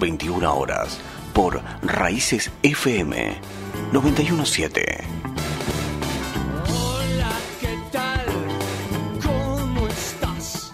21 0.00 0.52
horas. 0.52 0.98
Por 1.34 1.62
Raíces 1.82 2.50
FM 2.62 3.36
917. 3.92 5.04
Hola, 6.66 7.30
¿qué 7.60 7.78
tal? 7.92 8.26
¿Cómo 9.22 9.86
estás? 9.86 10.70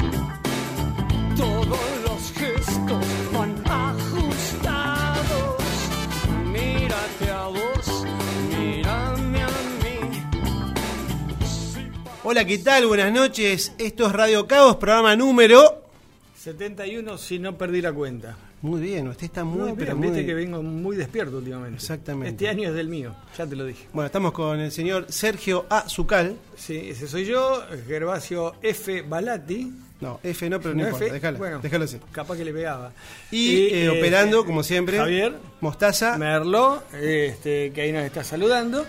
Todos 1.36 1.78
los 2.04 2.32
gestos 2.32 3.04
van 3.34 3.62
ajustados. 3.66 5.56
Mírate 6.46 7.30
a 7.30 7.46
vos, 7.48 8.04
mírame 8.48 9.42
a 9.42 9.48
mí. 9.82 10.22
Hola, 12.24 12.44
¿qué 12.46 12.58
tal? 12.58 12.86
Buenas 12.86 13.12
noches. 13.12 13.74
Esto 13.76 14.06
es 14.06 14.12
Radio 14.12 14.46
Caos, 14.46 14.76
programa 14.76 15.16
número. 15.16 15.82
71 16.38 17.18
si 17.18 17.38
no 17.40 17.58
perdí 17.58 17.82
la 17.82 17.92
cuenta. 17.92 18.36
Muy 18.66 18.80
bien, 18.80 19.06
usted 19.06 19.26
está 19.26 19.44
muy, 19.44 19.74
pero 19.76 19.94
bien, 19.94 20.00
viste 20.00 20.16
muy- 20.18 20.26
que 20.26 20.34
vengo 20.34 20.60
muy 20.62 20.96
despierto 20.96 21.36
últimamente. 21.38 21.76
Exactamente. 21.76 22.30
Este 22.30 22.48
año 22.48 22.68
es 22.70 22.74
del 22.74 22.88
mío, 22.88 23.14
ya 23.38 23.46
te 23.46 23.54
lo 23.54 23.64
dije. 23.64 23.86
Bueno, 23.92 24.06
estamos 24.06 24.32
con 24.32 24.58
el 24.58 24.72
señor 24.72 25.06
Sergio 25.08 25.66
A. 25.70 25.88
Zucal. 25.88 26.36
Sí, 26.56 26.88
ese 26.90 27.06
soy 27.06 27.26
yo, 27.26 27.62
Gervasio 27.86 28.56
F. 28.62 29.02
Balati. 29.02 29.72
No, 30.00 30.18
F 30.22 30.50
no, 30.50 30.60
pero 30.60 30.74
no, 30.74 30.82
No, 30.82 30.88
importa, 30.88 31.12
déjalo, 31.14 31.38
bueno. 31.38 31.60
déjalo 31.62 31.84
así. 31.84 31.98
Capaz 32.10 32.36
que 32.36 32.44
le 32.44 32.52
pegaba. 32.52 32.90
Y, 33.30 33.68
eh, 33.72 33.88
operando, 33.88 34.44
como 34.44 34.62
siempre, 34.64 34.98
Javier 34.98 35.36
Mostaza. 35.60 36.18
Merlo, 36.18 36.82
este, 36.92 37.70
que 37.72 37.80
ahí 37.82 37.92
nos 37.92 38.02
está 38.02 38.24
saludando. 38.24 38.84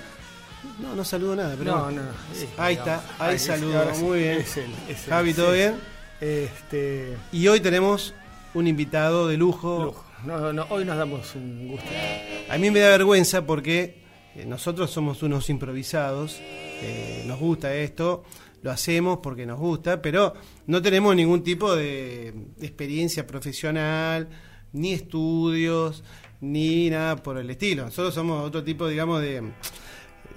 No, 0.82 0.96
no 0.96 1.06
saludo 1.06 1.36
nada, 1.36 1.56
pero 1.58 1.72
No, 1.72 1.92
no, 1.92 2.02
no. 2.02 2.12
sí, 2.34 2.48
Ahí 2.58 2.76
digamos. 2.78 3.04
está, 3.04 3.26
ahí 3.26 3.36
es- 3.36 3.42
saludo, 3.44 3.94
sí, 3.94 4.04
muy 4.04 4.20
bien. 4.20 4.38
es 4.40 4.58
él, 4.58 4.72
es 4.90 5.04
él, 5.06 5.10
Javi, 5.12 5.34
¿todo 5.36 5.52
bien? 5.54 5.76
Este, 6.20 7.16
Y 7.32 7.48
hoy 7.48 7.60
tenemos 7.60 8.14
un 8.58 8.68
invitado 8.68 9.28
de 9.28 9.38
lujo. 9.38 9.86
lujo. 9.86 10.04
No, 10.26 10.52
no, 10.52 10.66
hoy 10.70 10.84
nos 10.84 10.98
damos 10.98 11.36
un 11.36 11.68
gusto. 11.68 11.88
A 12.50 12.58
mí 12.58 12.72
me 12.72 12.80
da 12.80 12.90
vergüenza 12.90 13.46
porque 13.46 14.02
eh, 14.36 14.46
nosotros 14.46 14.90
somos 14.90 15.22
unos 15.22 15.50
improvisados, 15.50 16.40
eh, 16.82 17.24
nos 17.28 17.40
gusta 17.40 17.76
esto, 17.76 18.24
lo 18.64 18.72
hacemos 18.72 19.20
porque 19.22 19.46
nos 19.46 19.60
gusta, 19.60 20.02
pero 20.02 20.34
no 20.66 20.82
tenemos 20.82 21.16
ningún 21.16 21.44
tipo 21.44 21.76
de 21.76 22.34
experiencia 22.60 23.28
profesional, 23.28 24.28
ni 24.74 24.94
estudios, 24.94 26.04
ni 26.42 26.90
nada 26.90 27.18
por 27.18 27.38
el 27.38 27.50
estilo. 27.52 27.86
Nosotros 27.86 28.14
somos 28.14 28.44
otro 28.44 28.64
tipo, 28.64 28.88
digamos, 28.88 29.22
de... 29.22 29.52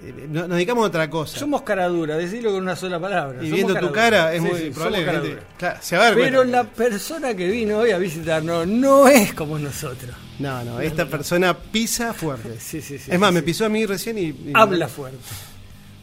eh, 0.03 0.27
Nos 0.29 0.49
dedicamos 0.49 0.83
a 0.83 0.87
otra 0.87 1.09
cosa. 1.09 1.37
Somos 1.37 1.61
cara 1.63 1.87
dura, 1.87 2.17
decirlo 2.17 2.51
con 2.51 2.61
una 2.63 2.75
sola 2.75 2.99
palabra. 2.99 3.37
y 3.43 3.49
somos 3.49 3.55
viendo 3.55 3.75
tu 3.75 3.91
cara 3.91 4.33
es 4.33 4.41
Sí, 4.41 4.47
muy 4.49 4.59
sí, 4.59 4.69
probable. 4.71 5.37
Claro, 5.57 5.77
se 5.81 5.97
va 5.97 6.07
a 6.09 6.13
Pero 6.13 6.37
cuenta. 6.39 6.57
la 6.57 6.63
persona 6.63 7.33
que 7.35 7.47
vino 7.47 7.77
hoy 7.79 7.91
a 7.91 7.97
visitarnos 7.97 8.67
no 8.67 9.07
es 9.07 9.33
como 9.33 9.57
nosotros. 9.59 10.15
No, 10.39 10.63
no, 10.63 10.79
esta 10.79 11.05
persona 11.05 11.55
pisa 11.57 12.13
fuerte. 12.13 12.59
Sí, 12.59 12.81
sí, 12.81 12.97
sí. 12.97 13.11
es 13.11 13.19
más, 13.19 13.31
me 13.31 13.43
pisó 13.43 13.65
a 13.65 13.69
mí 13.69 13.85
recién 13.85 14.17
y... 14.17 14.21
y- 14.21 14.51
Habla 14.55 14.87
fuerte. 14.87 15.19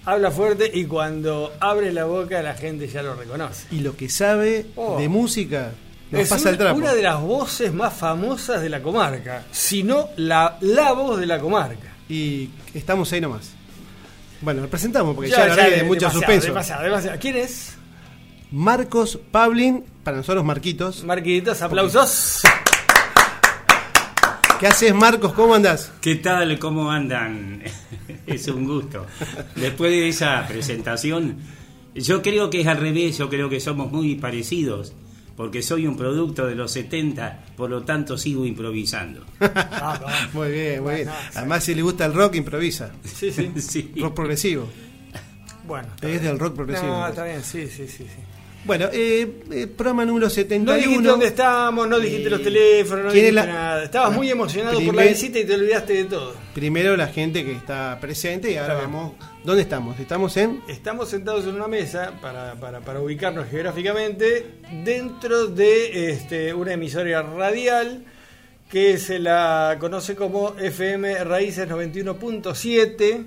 Habla 0.05 0.31
fuerte 0.31 0.71
y 0.73 0.85
cuando 0.87 1.53
abre 1.61 1.93
la 1.93 2.05
boca 2.05 2.41
la 2.41 2.55
gente 2.55 2.89
ya 2.89 3.03
lo 3.03 3.15
reconoce. 3.15 3.67
Y 3.73 3.81
lo 3.81 3.97
que 3.97 4.09
sabe 4.09 4.67
Oh. 4.77 4.99
de 4.99 5.09
música 5.09 5.73
nos 6.11 6.23
es 6.23 6.29
pasa 6.31 6.43
una, 6.43 6.51
el 6.53 6.57
trapo. 6.59 6.79
una 6.79 6.95
de 6.95 7.03
las 7.03 7.21
voces 7.21 7.75
más 7.75 7.93
famosas 7.93 8.63
de 8.63 8.71
la 8.71 8.81
comarca, 8.81 9.45
si 9.51 9.83
no 9.83 10.09
la, 10.17 10.57
la 10.63 10.93
voz 10.93 11.19
de 11.21 11.27
la 11.27 11.39
comarca. 11.39 11.93
Y 12.09 12.49
estamos 12.73 13.13
ahí 13.13 13.21
nomás. 13.21 13.51
Bueno, 14.41 14.63
lo 14.63 14.69
presentamos 14.69 15.15
porque 15.15 15.31
ya, 15.31 15.39
la 15.39 15.47
verdad 15.47 15.69
que 15.69 15.77
de 15.77 15.83
mucho 15.83 16.01
demasiado, 16.01 16.21
suspenso. 16.21 16.47
Demasiado, 16.49 16.83
demasiado. 16.85 17.19
¿Quién 17.21 17.37
es? 17.37 17.75
Marcos 18.51 19.19
Pablin, 19.31 19.85
para 20.03 20.17
nosotros 20.19 20.45
Marquitos. 20.45 21.05
Marquitos, 21.05 21.61
aplausos. 21.61 22.41
¿Qué 24.59 24.67
haces, 24.67 24.95
Marcos? 24.95 25.33
¿Cómo 25.35 25.55
andás? 25.55 25.93
¿Qué 26.01 26.17
tal? 26.17 26.59
¿Cómo 26.59 26.91
andan? 26.91 27.63
es 28.27 28.49
un 28.49 28.67
gusto. 28.67 29.07
Después 29.55 29.91
de 29.91 30.09
esa 30.09 30.47
presentación, 30.49 31.37
yo 31.95 32.23
creo 32.23 32.51
que 32.51 32.63
es 32.63 32.67
al 32.67 32.79
revés, 32.79 33.19
yo 33.19 33.29
creo 33.29 33.49
que 33.49 33.61
somos 33.61 33.93
muy 33.93 34.17
parecidos, 34.17 34.95
porque 35.39 35.63
soy 35.63 35.87
un 35.87 35.97
producto 35.97 36.49
de 36.49 36.57
los 36.57 36.73
70, 36.73 37.45
por 37.57 37.71
lo 37.71 37.85
tanto 37.85 38.19
sigo 38.19 38.45
improvisando. 38.45 39.25
Muy 40.33 40.51
bien, 40.51 40.83
muy 40.83 40.95
bien. 40.97 41.09
Además, 41.33 41.63
si 41.63 41.77
le 41.77 41.83
gusta 41.83 42.07
el 42.07 42.13
rock, 42.13 42.35
improvisa. 42.35 42.91
Sí, 43.05 43.31
sí. 43.31 43.53
Sí. 43.61 43.93
Rock 43.99 44.15
progresivo. 44.15 44.69
Bueno. 45.65 45.91
Es 46.01 46.11
bien. 46.11 46.25
del 46.25 46.41
rock 46.41 46.57
progresivo. 46.57 46.89
No, 46.89 47.07
está 47.07 47.23
bien, 47.23 47.45
sí, 47.45 47.69
sí, 47.69 47.87
sí. 47.87 48.03
sí. 48.03 48.38
Bueno, 48.69 48.89
eh, 48.93 49.27
eh, 49.51 49.67
programa 49.67 50.05
número 50.05 50.27
No 50.27 50.31
dijiste 50.31 50.57
71. 50.59 51.11
dónde 51.11 51.27
estábamos, 51.27 51.89
no 51.89 51.99
dijiste 51.99 52.29
los 52.29 52.43
teléfonos, 52.43 53.07
no 53.07 53.11
¿Quién 53.13 53.25
es 53.27 53.33
dijiste 53.33 53.47
la- 53.49 53.53
nada. 53.61 53.83
Estabas 53.85 54.15
muy 54.15 54.31
emocionado 54.31 54.79
por 54.85 54.95
la 54.95 55.05
visita 55.05 55.39
y 55.39 55.45
te 55.47 55.55
olvidaste 55.55 55.93
de 55.95 56.05
todo. 56.05 56.35
Primero 56.55 56.95
la 56.97 57.07
gente 57.09 57.45
que 57.47 57.53
está 57.53 57.99
presente 58.01 58.53
y 58.53 58.57
ahora 58.59 58.75
bien. 58.75 58.93
vamos. 58.93 59.15
¿Dónde 59.43 59.63
estamos? 59.63 59.99
Estamos 59.99 60.37
en. 60.37 60.61
Estamos 60.69 61.09
sentados 61.09 61.45
en 61.47 61.55
una 61.55 61.67
mesa 61.67 62.13
para, 62.21 62.55
para, 62.57 62.81
para 62.81 63.01
ubicarnos 63.01 63.49
geográficamente 63.49 64.47
dentro 64.85 65.47
de 65.47 66.11
este, 66.11 66.53
una 66.53 66.75
emisora 66.75 67.23
radial 67.23 68.05
que 68.71 68.99
se 68.99 69.19
la 69.19 69.79
conoce 69.81 70.15
como 70.15 70.55
FM 70.59 71.25
Raíces 71.25 71.67
91.7 71.67 73.25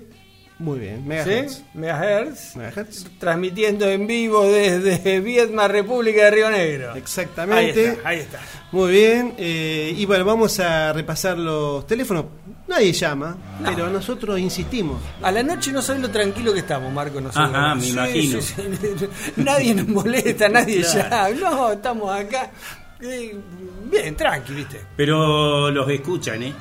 Muy 0.62 0.78
bien, 0.78 0.98
¿sí? 1.00 1.04
Megahertz. 1.08 1.62
megahertz, 1.74 2.56
Megahertz. 2.56 3.06
transmitiendo 3.18 3.88
en 3.88 4.06
vivo 4.06 4.44
desde 4.44 5.18
Viedma, 5.20 5.66
República 5.66 6.26
de 6.26 6.30
Río 6.30 6.50
Negro. 6.50 6.94
Exactamente. 6.94 7.80
Ahí 7.88 7.94
está, 7.96 8.08
ahí 8.08 8.18
está. 8.20 8.40
Muy 8.70 8.92
bien, 8.92 9.34
eh, 9.38 9.92
y 9.96 10.06
bueno, 10.06 10.24
vamos 10.24 10.60
a 10.60 10.92
repasar 10.92 11.36
los 11.36 11.84
teléfonos. 11.86 12.26
Nadie 12.68 12.92
llama, 12.92 13.36
pero 13.64 13.90
nosotros 13.90 14.38
insistimos. 14.38 15.00
A 15.20 15.32
la 15.32 15.42
noche 15.42 15.72
no 15.72 15.82
sabes 15.82 16.00
lo 16.00 16.10
tranquilo 16.10 16.52
que 16.52 16.60
estamos, 16.60 16.92
Marco. 16.92 17.20
Nosotros. 17.20 17.50
Ajá, 17.52 17.74
me 17.74 17.88
imagino. 17.88 18.40
sí, 18.40 18.54
sí. 18.54 19.08
Nadie 19.36 19.74
nos 19.74 19.88
molesta, 19.88 20.48
nadie 20.48 20.80
Claro. 20.82 21.34
llama. 21.34 21.50
No, 21.50 21.72
estamos 21.72 22.10
acá. 22.18 22.50
eh, 23.00 23.36
bien, 23.90 24.14
tranqui, 24.14 24.54
¿viste? 24.54 24.80
Pero 24.96 25.70
los 25.72 25.90
escuchan, 25.90 26.40
¿eh? 26.44 26.54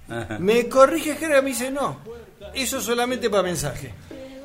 Ajá. 0.10 0.40
me 0.40 0.68
corrige 0.68 1.16
Jera 1.16 1.38
y 1.38 1.42
me 1.44 1.50
dice 1.50 1.70
no. 1.70 1.98
Eso 2.56 2.80
es 2.80 2.84
solamente 2.84 3.30
para 3.30 3.44
mensaje. 3.44 3.94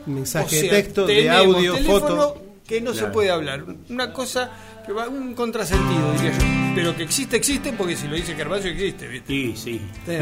Mensaje 0.05 0.45
O 0.45 0.49
sea, 0.51 0.63
de 0.63 0.69
texto, 0.69 1.07
de 1.07 1.31
audio, 1.31 1.75
teléfono 1.75 2.01
foto. 2.29 2.43
que 2.69 2.81
no 2.83 2.93
se 2.93 3.07
puede 3.07 3.31
hablar. 3.31 3.65
Una 3.89 4.13
cosa 4.13 4.51
que 4.85 4.93
va 4.93 5.09
un 5.09 5.35
contrasentido, 5.35 6.13
diría 6.13 6.33
yo. 6.39 6.66
Pero 6.77 6.97
que 6.97 7.03
existe, 7.03 7.37
existe, 7.37 7.73
porque 7.73 7.97
si 7.97 8.07
lo 8.09 8.15
dice 8.15 8.35
Gervasio, 8.35 8.71
existe, 8.71 9.09
¿viste? 9.09 9.27
Sí, 9.33 9.55
sí. 9.57 9.81
Sí. 10.07 10.13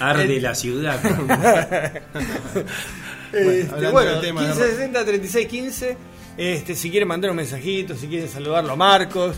Arde 0.00 0.40
la 0.40 0.54
ciudad. 0.54 1.00
Este, 3.32 3.68
hablando 3.68 3.90
bueno, 3.90 4.10
del 4.12 4.20
tema 4.20 4.40
de- 4.42 4.46
1560 4.48 5.04
36 5.04 5.48
15. 5.48 5.96
Este, 6.36 6.74
si 6.76 6.88
quieren 6.90 7.08
mandar 7.08 7.30
un 7.30 7.36
mensajito, 7.36 7.96
si 7.96 8.06
quieren 8.06 8.28
saludarlo 8.28 8.72
a 8.72 8.76
Marcos. 8.76 9.36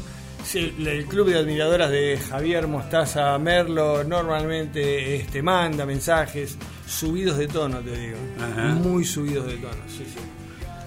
el 0.55 1.07
club 1.07 1.29
de 1.31 1.39
admiradoras 1.39 1.91
de 1.91 2.19
Javier 2.29 2.67
Mostaza 2.69 3.39
Merlo 3.39 4.05
normalmente 4.05 5.17
este, 5.17 5.41
manda 5.43 5.87
mensajes 5.87 6.57
subidos 6.87 7.39
de 7.39 7.49
tono, 7.49 7.79
te 7.81 7.97
digo. 7.99 8.19
Ajá. 8.39 8.67
Muy 8.75 9.05
subidos 9.05 9.47
de 9.47 9.55
tono, 9.57 9.83
sí, 9.89 10.05
sí. 10.05 10.21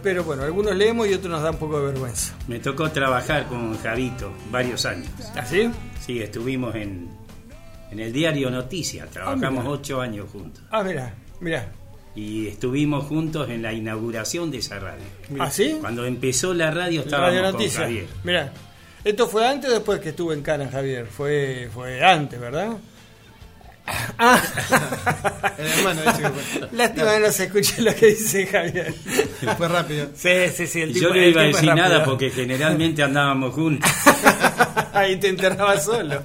Pero 0.01 0.23
bueno, 0.23 0.43
algunos 0.43 0.75
leemos 0.75 1.07
y 1.07 1.13
otros 1.13 1.31
nos 1.31 1.41
da 1.43 1.51
un 1.51 1.57
poco 1.57 1.79
de 1.79 1.91
vergüenza. 1.91 2.33
Me 2.47 2.59
tocó 2.59 2.89
trabajar 2.91 3.47
con 3.47 3.77
Javito 3.79 4.31
varios 4.51 4.85
años. 4.85 5.09
¿Así? 5.35 5.69
Sí, 5.99 6.19
estuvimos 6.21 6.73
en, 6.75 7.09
en 7.91 7.99
el 7.99 8.13
diario 8.13 8.49
Noticias, 8.49 9.09
trabajamos 9.09 9.63
mira. 9.63 9.69
ocho 9.69 10.01
años 10.01 10.27
juntos. 10.31 10.63
Ah, 10.71 10.83
mira, 10.83 11.13
mira. 11.41 11.71
Y 12.15 12.47
estuvimos 12.47 13.05
juntos 13.05 13.49
en 13.49 13.61
la 13.61 13.71
inauguración 13.73 14.49
de 14.51 14.57
esa 14.57 14.79
radio. 14.79 15.03
¿Así? 15.39 15.77
Cuando 15.79 16.05
empezó 16.05 16.53
la 16.53 16.71
radio 16.71 17.01
estábamos 17.01 17.29
Radio 17.35 17.43
con 17.43 17.51
Noticias. 17.53 17.83
Javier. 17.83 18.07
Mira. 18.23 18.53
¿Esto 19.03 19.27
fue 19.29 19.47
antes 19.47 19.69
o 19.69 19.73
después 19.73 19.99
que 20.01 20.09
estuvo 20.09 20.33
en 20.33 20.41
Cana, 20.41 20.67
Javier? 20.69 21.05
Fue, 21.05 21.69
fue 21.73 22.03
antes, 22.03 22.37
¿verdad? 22.39 22.77
Ah. 24.17 24.41
El 25.57 25.67
hermano 25.67 26.01
que 26.03 26.29
fue. 26.29 26.67
Lástima 26.71 27.13
que 27.13 27.19
no 27.19 27.31
se 27.31 27.43
escuche 27.45 27.81
lo 27.81 27.95
que 27.95 28.07
dice 28.07 28.47
Javier. 28.47 28.93
Fue 29.57 29.67
rápido. 29.67 30.09
Sí, 30.15 30.29
sí, 30.55 30.67
sí. 30.67 30.81
El 30.81 30.93
Yo 30.93 31.09
no 31.09 31.21
iba 31.21 31.41
a 31.41 31.45
decir 31.45 31.73
nada 31.73 32.03
porque 32.03 32.29
generalmente 32.29 33.03
andábamos 33.03 33.53
juntos. 33.53 33.89
Ahí 34.99 35.15
te 35.17 35.29
enterraba 35.29 35.79
solo. 35.79 36.21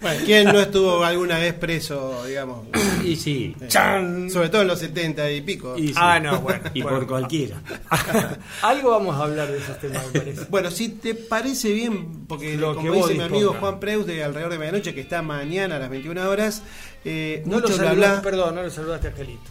Bueno, 0.00 0.20
¿quién 0.24 0.44
no 0.46 0.60
estuvo 0.60 1.04
alguna 1.04 1.38
vez 1.38 1.54
preso, 1.54 2.24
digamos? 2.26 2.66
Y 3.04 3.16
sí. 3.16 3.54
¡Chan! 3.68 4.30
Sobre 4.30 4.48
todo 4.48 4.62
en 4.62 4.68
los 4.68 4.78
70 4.78 5.30
y 5.30 5.40
pico. 5.42 5.76
y 5.76 5.88
sí. 5.88 5.94
Ah, 5.96 6.18
no, 6.20 6.40
bueno. 6.40 6.60
Y 6.74 6.82
bueno. 6.82 6.98
por 6.98 7.06
cualquiera. 7.08 7.60
Algo 8.62 8.90
vamos 8.90 9.16
a 9.16 9.24
hablar 9.24 9.48
de 9.50 9.58
esos 9.58 9.78
temas, 9.80 10.04
me 10.12 10.20
parece. 10.20 10.44
Bueno, 10.48 10.70
si 10.70 10.88
te 10.90 11.14
parece 11.14 11.72
bien, 11.72 12.26
porque 12.26 12.56
Lo 12.56 12.74
como 12.74 12.92
que 12.92 12.96
dice 12.98 13.14
mi 13.14 13.22
amigo. 13.22 13.56
Juan 13.58 13.80
Preus 13.80 14.06
de 14.06 14.22
Alrededor 14.24 14.52
de 14.52 14.58
Medianoche, 14.58 14.94
que 14.94 15.00
está 15.00 15.22
mañana 15.22 15.76
a 15.76 15.78
las 15.78 15.90
21 15.90 16.28
horas, 16.28 16.62
eh, 17.04 17.42
No 17.46 17.60
lo 17.60 17.68
saludaste, 17.68 17.96
bla. 17.96 18.22
perdón, 18.22 18.54
no 18.54 18.62
lo 18.62 18.70
saludaste 18.70 19.08
a 19.08 19.10
Angelito. 19.10 19.50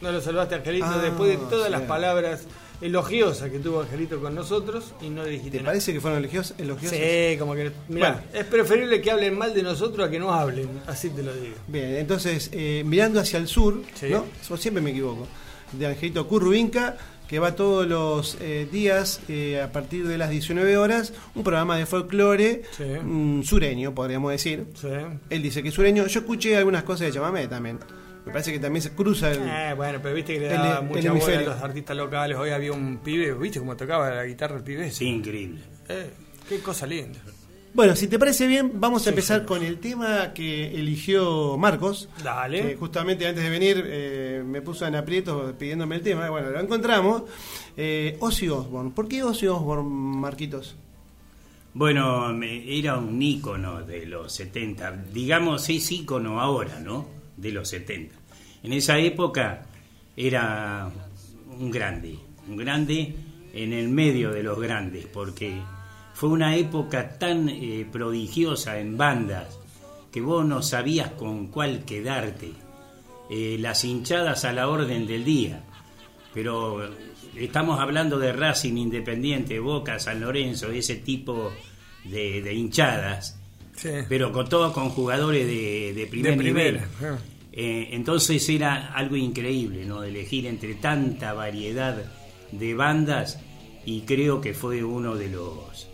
No 0.00 0.12
lo 0.12 0.20
saludaste 0.20 0.54
a 0.54 0.58
Angelito 0.58 0.86
Ah, 0.88 0.98
después 1.02 1.30
de 1.30 1.36
todas 1.46 1.70
las 1.70 1.80
sí. 1.82 1.86
palabras 1.88 2.42
elogiosas 2.80 3.50
que 3.50 3.58
tuvo 3.58 3.80
Angelito 3.82 4.20
con 4.20 4.34
nosotros 4.34 4.92
y 5.00 5.08
no 5.08 5.24
dijiste 5.24 5.50
¿Te 5.50 5.56
nada. 5.58 5.68
parece 5.70 5.92
que 5.92 6.00
fueron 6.00 6.22
elogios- 6.24 6.54
elogiosos? 6.58 6.96
Sí, 6.98 7.36
como 7.38 7.54
que. 7.54 7.72
Mira, 7.88 8.12
Bueno. 8.12 8.26
es 8.34 8.44
preferible 8.44 9.00
que 9.00 9.10
hablen 9.10 9.36
mal 9.38 9.54
de 9.54 9.62
nosotros 9.62 10.06
a 10.06 10.10
que 10.10 10.18
no 10.18 10.32
hablen, 10.32 10.68
así 10.86 11.10
te 11.10 11.22
lo 11.22 11.34
digo. 11.34 11.54
Bien, 11.68 11.96
entonces, 11.96 12.50
eh, 12.52 12.82
mirando 12.86 13.20
hacia 13.20 13.38
el 13.38 13.48
sur, 13.48 13.82
Sí. 13.94 14.06
¿no? 14.10 14.24
Yo 14.48 14.56
siempre 14.56 14.82
me 14.82 14.90
equivoco, 14.90 15.26
de 15.72 15.86
Angelito 15.86 16.26
Curruinca, 16.28 16.96
que 17.28 17.40
va 17.40 17.56
todos 17.56 17.88
los 17.88 18.36
eh, 18.40 18.68
días 18.70 19.20
eh, 19.28 19.60
a 19.60 19.72
partir 19.72 20.06
de 20.06 20.16
las 20.16 20.30
19 20.30 20.76
horas, 20.76 21.12
un 21.34 21.42
programa 21.42 21.76
de 21.76 21.84
folclore 21.84 22.62
Sí. 22.76 22.84
mm, 22.84 23.42
sureño, 23.42 23.92
podríamos 23.94 24.30
decir. 24.30 24.66
Sí. 24.80 24.86
Él 25.30 25.42
dice 25.42 25.60
que 25.62 25.70
es 25.70 25.74
sureño. 25.74 26.06
Yo 26.06 26.20
escuché 26.20 26.56
algunas 26.56 26.84
cosas 26.84 27.08
de 27.08 27.12
chamamé 27.14 27.48
también. 27.48 27.80
Me 28.26 28.32
parece 28.32 28.52
que 28.52 28.58
también 28.58 28.82
se 28.82 28.90
cruza 28.92 29.30
el... 29.30 29.38
Eh, 29.42 29.72
bueno, 29.76 30.00
pero 30.02 30.14
viste 30.14 30.34
que 30.34 30.40
le 30.40 30.48
daba 30.48 30.80
el 30.80 30.84
mucha 30.86 31.12
bola 31.12 31.38
a 31.38 31.42
los 31.42 31.62
artistas 31.62 31.96
locales. 31.96 32.36
Hoy 32.36 32.50
había 32.50 32.72
un 32.72 32.98
pibe, 32.98 33.32
¿viste 33.34 33.60
cómo 33.60 33.76
tocaba 33.76 34.10
la 34.10 34.24
guitarra 34.24 34.56
el 34.56 34.64
pibe? 34.64 34.90
Sí, 34.90 35.06
increíble. 35.06 35.60
Eh, 35.88 36.10
qué 36.48 36.58
cosa 36.60 36.86
linda. 36.86 37.18
Bueno, 37.72 37.94
si 37.94 38.08
te 38.08 38.18
parece 38.18 38.46
bien, 38.46 38.72
vamos 38.80 39.02
a 39.02 39.04
Sí, 39.04 39.08
empezar 39.10 39.40
sí. 39.40 39.46
con 39.46 39.62
el 39.62 39.78
tema 39.78 40.32
que 40.34 40.74
eligió 40.74 41.56
Marcos. 41.56 42.08
Dale. 42.24 42.62
Que 42.62 42.74
justamente 42.76 43.26
antes 43.28 43.44
de 43.44 43.50
venir 43.50 43.84
eh, 43.86 44.42
me 44.44 44.60
puso 44.62 44.86
en 44.86 44.96
aprietos 44.96 45.52
pidiéndome 45.52 45.96
el 45.96 46.02
tema. 46.02 46.28
Bueno, 46.30 46.50
lo 46.50 46.58
encontramos. 46.60 47.24
Eh, 47.76 48.16
Ozzy 48.20 48.48
Osbourne. 48.48 48.90
¿Por 48.92 49.06
qué 49.08 49.22
Ozzy 49.22 49.46
Osbourne, 49.46 49.84
Marquitos? 49.88 50.74
Bueno, 51.74 52.32
me- 52.32 52.76
era 52.78 52.96
un 52.96 53.20
ícono 53.20 53.82
de 53.82 54.06
los 54.06 54.32
70. 54.32 54.90
Digamos, 55.12 55.68
es 55.68 55.92
ícono 55.92 56.40
ahora, 56.40 56.80
¿no? 56.80 57.14
De 57.36 57.52
los 57.52 57.68
70. 57.68 58.14
En 58.62 58.72
esa 58.72 58.98
época 58.98 59.66
era 60.16 60.90
un 61.58 61.70
grande, 61.70 62.18
un 62.48 62.56
grande 62.56 63.14
en 63.52 63.72
el 63.72 63.88
medio 63.88 64.32
de 64.32 64.42
los 64.42 64.58
grandes, 64.58 65.06
porque 65.06 65.60
fue 66.14 66.30
una 66.30 66.56
época 66.56 67.18
tan 67.18 67.48
eh, 67.48 67.86
prodigiosa 67.90 68.78
en 68.78 68.96
bandas 68.96 69.58
que 70.10 70.20
vos 70.20 70.46
no 70.46 70.62
sabías 70.62 71.10
con 71.10 71.48
cuál 71.48 71.84
quedarte. 71.84 72.52
Eh, 73.28 73.56
las 73.58 73.84
hinchadas 73.84 74.44
a 74.44 74.52
la 74.52 74.68
orden 74.68 75.06
del 75.06 75.24
día. 75.24 75.62
Pero 76.32 76.88
estamos 77.34 77.80
hablando 77.80 78.18
de 78.18 78.32
Racing 78.32 78.76
Independiente, 78.76 79.58
Boca, 79.58 79.98
San 79.98 80.20
Lorenzo, 80.20 80.70
ese 80.70 80.96
tipo 80.96 81.52
de, 82.04 82.40
de 82.40 82.54
hinchadas, 82.54 83.35
Sí. 83.76 83.90
pero 84.08 84.32
con 84.32 84.48
todo 84.48 84.72
con 84.72 84.88
jugadores 84.90 85.46
de, 85.46 85.92
de 85.94 86.06
primer 86.06 86.36
De 86.36 86.44
nivel. 86.44 86.78
primera. 86.78 87.18
Eh, 87.52 87.88
entonces 87.92 88.46
era 88.48 88.92
algo 88.92 89.16
increíble, 89.16 89.84
¿no? 89.86 90.02
Elegir 90.02 90.46
entre 90.46 90.74
tanta 90.74 91.32
variedad 91.32 92.02
de 92.52 92.74
bandas 92.74 93.38
y 93.84 94.02
creo 94.02 94.40
que 94.40 94.52
fue 94.54 94.82
uno 94.84 95.14
de 95.16 95.28
los 95.30 95.88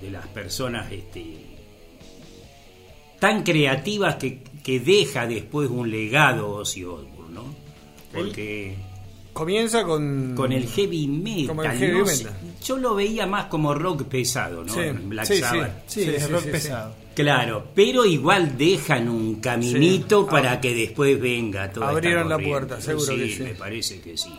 de 0.00 0.10
las 0.10 0.26
personas 0.28 0.90
este, 0.90 1.36
tan 3.18 3.42
creativas 3.42 4.16
que, 4.16 4.38
que 4.64 4.80
deja 4.80 5.26
después 5.26 5.68
un 5.70 5.90
legado 5.90 6.50
Ozzy 6.50 6.84
Osbourne, 6.84 7.34
¿no? 7.34 7.54
Porque 8.12 8.76
Comienza 9.32 9.84
con. 9.84 10.34
con 10.34 10.52
el 10.52 10.66
heavy 10.66 11.06
metal, 11.06 11.46
Como 11.48 11.62
el 11.62 11.70
heavy 11.78 11.98
no 11.98 12.06
sé, 12.06 12.24
metal. 12.24 12.40
Yo 12.64 12.76
lo 12.76 12.94
veía 12.94 13.26
más 13.26 13.46
como 13.46 13.74
rock 13.74 14.04
pesado, 14.04 14.64
¿no? 14.64 14.72
Sí, 14.72 14.80
Black 15.04 15.26
sí. 15.26 15.36
Sabbath. 15.40 15.82
Sí, 15.86 16.04
Sí, 16.04 16.10
es 16.10 16.30
rock 16.30 16.44
pesado. 16.44 16.94
Claro, 17.14 17.66
pero 17.74 18.04
igual 18.06 18.56
dejan 18.56 19.08
un 19.08 19.36
caminito 19.40 20.22
Sí. 20.22 20.28
para 20.30 20.52
Ah. 20.52 20.60
que 20.60 20.74
después 20.74 21.20
venga 21.20 21.66
esta 21.66 21.88
Abrieron 21.88 22.28
la 22.28 22.38
puerta, 22.38 22.80
seguro 22.80 23.12
sí, 23.12 23.16
que 23.18 23.28
sí. 23.30 23.42
me 23.42 23.54
parece 23.54 24.00
que 24.00 24.16
sí. 24.16 24.30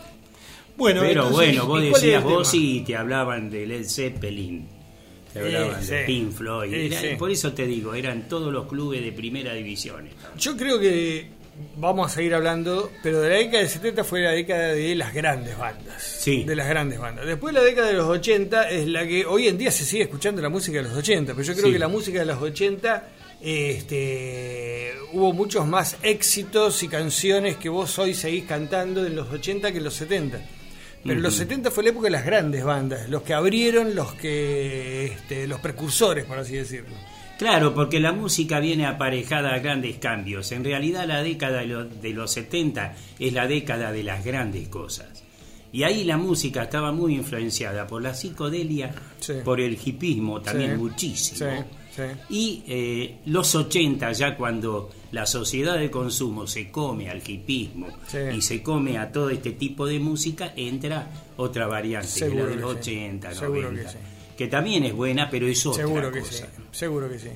Bueno, 0.78 1.02
pero 1.02 1.26
entonces, 1.26 1.36
bueno, 1.36 1.66
vos 1.68 1.84
¿y 1.84 1.90
cuál 1.90 1.96
es 1.96 2.02
decías 2.02 2.24
vos 2.24 2.54
y 2.54 2.80
te 2.82 2.96
hablaban 2.96 3.50
de 3.52 3.68
Led 3.68 3.86
Zeppelin, 3.86 4.68
te 5.34 5.40
Sí, 5.40 5.46
hablaban 5.56 5.86
de 5.86 6.00
sí. 6.00 6.04
Pink 6.08 6.32
Floyd. 6.32 6.72
Sí, 6.72 6.80
Era- 6.88 7.02
sí. 7.02 7.08
Por 7.20 7.30
eso 7.32 7.54
te 7.54 7.68
digo, 7.68 7.94
eran 7.94 8.28
todos 8.28 8.52
los 8.52 8.68
clubes 8.68 9.04
de 9.04 9.12
primera 9.12 9.54
división. 9.54 10.08
Yo 10.40 10.58
creo 10.58 10.80
que 10.80 11.28
vamos 11.78 12.12
a 12.12 12.16
seguir 12.16 12.34
hablando, 12.34 12.92
pero 13.04 13.22
de 13.22 13.30
la 13.30 13.36
década 13.36 13.60
del 13.60 13.70
70 13.70 14.04
fue 14.04 14.22
la 14.22 14.32
década 14.32 14.70
de 14.74 14.96
las 14.96 15.14
grandes 15.14 15.58
bandas. 15.58 16.02
Sí. 16.02 16.44
De 16.44 16.56
las 16.56 16.68
grandes 16.68 17.00
bandas. 17.00 17.26
Después 17.26 17.54
la 17.54 17.62
década 17.62 17.88
de 17.88 17.94
los 17.94 18.08
80 18.08 18.70
es 18.70 18.88
la 18.88 19.06
que 19.06 19.26
hoy 19.26 19.48
en 19.48 19.58
día 19.58 19.72
se 19.72 19.86
sigue 19.86 20.04
escuchando 20.04 20.42
la 20.42 20.50
música 20.50 20.78
de 20.78 20.84
los 20.84 20.94
80, 20.98 21.34
pero 21.34 21.44
yo 21.46 21.54
creo 21.54 21.66
Sí. 21.68 21.74
que 21.74 21.80
la 21.80 21.88
música 21.88 22.20
de 22.20 22.26
los 22.26 22.42
80 22.42 23.04
este, 23.42 24.94
hubo 25.14 25.34
muchos 25.34 25.66
más 25.68 25.98
éxitos 26.04 26.84
y 26.84 26.88
canciones 26.88 27.58
que 27.58 27.70
vos 27.70 27.98
hoy 28.00 28.14
seguís 28.14 28.46
cantando 28.46 29.06
en 29.06 29.16
los 29.16 29.30
80 29.32 29.72
que 29.72 29.78
en 29.80 29.84
los 29.84 29.94
70. 29.96 30.40
Pero 31.04 31.20
los 31.20 31.34
70 31.36 31.72
fue 31.72 31.84
la 31.84 31.90
época 31.90 32.06
de 32.06 32.12
las 32.12 32.26
grandes 32.26 32.64
bandas, 32.64 33.10
los 33.10 33.24
que 33.24 33.34
abrieron, 33.34 33.96
los 33.96 34.14
que 34.14 35.06
este, 35.06 35.48
los 35.48 35.60
precursores, 35.60 36.26
por 36.26 36.38
así 36.38 36.56
decirlo. 36.58 36.96
Claro, 37.42 37.74
porque 37.74 38.00
la 38.00 38.12
música 38.12 38.60
viene 38.60 38.86
aparejada 38.86 39.56
a 39.56 39.60
grandes 39.60 39.98
cambios. 39.98 40.52
En 40.52 40.64
realidad 40.64 41.08
la 41.08 41.24
década 41.24 41.62
de 41.62 41.66
lo- 41.66 41.86
de 41.86 42.12
los 42.12 42.32
70 42.32 42.96
es 43.18 43.34
la 43.34 43.48
década 43.48 43.92
de 43.92 44.04
las 44.04 44.24
grandes 44.24 44.68
cosas. 44.68 45.24
Y 45.74 45.82
ahí 45.82 46.04
la 46.04 46.18
música 46.18 46.62
estaba 46.64 46.92
muy 46.92 47.16
influenciada 47.16 47.88
por 47.88 48.04
la 48.04 48.14
psicodelia, 48.14 48.94
Sí. 49.20 49.34
por 49.44 49.60
el 49.60 49.76
hipismo 49.84 50.40
también 50.42 50.74
Sí, 50.74 50.78
muchísimo. 50.78 51.50
sí. 51.96 52.02
Y 52.30 52.64
eh, 52.68 53.16
los 53.26 53.56
80, 53.56 54.12
ya 54.12 54.38
cuando 54.38 54.92
la 55.12 55.26
sociedad 55.26 55.80
de 55.80 55.90
consumo 55.90 56.46
se 56.46 56.70
come 56.70 57.10
al 57.10 57.24
hipismo 57.28 57.88
y 58.36 58.42
se 58.44 58.62
come 58.62 59.00
a 59.00 59.12
todo 59.12 59.32
este 59.32 59.54
tipo 59.54 59.88
de 59.88 59.98
música, 60.00 60.54
entra 60.56 61.08
otra 61.38 61.66
variante, 61.66 62.20
que 62.20 62.36
la 62.36 62.46
del 62.46 62.54
que 62.54 62.58
sí. 62.60 62.64
80, 62.64 63.34
Seguro 63.34 63.72
90, 63.72 63.92
que 64.42 64.48
también 64.48 64.84
es 64.86 64.94
buena, 64.94 65.30
pero 65.30 65.48
es 65.48 65.64
otra 65.68 65.84
Seguro 65.84 66.12
que 66.12 66.20
cosa. 66.22 66.32
sí, 66.34 66.44
seguro 66.72 67.08
que 67.10 67.20
sí. 67.20 67.30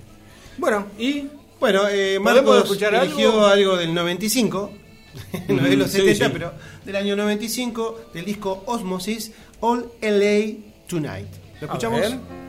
Bueno, 0.58 0.88
y 0.98 1.28
Bueno, 1.60 1.88
eh, 1.88 2.20
¿Podemos 2.22 2.44
Marcos 2.46 2.64
escuchar 2.64 2.96
eligió 2.96 3.30
algo? 3.30 3.46
algo? 3.46 3.78
del 3.78 3.94
95, 3.94 4.72
no 5.50 5.64
de 5.64 5.76
los 5.78 5.92
Sí, 5.92 5.98
70, 6.00 6.26
sí. 6.26 6.32
pero 6.34 6.54
del 6.84 6.96
año 6.96 7.16
95, 7.16 8.02
del 8.14 8.26
disco 8.26 8.64
Osmosis, 8.66 9.32
All 9.60 9.86
LA 10.02 10.56
Tonight. 10.88 11.28
¿Lo 11.62 11.72
A 11.72 11.76
escuchamos? 11.78 12.45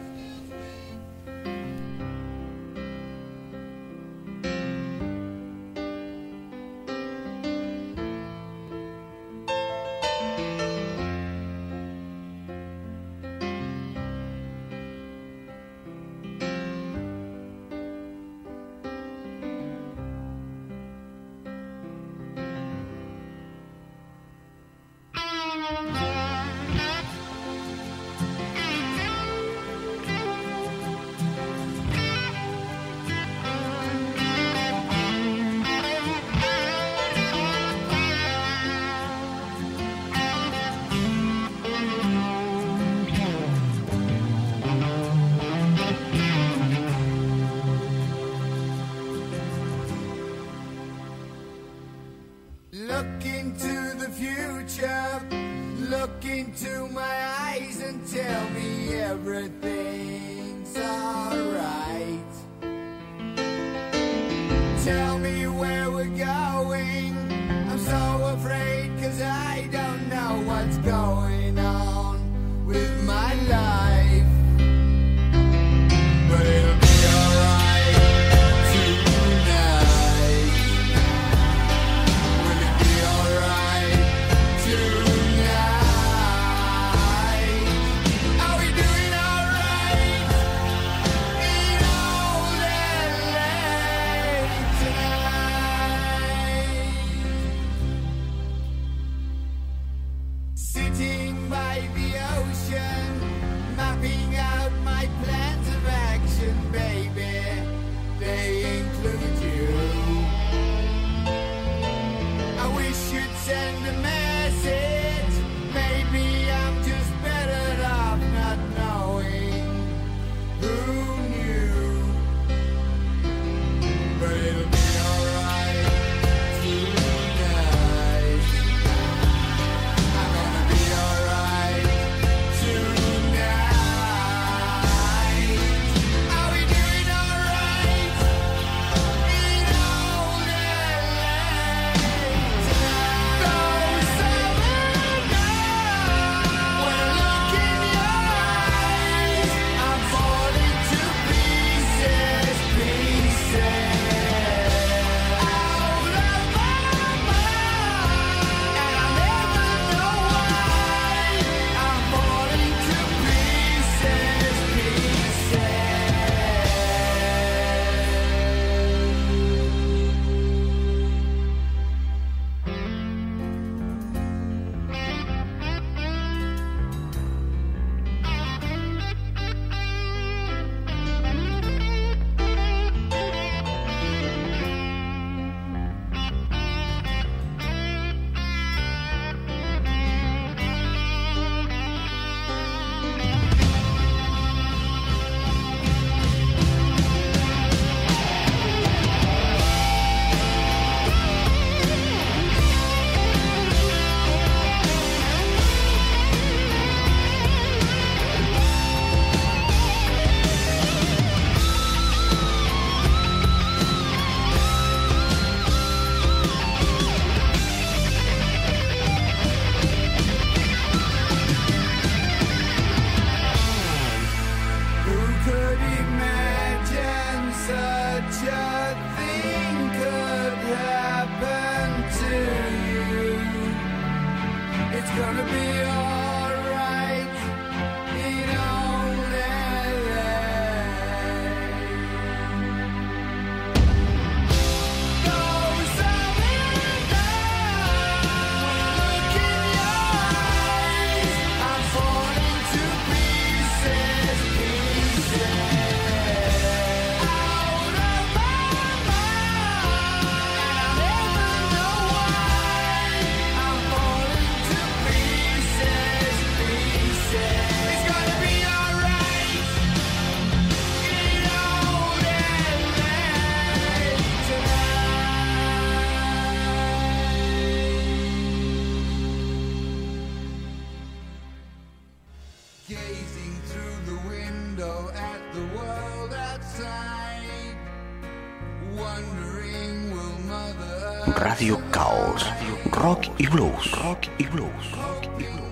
Blues. 293.77 293.93
Rock 294.03 294.27
y 294.39 294.45
blues. 294.47 294.91
Rock 294.93 295.25
y 295.39 295.45
blues. 295.45 295.67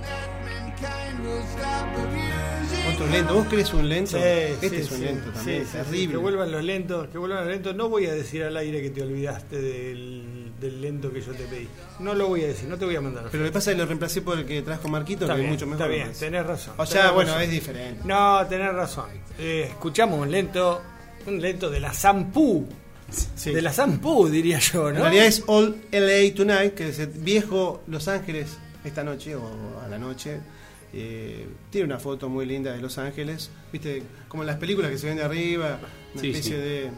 Otro 2.92 3.06
lento. 3.06 3.34
¿Vos 3.34 3.46
crees 3.48 3.72
un 3.72 3.88
lento? 3.88 4.10
Sí, 4.10 4.16
este 4.18 4.68
sí, 4.68 4.76
es 4.76 4.90
un 4.90 4.98
sí, 4.98 5.04
lento 5.04 5.26
sí, 5.30 5.32
también. 5.34 5.62
sí, 5.64 5.70
sí, 5.70 5.78
terrible. 5.78 6.12
que 6.12 6.16
vuelvan 6.18 6.52
los 6.52 6.62
lentos, 6.64 7.08
que 7.08 7.18
vuelvan 7.18 7.40
los 7.40 7.48
lentos. 7.48 7.74
No 7.74 7.88
voy 7.88 8.06
a 8.06 8.14
decir 8.14 8.44
al 8.44 8.56
aire 8.56 8.82
que 8.82 8.90
te 8.90 9.02
olvidaste 9.02 9.60
del, 9.60 10.52
del 10.60 10.80
lento 10.80 11.12
que 11.12 11.20
yo 11.20 11.32
te 11.32 11.44
pedí. 11.44 11.68
No 11.98 12.14
lo 12.14 12.28
voy 12.28 12.44
a 12.44 12.48
decir, 12.48 12.68
no 12.68 12.76
te 12.76 12.84
voy 12.84 12.96
a 12.96 13.00
mandar. 13.00 13.28
Pero 13.32 13.44
que 13.44 13.52
pasa 13.52 13.72
que 13.72 13.78
lo 13.78 13.86
reemplacé 13.86 14.20
por 14.22 14.38
el 14.38 14.44
que 14.44 14.60
trajo 14.62 14.88
Marquito, 14.88 15.24
está 15.24 15.34
que 15.34 15.40
bien, 15.40 15.52
es 15.54 15.60
mucho 15.60 15.66
mejor. 15.66 15.80
está 15.82 15.88
bien, 15.88 16.02
parece. 16.08 16.24
tenés 16.26 16.46
razón. 16.46 16.74
O 16.76 16.86
sea, 16.86 17.10
bueno, 17.12 17.30
razón. 17.30 17.42
es 17.44 17.50
diferente. 17.50 18.00
No, 18.04 18.46
tenés 18.46 18.72
razón. 18.74 19.06
Eh, 19.38 19.66
escuchamos 19.70 20.20
un 20.20 20.30
lento, 20.30 20.82
un 21.26 21.40
lento 21.40 21.70
de 21.70 21.80
la 21.80 21.92
Zampú. 21.92 22.68
Sí. 23.36 23.52
De 23.52 23.62
la 23.62 23.72
Zampú, 23.72 24.28
diría 24.28 24.58
yo, 24.58 24.88
En 24.88 24.96
¿no? 24.96 25.02
realidad 25.02 25.26
es 25.26 25.44
All 25.46 25.76
LA 25.92 26.34
Tonight, 26.34 26.74
que 26.74 26.88
es 26.88 26.98
el 26.98 27.08
viejo 27.08 27.82
Los 27.86 28.08
Ángeles 28.08 28.56
esta 28.84 29.04
noche 29.04 29.36
o 29.36 29.42
a 29.84 29.88
la 29.88 29.98
noche. 29.98 30.38
Eh, 30.92 31.46
tiene 31.70 31.86
una 31.86 31.98
foto 31.98 32.28
muy 32.28 32.46
linda 32.46 32.72
de 32.72 32.80
Los 32.80 32.98
Ángeles, 32.98 33.50
viste, 33.72 34.02
como 34.28 34.42
en 34.42 34.46
las 34.48 34.56
películas 34.56 34.90
que 34.90 34.98
se 34.98 35.06
ven 35.08 35.16
de 35.16 35.24
arriba, 35.24 35.78
una 36.12 36.20
Sí, 36.20 36.30
especie 36.30 36.52
sí. 36.56 36.56
De, 36.62 36.90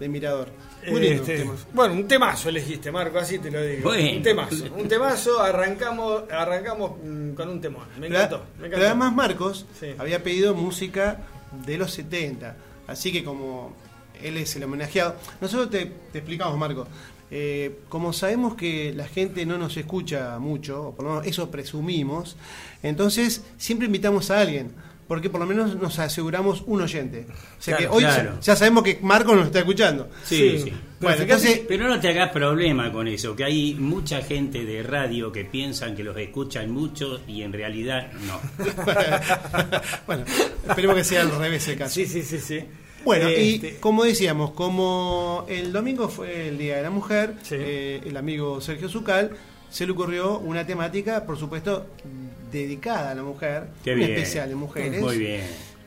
de 0.00 0.08
mirador. 0.08 0.48
Muy 0.88 1.00
lindo 1.00 1.22
Este. 1.22 1.48
Bueno, 1.72 1.94
un 1.94 2.08
temazo 2.08 2.48
elegiste, 2.48 2.90
Marco, 2.90 3.18
así 3.18 3.38
te 3.38 3.50
lo 3.50 3.62
digo. 3.64 3.82
Bueno. 3.84 4.16
Un 4.16 4.22
temazo. 4.22 4.64
Un 4.76 4.88
temazo, 4.88 5.40
arrancamos, 5.40 6.24
arrancamos 6.30 6.92
mm, 7.04 7.30
con 7.34 7.48
un 7.48 7.60
temón. 7.60 7.84
Me 7.98 8.08
Pero, 8.08 8.14
encantó. 8.16 8.38
me 8.38 8.44
pero 8.54 8.66
encantó. 8.68 8.86
además 8.86 9.12
Marcos 9.14 9.66
Sí. 9.78 9.86
había 9.98 10.22
pedido 10.22 10.54
música 10.54 11.18
de 11.66 11.78
los 11.78 11.92
70, 11.92 12.56
así 12.86 13.12
que 13.12 13.22
como 13.24 13.74
él 14.22 14.36
es 14.36 14.54
el 14.56 14.64
homenajeado, 14.64 15.16
nosotros 15.40 15.70
te, 15.70 15.86
te 16.12 16.18
explicamos 16.18 16.58
Marcos, 16.58 16.88
eh, 17.30 17.78
como 17.88 18.12
sabemos 18.12 18.54
que 18.56 18.92
la 18.94 19.08
gente 19.08 19.46
no 19.46 19.56
nos 19.58 19.76
escucha 19.76 20.38
mucho, 20.38 20.88
o 20.88 20.94
por 20.94 21.04
lo 21.06 21.10
menos 21.12 21.26
eso 21.26 21.50
presumimos, 21.50 22.36
entonces 22.82 23.44
siempre 23.58 23.86
invitamos 23.86 24.30
a 24.30 24.40
alguien. 24.40 24.72
Porque 25.08 25.28
por 25.28 25.40
lo 25.40 25.46
menos 25.46 25.74
nos 25.76 25.98
aseguramos 25.98 26.62
un 26.64 26.80
oyente. 26.80 27.26
O 27.58 27.60
sea 27.62 27.76
Claro, 27.76 27.90
que 27.90 27.96
hoy 27.98 28.02
claro. 28.04 28.38
ya 28.40 28.56
sabemos 28.56 28.82
que 28.82 28.98
Marcos 29.02 29.36
nos 29.36 29.46
está 29.46 29.58
escuchando. 29.58 30.08
Sí, 30.24 30.36
Sí. 30.36 30.58
sí. 30.58 30.70
Bueno, 30.70 30.80
Pero 31.00 31.22
entonces, 31.22 31.60
Pero 31.68 31.88
no 31.88 32.00
te 32.00 32.08
hagas 32.08 32.30
problema 32.30 32.90
con 32.90 33.08
eso, 33.08 33.36
que 33.36 33.44
hay 33.44 33.74
mucha 33.74 34.22
gente 34.22 34.64
de 34.64 34.82
radio 34.82 35.30
que 35.30 35.44
piensan 35.44 35.94
que 35.96 36.02
los 36.04 36.16
escuchan 36.16 36.70
mucho 36.70 37.20
y 37.26 37.42
en 37.42 37.52
realidad 37.52 38.10
no. 38.26 38.40
bueno, 40.06 40.24
esperemos 40.68 40.96
que 40.96 41.04
sea 41.04 41.22
al 41.22 41.30
revés 41.36 41.66
el 41.68 41.76
caso. 41.78 41.94
Sí, 41.94 42.06
sí, 42.06 42.22
sí, 42.22 42.38
sí. 42.38 42.60
Bueno, 43.04 43.28
Este, 43.28 43.68
y 43.68 43.72
como 43.80 44.04
decíamos, 44.04 44.52
como 44.52 45.44
el 45.48 45.72
domingo 45.72 46.08
fue 46.08 46.48
el 46.48 46.58
Día 46.58 46.76
de 46.76 46.82
la 46.82 46.90
Mujer, 46.90 47.34
Sí. 47.42 47.56
eh, 47.58 48.00
el 48.04 48.16
amigo 48.16 48.60
Sergio 48.60 48.88
Zucal 48.88 49.30
se 49.70 49.86
le 49.86 49.92
ocurrió 49.92 50.38
una 50.38 50.66
temática, 50.66 51.24
por 51.24 51.38
supuesto, 51.38 51.86
dedicada 52.50 53.10
a 53.10 53.14
la 53.14 53.22
mujer, 53.22 53.64
Qué 53.82 53.92
un 53.92 53.98
bien. 54.00 54.10
especial 54.12 54.48
de 54.48 54.54
mujeres. 54.54 55.00
Muy 55.00 55.18
bien. 55.18 55.42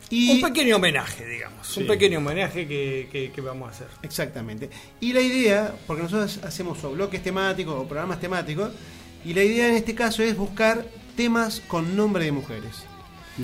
Y, 0.10 0.32
Un 0.32 0.42
pequeño 0.42 0.76
homenaje, 0.76 1.26
digamos. 1.28 1.68
Sí. 1.68 1.82
Un 1.82 1.88
pequeño 1.88 2.20
homenaje 2.20 2.68
que, 2.68 3.08
que- 3.12 3.32
que 3.32 3.42
vamos 3.42 3.70
a 3.70 3.72
hacer. 3.72 3.88
Exactamente. 4.04 4.70
Y 5.00 5.14
la 5.14 5.22
idea, 5.22 5.74
porque 5.88 6.04
nosotros 6.04 6.40
hacemos 6.44 6.84
o 6.84 6.92
bloques 6.92 7.24
temáticos 7.24 7.74
o 7.76 7.88
programas 7.88 8.20
temáticos, 8.20 8.72
y 9.24 9.34
la 9.34 9.44
idea 9.44 9.68
en 9.68 9.76
este 9.76 9.96
caso 9.96 10.22
es 10.22 10.38
buscar 10.38 10.86
temas 11.16 11.60
con 11.68 11.96
nombre 11.96 12.26
de 12.26 12.32
mujeres. 12.32 12.84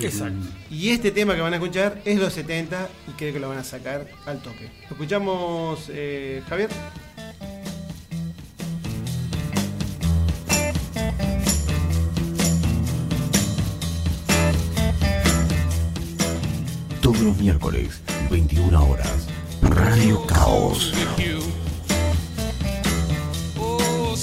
Exacto. 0.00 0.46
Y 0.70 0.90
este 0.90 1.10
tema 1.10 1.34
que 1.34 1.40
van 1.40 1.52
a 1.52 1.56
escuchar 1.56 2.00
es 2.04 2.18
los 2.18 2.32
70 2.32 2.88
y 3.08 3.10
creo 3.12 3.32
que 3.32 3.40
lo 3.40 3.48
van 3.48 3.58
a 3.58 3.64
sacar 3.64 4.06
al 4.26 4.40
toque. 4.40 4.70
¿Lo 4.88 4.96
escuchamos, 4.96 5.86
eh, 5.88 6.42
Javier? 6.48 6.70
Todos 17.00 17.20
los 17.20 17.36
miércoles, 17.36 18.00
21 18.30 18.86
horas. 18.86 19.28
Radio 19.60 20.24
Caos. 20.26 20.92
Oh, 23.58 24.16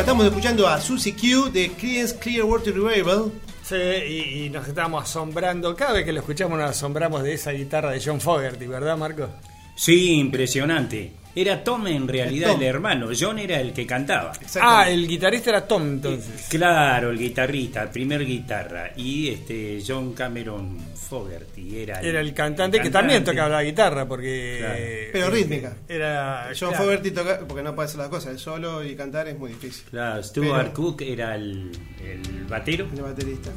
Bueno, 0.00 0.12
estamos 0.12 0.26
escuchando 0.28 0.66
a 0.66 0.80
Susie 0.80 1.14
Q 1.14 1.50
de 1.50 1.72
Creedence 1.72 2.18
Clearwater 2.18 2.72
Revival. 2.72 3.32
Sí, 3.62 3.74
y, 3.76 4.44
y 4.46 4.48
nos 4.48 4.66
estamos 4.66 5.04
asombrando. 5.04 5.76
Cada 5.76 5.92
vez 5.92 6.06
que 6.06 6.12
lo 6.14 6.20
escuchamos 6.20 6.58
nos 6.58 6.70
asombramos 6.70 7.22
de 7.22 7.34
esa 7.34 7.50
guitarra 7.50 7.90
de 7.90 8.00
John 8.02 8.18
Fogerty, 8.18 8.66
¿verdad, 8.66 8.96
Marco? 8.96 9.28
Sí, 9.74 10.12
impresionante. 10.12 11.12
Era 11.34 11.62
Tom 11.62 11.86
en 11.86 12.08
realidad 12.08 12.48
Tom. 12.50 12.60
el 12.60 12.66
hermano, 12.66 13.08
John 13.18 13.38
era 13.38 13.60
el 13.60 13.72
que 13.72 13.86
cantaba. 13.86 14.32
Ah, 14.60 14.90
el 14.90 15.06
guitarrista 15.06 15.50
era 15.50 15.66
Tom 15.66 15.82
entonces. 15.82 16.46
Claro, 16.50 17.10
el 17.10 17.18
guitarrista, 17.18 17.84
el 17.84 17.90
primer 17.90 18.24
guitarra. 18.26 18.90
Y 18.96 19.28
este 19.28 19.80
John 19.86 20.12
Cameron 20.12 20.76
Fogerty 20.94 21.78
era 21.80 22.00
Era 22.00 22.20
el 22.20 22.34
cantante 22.34 22.80
que 22.80 22.90
también 22.90 23.22
tocaba 23.24 23.48
la 23.48 23.62
guitarra 23.62 24.06
porque... 24.08 24.56
Claro. 24.58 24.74
eh, 24.78 25.10
Pero 25.12 25.30
rítmica. 25.30 25.76
Era... 25.88 26.48
John 26.58 26.70
claro. 26.70 26.84
Fogerty 26.84 27.10
toca, 27.12 27.38
porque 27.46 27.62
no 27.62 27.74
puede 27.76 27.86
hacer 27.86 27.98
las 28.00 28.08
cosas, 28.08 28.32
el 28.32 28.38
solo 28.38 28.84
y 28.84 28.94
cantar 28.96 29.28
es 29.28 29.38
muy 29.38 29.50
difícil. 29.50 29.84
Claro, 29.90 30.22
Stuart 30.22 30.62
Pero- 30.62 30.72
Cook 30.74 31.02
era 31.02 31.36
el, 31.36 31.70
el 32.04 32.44
batero 32.48 32.88
El 32.92 33.02
baterista. 33.02 33.50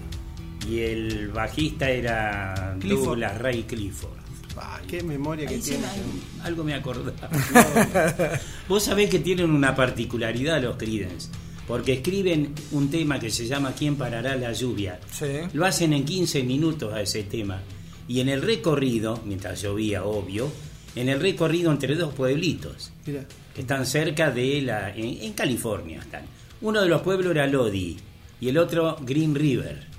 y 0.70 0.80
el 0.82 1.28
bajista 1.30 1.90
era 1.90 2.76
Clifford. 2.80 3.06
Douglas 3.06 3.38
Ray 3.40 3.64
Clifford. 3.64 4.23
Ah, 4.58 4.80
qué 4.88 5.04
memoria 5.04 5.48
que 5.48 5.58
tiene. 5.58 5.86
Algo 6.44 6.64
me 6.64 6.74
acordaba. 6.74 7.30
Vos 8.68 8.84
sabés 8.84 9.10
que 9.10 9.20
tienen 9.20 9.50
una 9.50 9.76
particularidad 9.76 10.62
los 10.62 10.78
Creedence, 10.78 11.30
porque 11.68 11.94
escriben 11.94 12.54
un 12.72 12.90
tema 12.90 13.20
que 13.20 13.30
se 13.30 13.48
llama 13.48 13.74
¿Quién 13.74 13.96
parará 13.96 14.36
la 14.36 14.54
lluvia? 14.54 15.00
Sí. 15.12 15.26
Lo 15.54 15.66
hacen 15.66 15.94
en 15.94 16.06
15 16.06 16.44
minutos 16.44 16.94
a 16.94 17.02
ese 17.02 17.24
tema. 17.24 17.62
Y 18.08 18.20
en 18.20 18.30
el 18.30 18.42
recorrido, 18.42 19.22
mientras 19.26 19.62
llovía, 19.62 20.04
obvio, 20.04 20.52
en 20.96 21.10
el 21.10 21.20
recorrido 21.20 21.72
entre 21.72 21.96
dos 21.96 22.14
pueblitos, 22.14 22.92
Mira, 23.06 23.26
que 23.56 23.62
están 23.62 23.86
cerca 23.86 24.30
de 24.30 24.62
la. 24.62 24.96
en, 24.96 25.24
en 25.24 25.34
California 25.34 26.00
están. 26.00 26.24
Uno 26.62 26.82
de 26.82 26.90
los 26.90 27.02
pueblos 27.02 27.32
era 27.32 27.48
Lodi 27.48 27.98
y 28.40 28.50
el 28.50 28.58
otro 28.58 28.98
Green 29.02 29.34
River. 29.36 29.93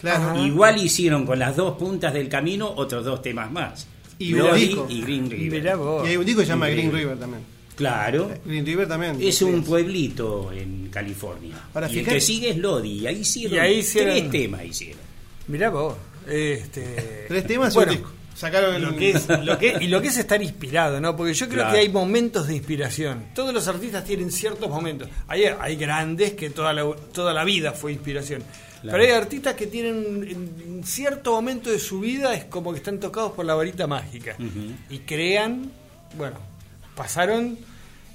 Claro. 0.00 0.44
Igual 0.44 0.78
hicieron 0.82 1.26
con 1.26 1.38
las 1.38 1.56
dos 1.56 1.76
puntas 1.76 2.12
del 2.14 2.28
camino 2.28 2.72
otros 2.76 3.04
dos 3.04 3.22
temas 3.22 3.50
más. 3.50 3.86
Y 4.18 4.32
un 4.34 4.40
Lodi 4.40 4.66
disco. 4.66 4.86
y 4.90 5.00
Green 5.02 5.30
River. 5.30 5.64
Y 6.04 6.08
hay 6.08 6.16
un 6.16 6.24
disco 6.26 6.40
que 6.40 6.46
se 6.46 6.52
llama 6.52 6.68
Green. 6.68 6.92
River 6.92 7.18
también. 7.18 7.42
Claro. 7.76 8.30
Green 8.44 8.66
River 8.66 8.86
también. 8.88 9.16
Es 9.20 9.40
un 9.40 9.64
pueblito 9.64 10.52
en 10.52 10.88
California. 10.90 11.56
Ahora, 11.72 11.90
y 11.90 12.00
el 12.00 12.04
que 12.06 12.20
sigue 12.20 12.50
es 12.50 12.58
Lodi. 12.58 13.00
Y 13.00 13.06
ahí 13.06 13.16
hicieron, 13.20 13.56
Y 13.56 13.58
ahí 13.60 13.78
hicieron- 13.78 14.14
tres 14.14 14.30
temas 14.30 14.64
hicieron. 14.66 15.00
Mirá 15.48 15.70
vos. 15.70 15.94
Este... 16.28 17.24
Tres 17.28 17.46
temas 17.46 17.74
Bueno, 17.74 17.92
y 17.92 17.96
un 17.96 18.00
disco. 18.02 18.14
Sacaron 18.34 18.74
el 18.74 18.82
Lo 18.82 18.96
que 18.96 19.10
es, 19.10 19.26
lo 19.44 19.58
que, 19.58 19.76
y 19.80 19.88
lo 19.88 20.00
que 20.02 20.08
es 20.08 20.16
estar 20.18 20.42
inspirado, 20.42 21.00
¿no? 21.00 21.16
Porque 21.16 21.34
yo 21.34 21.46
creo 21.46 21.58
Claro. 21.60 21.72
que 21.74 21.80
hay 21.80 21.88
momentos 21.88 22.46
de 22.46 22.54
inspiración. 22.56 23.24
Todos 23.34 23.52
los 23.52 23.66
artistas 23.68 24.04
tienen 24.04 24.30
ciertos 24.30 24.68
momentos. 24.68 25.08
Hay, 25.28 25.44
hay 25.44 25.76
grandes 25.76 26.32
que 26.34 26.50
toda 26.50 26.72
la, 26.72 26.84
toda 27.12 27.32
la 27.34 27.44
vida 27.44 27.72
fue 27.72 27.92
inspiración. 27.92 28.42
Claro. 28.82 28.98
Pero 28.98 29.04
hay 29.04 29.20
artistas 29.20 29.54
que 29.54 29.66
tienen 29.66 30.26
en 30.28 30.84
cierto 30.84 31.32
momento 31.32 31.70
de 31.70 31.78
su 31.78 32.00
vida 32.00 32.34
es 32.34 32.44
como 32.44 32.72
que 32.72 32.78
están 32.78 32.98
tocados 32.98 33.32
por 33.32 33.44
la 33.44 33.54
varita 33.54 33.86
mágica. 33.86 34.36
Y 34.88 34.98
crean, 35.00 35.70
bueno, 36.16 36.38
pasaron 36.94 37.58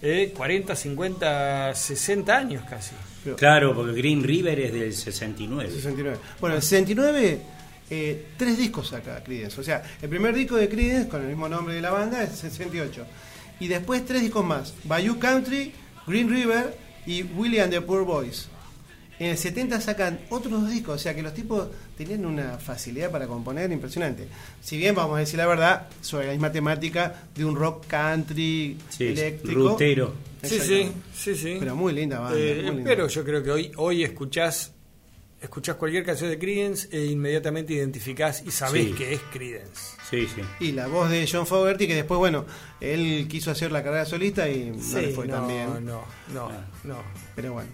eh, 0.01 0.33
40, 0.35 0.75
50, 0.75 1.75
60 1.75 2.37
años 2.37 2.63
casi. 2.69 2.95
Claro, 3.37 3.73
porque 3.73 3.93
Green 3.93 4.23
River 4.23 4.59
es 4.59 4.73
del 4.73 4.93
69. 4.93 5.71
69. 5.71 6.17
Bueno, 6.39 6.55
el 6.55 6.61
69, 6.61 7.39
eh, 7.89 8.25
tres 8.37 8.57
discos 8.57 8.89
saca 8.89 9.23
Creedence. 9.23 9.59
O 9.59 9.63
sea, 9.63 9.83
el 10.01 10.09
primer 10.09 10.35
disco 10.35 10.55
de 10.55 10.69
Creedence, 10.69 11.09
con 11.09 11.21
el 11.21 11.27
mismo 11.27 11.49
nombre 11.49 11.75
de 11.75 11.81
la 11.81 11.91
banda, 11.91 12.23
es 12.23 12.31
68. 12.37 13.05
Y 13.59 13.67
después 13.67 14.05
tres 14.05 14.21
discos 14.21 14.45
más: 14.45 14.73
Bayou 14.83 15.17
Country, 15.17 15.73
Green 16.05 16.29
River 16.29 16.77
y 17.05 17.23
Willie 17.23 17.61
and 17.61 17.71
the 17.71 17.81
Poor 17.81 18.03
Boys. 18.05 18.47
En 19.17 19.27
el 19.27 19.37
70 19.37 19.79
sacan 19.79 20.19
otros 20.29 20.61
dos 20.61 20.69
discos, 20.69 20.95
o 20.95 20.97
sea 20.99 21.15
que 21.15 21.21
los 21.21 21.33
tipos 21.33 21.69
tenían 21.97 22.25
una 22.25 22.57
facilidad 22.57 23.09
para 23.11 23.27
componer 23.27 23.71
impresionante. 23.71 24.27
Si 24.61 24.75
bien, 24.77 24.93
vamos 24.93 25.15
a 25.15 25.19
decir 25.19 25.37
la 25.37 25.45
verdad, 25.47 25.87
sobre 26.01 26.27
la 26.27 26.31
misma 26.33 26.51
temática 26.51 27.23
de 27.33 27.45
un 27.45 27.55
rock 27.55 27.87
country 27.87 28.77
Sí, 28.89 29.05
eléctrico. 29.07 29.69
rutero. 29.69 30.13
Sí, 30.43 30.59
sí, 30.59 30.91
sí, 31.15 31.35
sí. 31.35 31.55
Pero 31.59 31.75
muy 31.77 31.93
linda 31.93 32.19
banda. 32.19 32.37
Eh, 32.37 32.55
muy 32.63 32.75
linda. 32.75 32.83
pero 32.89 33.07
yo 33.07 33.23
creo 33.23 33.41
que 33.41 33.51
hoy, 33.51 33.71
hoy 33.77 34.03
escuchás, 34.03 34.73
escuchás 35.41 35.75
cualquier 35.77 36.03
canción 36.05 36.29
de 36.29 36.37
Creedence 36.37 36.89
e 36.91 37.05
inmediatamente 37.05 37.73
identificás 37.73 38.43
y 38.45 38.51
sabés 38.51 38.87
Sí. 38.87 38.91
que 38.93 39.13
es 39.13 39.21
Creedence. 39.31 39.95
Sí, 40.09 40.27
sí. 40.27 40.41
Y 40.59 40.73
la 40.73 40.87
voz 40.87 41.09
de 41.09 41.27
John 41.31 41.47
Fogerty, 41.47 41.87
que 41.87 41.95
después, 41.95 42.17
bueno, 42.19 42.45
él 42.81 43.27
quiso 43.29 43.49
hacer 43.49 43.71
la 43.71 43.81
carrera 43.81 44.05
solista 44.05 44.47
y 44.49 44.71
no 44.71 44.99
le 44.99 45.07
fue 45.13 45.25
no, 45.25 45.33
tan 45.35 45.47
bien. 45.47 45.85
no, 45.85 46.03
no, 46.33 46.51
no. 46.83 46.97
Pero 47.35 47.53
bueno. 47.53 47.69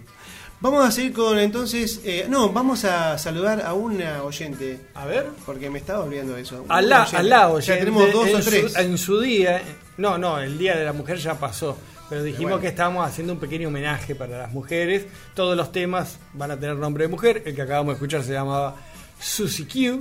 Vamos 0.62 0.86
a 0.86 0.90
seguir 0.92 1.12
con 1.12 1.38
entonces. 1.38 2.00
eh, 2.04 2.26
no, 2.28 2.50
vamos 2.50 2.84
a 2.84 3.18
saludar 3.18 3.60
a 3.62 3.74
una 3.74 4.22
oyente. 4.22 4.78
A 4.94 5.04
ver. 5.06 5.26
Porque 5.44 5.68
me 5.68 5.78
estaba 5.80 6.04
olvidando 6.04 6.34
de 6.34 6.42
eso. 6.42 6.64
A 6.68 6.80
la, 6.80 7.00
oyente. 7.02 7.16
a 7.16 7.22
la 7.24 7.48
oyente, 7.50 7.78
tenemos 7.80 8.12
dos 8.12 8.28
en, 8.28 8.36
o 8.36 8.40
tres. 8.40 8.72
Su, 8.72 8.78
en 8.78 8.96
su 8.98 9.20
día, 9.20 9.60
no, 9.96 10.16
no, 10.18 10.38
el 10.38 10.56
Día 10.56 10.76
de 10.76 10.84
la 10.84 10.92
Mujer 10.92 11.18
ya 11.18 11.34
pasó, 11.34 11.76
pero 12.08 12.22
dijimos 12.22 12.44
bueno. 12.52 12.60
que 12.60 12.68
estábamos 12.68 13.06
haciendo 13.06 13.32
un 13.32 13.40
pequeño 13.40 13.68
homenaje 13.68 14.14
para 14.14 14.38
las 14.38 14.52
mujeres. 14.52 15.04
Todos 15.34 15.56
los 15.56 15.72
temas 15.72 16.18
van 16.32 16.52
a 16.52 16.56
tener 16.60 16.76
nombre 16.76 17.04
de 17.04 17.08
mujer. 17.08 17.42
El 17.44 17.54
que 17.56 17.62
acabamos 17.62 17.88
de 17.88 17.94
escuchar 17.94 18.22
se 18.22 18.32
llamaba 18.32 18.76
Susie 19.20 19.66
Q. 19.66 20.00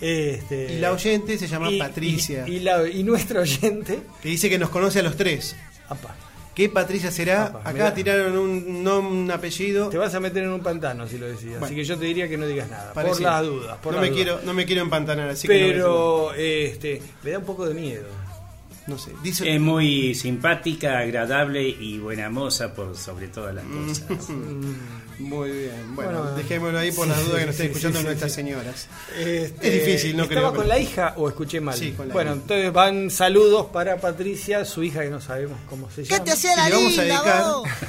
Este, 0.00 0.74
Y 0.74 0.78
la 0.80 0.90
oyente 0.90 1.38
se 1.38 1.46
llama 1.46 1.70
y- 1.70 1.78
Patricia. 1.78 2.44
Y, 2.48 2.56
y 2.56 2.60
la- 2.60 2.88
y 2.88 3.04
nuestra 3.04 3.40
oyente, 3.40 4.00
Que 4.20 4.28
dice 4.28 4.50
que 4.50 4.58
nos 4.58 4.70
conoce 4.70 4.98
a 4.98 5.02
los 5.04 5.16
tres. 5.16 5.54
apa, 5.88 6.16
¿Qué 6.54 6.68
Patricia 6.68 7.10
será? 7.10 7.46
Acá 7.46 7.72
mirá. 7.72 7.94
tiraron 7.94 8.38
un, 8.38 8.84
nom- 8.84 9.06
un 9.24 9.30
apellido. 9.30 9.88
te 9.88 9.98
vas 9.98 10.14
a 10.14 10.20
meter 10.20 10.44
en 10.44 10.50
un 10.50 10.60
pantano 10.60 11.06
si 11.08 11.18
lo 11.18 11.26
decís. 11.26 11.50
Así 11.60 11.74
que 11.74 11.84
yo 11.84 11.98
te 11.98 12.04
diría 12.04 12.28
que 12.28 12.36
no 12.36 12.46
digas 12.46 12.70
nada. 12.70 12.92
Por 12.92 13.20
las 13.20 13.42
dudas. 13.42 13.76
Por 13.82 13.92
no, 13.94 14.00
las 14.00 14.08
me 14.08 14.14
dudas. 14.14 14.24
quiero, 14.36 14.40
no 14.46 14.54
me 14.54 14.64
quiero 14.64 14.82
empantanar, 14.82 15.28
así 15.30 15.48
que 15.48 15.54
no 15.60 15.66
Pero 15.72 16.34
este, 16.34 17.02
me 17.24 17.30
da 17.32 17.38
un 17.38 17.44
poco 17.44 17.66
de 17.66 17.74
miedo. 17.74 18.06
No 18.86 18.98
sé. 18.98 19.12
Dice, 19.22 19.54
Es 19.54 19.60
muy 19.60 20.14
simpática, 20.14 20.98
agradable 20.98 21.66
y 21.68 21.98
buena 21.98 22.28
moza 22.28 22.74
por 22.74 22.96
sobre 22.96 23.28
todas 23.28 23.54
las 23.54 23.64
cosas. 23.64 24.28
Muy 25.20 25.48
bien. 25.48 25.94
Bueno, 25.94 26.10
Bueno, 26.22 26.36
dejémoslo 26.36 26.76
ahí 26.76 26.90
por 26.90 27.06
las 27.06 27.18
sí, 27.20 27.24
dudas 27.26 27.38
que 27.40 27.46
nos 27.46 27.54
sí, 27.54 27.62
estén 27.62 27.70
escuchando 27.70 27.98
sí, 28.00 28.04
nuestras 28.04 28.32
sí. 28.32 28.34
señoras. 28.34 28.88
Este, 29.16 29.68
Es 29.68 29.86
difícil, 29.86 30.16
no 30.16 30.24
¿Estaba 30.24 30.40
creo, 30.40 30.50
con 30.50 30.64
pero- 30.64 30.68
la 30.74 30.78
hija 30.80 31.14
o 31.16 31.28
escuché 31.28 31.60
mal? 31.60 31.78
Sí, 31.78 31.92
con 31.92 32.08
la 32.08 32.14
bueno, 32.14 32.32
hija. 32.32 32.40
entonces 32.42 32.72
van 32.72 33.10
saludos 33.12 33.66
para 33.72 33.96
Patricia, 33.98 34.64
su 34.64 34.82
hija 34.82 35.02
que 35.02 35.10
no 35.10 35.20
sabemos 35.20 35.56
cómo 35.70 35.88
se 35.88 36.02
llama. 36.04 36.24
Y 36.24 36.66
le 36.68 36.74
vamos 36.74 36.98
a 36.98 37.02
dedicar 37.02 37.44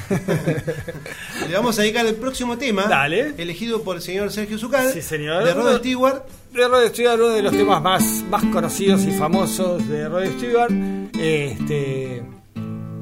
le 1.50 1.56
vamos 1.56 1.80
a 1.80 1.82
dedicar 1.82 2.06
el 2.06 2.16
próximo 2.16 2.58
tema 2.58 2.84
Dale. 2.88 3.34
elegido 3.38 3.82
por 3.84 3.96
el 3.98 4.02
señor 4.02 4.32
Sergio 4.32 4.58
Zucal 4.60 4.94
Sí, 4.94 5.02
señor. 5.02 5.44
de 5.44 5.54
Rod 5.54 5.80
Stewart 5.80 6.24
De 6.56 6.70
Rod 6.70 6.88
Stewart, 6.88 7.20
uno 7.20 7.34
de 7.34 7.42
los 7.42 7.52
temas 7.52 7.82
más, 7.82 8.24
más 8.30 8.46
conocidos 8.46 9.04
y 9.04 9.12
famosos 9.12 9.86
de 9.90 10.08
Rod 10.08 10.26
Stewart. 10.38 10.72
Este, 11.20 12.24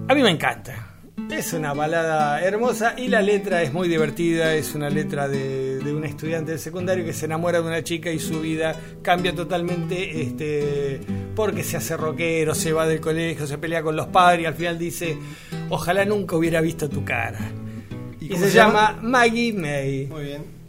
a 0.08 0.16
mí 0.16 0.24
me 0.24 0.32
encanta. 0.32 0.88
Es 1.30 1.54
una 1.54 1.72
balada 1.74 2.42
hermosa 2.42 2.96
y 2.98 3.10
la 3.10 3.22
letra 3.22 3.62
es 3.62 3.72
muy 3.72 3.88
divertida. 3.88 4.56
Es 4.56 4.74
una 4.74 4.90
letra 4.90 5.28
de, 5.28 5.78
de 5.78 5.94
un 5.94 6.04
estudiante 6.04 6.54
de 6.54 6.58
secundario 6.58 7.06
que 7.06 7.14
se 7.14 7.26
enamora 7.26 7.62
de 7.62 7.68
una 7.68 7.84
chica 7.84 8.12
y 8.12 8.18
su 8.18 8.42
vida 8.42 8.76
cambia 9.04 9.36
totalmente 9.36 10.24
este, 10.24 11.02
porque 11.36 11.64
se 11.64 11.78
hace 11.78 11.96
rockero, 11.96 12.56
se 12.56 12.74
va 12.74 12.88
del 12.88 13.02
colegio, 13.02 13.46
se 13.46 13.60
pelea 13.60 13.84
con 13.84 13.96
los 13.96 14.08
padres 14.08 14.42
y 14.42 14.46
al 14.48 14.56
final 14.56 14.80
dice: 14.80 15.16
Ojalá 15.70 16.06
nunca 16.06 16.36
hubiera 16.36 16.60
visto 16.60 16.90
tu 16.90 17.06
cara. 17.06 17.52
¿Y 18.20 18.30
se, 18.30 18.50
se 18.50 18.56
llama? 18.56 18.96
llama 18.96 19.02
Maggie 19.04 19.54
May. 19.54 20.08
muy 20.08 20.24
bien 20.24 20.63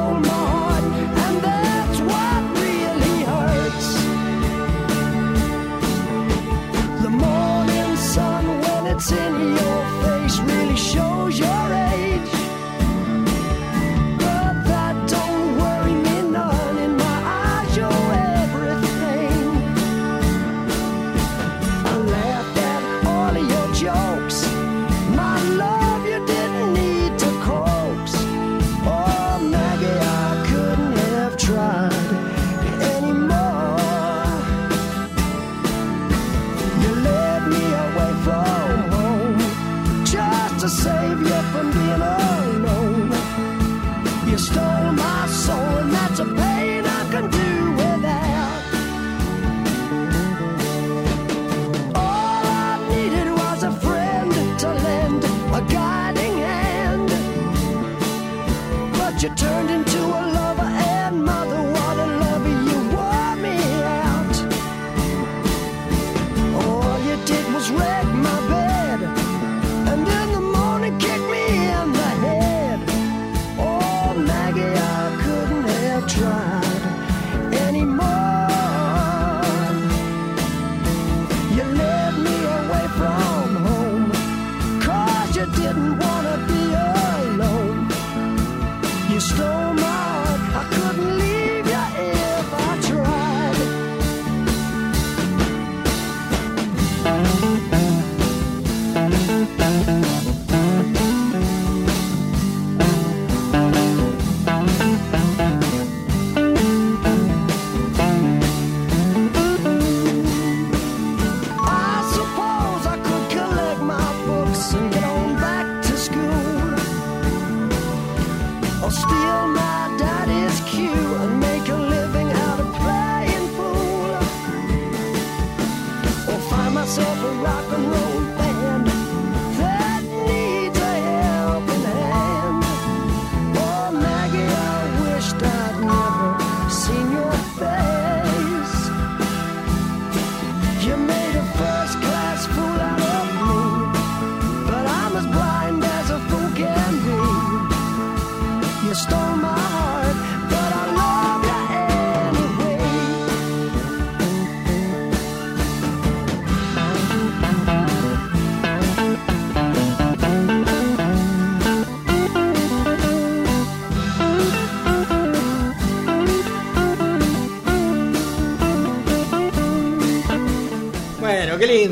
so 0.00 0.14
much. 0.20 0.39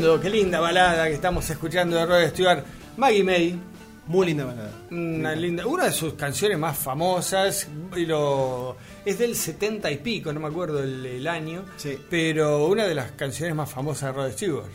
Bueno, 0.09 0.21
qué 0.23 0.29
lindo, 0.29 0.37
qué 0.37 0.43
linda 0.43 0.59
balada 0.59 1.07
que 1.07 1.13
estamos 1.13 1.47
escuchando 1.49 1.95
de 1.95 2.05
Rod 2.05 2.29
Stewart. 2.29 2.63
Maggie 2.97 3.23
May, 3.23 3.59
Muy 4.07 4.25
linda 4.25 4.45
balada. 4.45 4.71
una, 4.89 5.35
linda, 5.35 5.67
una 5.67 5.83
de 5.85 5.91
sus 5.91 6.15
canciones 6.15 6.57
más 6.57 6.75
famosas, 6.79 7.67
y 7.95 8.05
lo, 8.07 8.75
es 9.05 9.19
del 9.19 9.35
70 9.35 9.91
y 9.91 9.97
pico, 9.97 10.33
no 10.33 10.39
me 10.39 10.47
acuerdo 10.47 10.81
el, 10.81 11.05
el 11.05 11.27
año, 11.27 11.63
Sí. 11.77 11.95
pero 12.09 12.65
una 12.65 12.85
de 12.87 12.95
las 12.95 13.11
canciones 13.11 13.55
más 13.55 13.69
famosas 13.69 14.15
de 14.15 14.21
Rod 14.21 14.31
Stewart. 14.31 14.71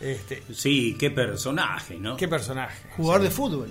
Este, 0.00 0.42
Sí, 0.52 0.96
qué 1.00 1.10
personaje, 1.10 1.96
¿no? 1.98 2.18
qué 2.18 2.28
personaje. 2.28 2.90
Jugador 2.94 3.22
de 3.22 3.30
fútbol. 3.30 3.70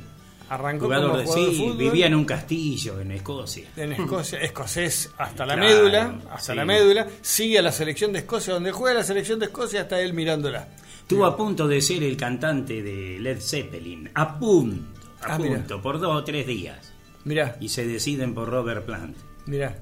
Arrancó 0.49 0.86
Jugador 0.86 1.08
como 1.12 1.17
de 1.19 1.25
jugador 1.25 1.49
de 1.49 1.55
sí, 1.55 1.62
fútbol. 1.62 1.77
vivía 1.77 2.08
en 2.08 2.15
un 2.15 2.25
castillo 2.25 2.99
en 2.99 3.12
Escocia. 3.12 3.67
en 3.77 3.93
Escocia, 3.93 4.39
escocés 4.41 5.12
hasta 5.17 5.45
la 5.45 5.55
Claro, 5.55 5.69
médula, 5.75 6.15
hasta 6.31 6.53
sí. 6.53 6.58
la 6.58 6.65
médula, 6.65 7.08
sigue 7.21 7.60
a 7.60 7.62
la 7.62 7.71
selección 7.71 8.13
de 8.13 8.19
Escocia, 8.19 8.53
donde 8.53 8.71
juega 8.71 8.99
la 8.99 9.03
selección 9.03 9.39
de 9.39 9.45
Escocia, 9.47 9.81
está 9.81 9.99
él 10.01 10.13
mirándola. 10.13 10.67
Estuvo 11.01 11.25
a 11.25 11.36
punto 11.38 11.67
de 11.67 11.81
ser 11.81 12.03
el 12.03 12.15
cantante 12.17 12.81
de 12.84 13.17
Led 13.19 13.39
Zeppelin. 13.41 14.10
A 14.13 14.38
punto, 14.39 14.99
a 15.21 15.34
Ah, 15.34 15.38
punto, 15.38 15.81
por 15.81 15.99
dos 15.99 16.15
o 16.15 16.23
tres 16.23 16.45
días. 16.47 16.91
Mirá, 17.23 17.58
Y 17.60 17.69
se 17.69 17.88
deciden 17.88 18.34
por 18.36 18.49
Robert 18.49 18.86
Plant. 18.86 19.15
mirá. 19.47 19.75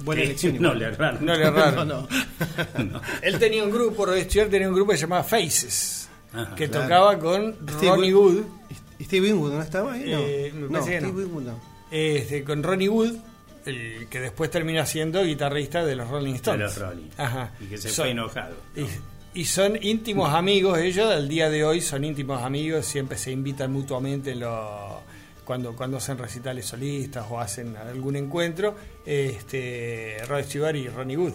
Buena 0.00 0.22
Eh, 0.22 0.24
elección. 0.24 0.56
No 0.60 0.74
le 0.74 0.86
erraron. 0.86 1.24
No 1.24 1.34
le 1.36 1.44
erraron. 1.44 1.86
No, 1.88 2.08
no. 2.84 3.00
Él 3.22 3.38
tenía 3.38 3.62
un 3.62 3.70
grupo, 3.70 4.04
Rod 4.06 4.18
Stewart 4.22 4.50
tenía 4.50 4.68
un 4.68 4.74
grupo 4.74 4.90
que 4.90 4.96
se 4.98 5.02
llamaba 5.02 5.22
Faces, 5.22 6.08
Ajá, 6.32 6.54
que 6.56 6.68
claro. 6.68 6.82
tocaba 6.84 7.18
con 7.18 7.56
Ronnie 7.80 8.12
Wood. 8.14 8.42
Wood, 9.02 9.04
¿Y 9.04 9.04
Steve 9.04 9.26
Winwood 9.32 9.52
no 9.52 9.62
estaba 9.62 9.92
ahí? 9.94 10.10
No, 10.10 10.18
Eh, 10.20 10.50
me 10.54 10.60
no 10.62 10.68
parece 10.70 10.90
que 10.90 10.96
Steve 10.98 11.12
no. 11.12 11.18
Winwood 11.18 11.42
no. 11.42 11.60
este, 11.90 12.44
con 12.44 12.62
Ronnie 12.62 12.88
Wood, 12.88 13.14
el 13.66 14.06
que 14.08 14.20
después 14.20 14.50
termina 14.50 14.86
siendo 14.86 15.24
guitarrista 15.24 15.84
de 15.84 15.94
los 15.96 16.08
Rolling 16.08 16.32
De 16.32 16.36
Stones. 16.36 16.60
los 16.76 16.78
Rolling. 16.78 17.08
Ajá. 17.16 17.52
Y 17.60 17.64
que 17.66 17.78
se 17.78 17.88
Son- 17.90 18.04
fue 18.04 18.10
enojado. 18.12 18.56
Y, 19.34 19.40
y 19.40 19.44
son 19.44 19.78
íntimos 19.82 20.32
amigos 20.34 20.78
ellos, 20.78 21.10
al 21.12 21.28
día 21.28 21.48
de 21.50 21.64
hoy 21.64 21.80
son 21.80 22.04
íntimos 22.04 22.42
amigos, 22.42 22.86
siempre 22.86 23.16
se 23.18 23.30
invitan 23.32 23.72
mutuamente 23.72 24.32
en 24.32 24.40
lo- 24.40 25.00
cuando, 25.44 25.74
cuando 25.74 25.96
hacen 25.96 26.18
recitales 26.18 26.66
solistas 26.66 27.26
o 27.28 27.38
hacen 27.40 27.76
algún 27.76 28.14
encuentro, 28.16 28.76
este, 29.04 30.16
Rod 30.28 30.44
Stewart 30.44 30.76
y 30.76 30.88
Ronnie 30.88 31.16
Wood. 31.16 31.32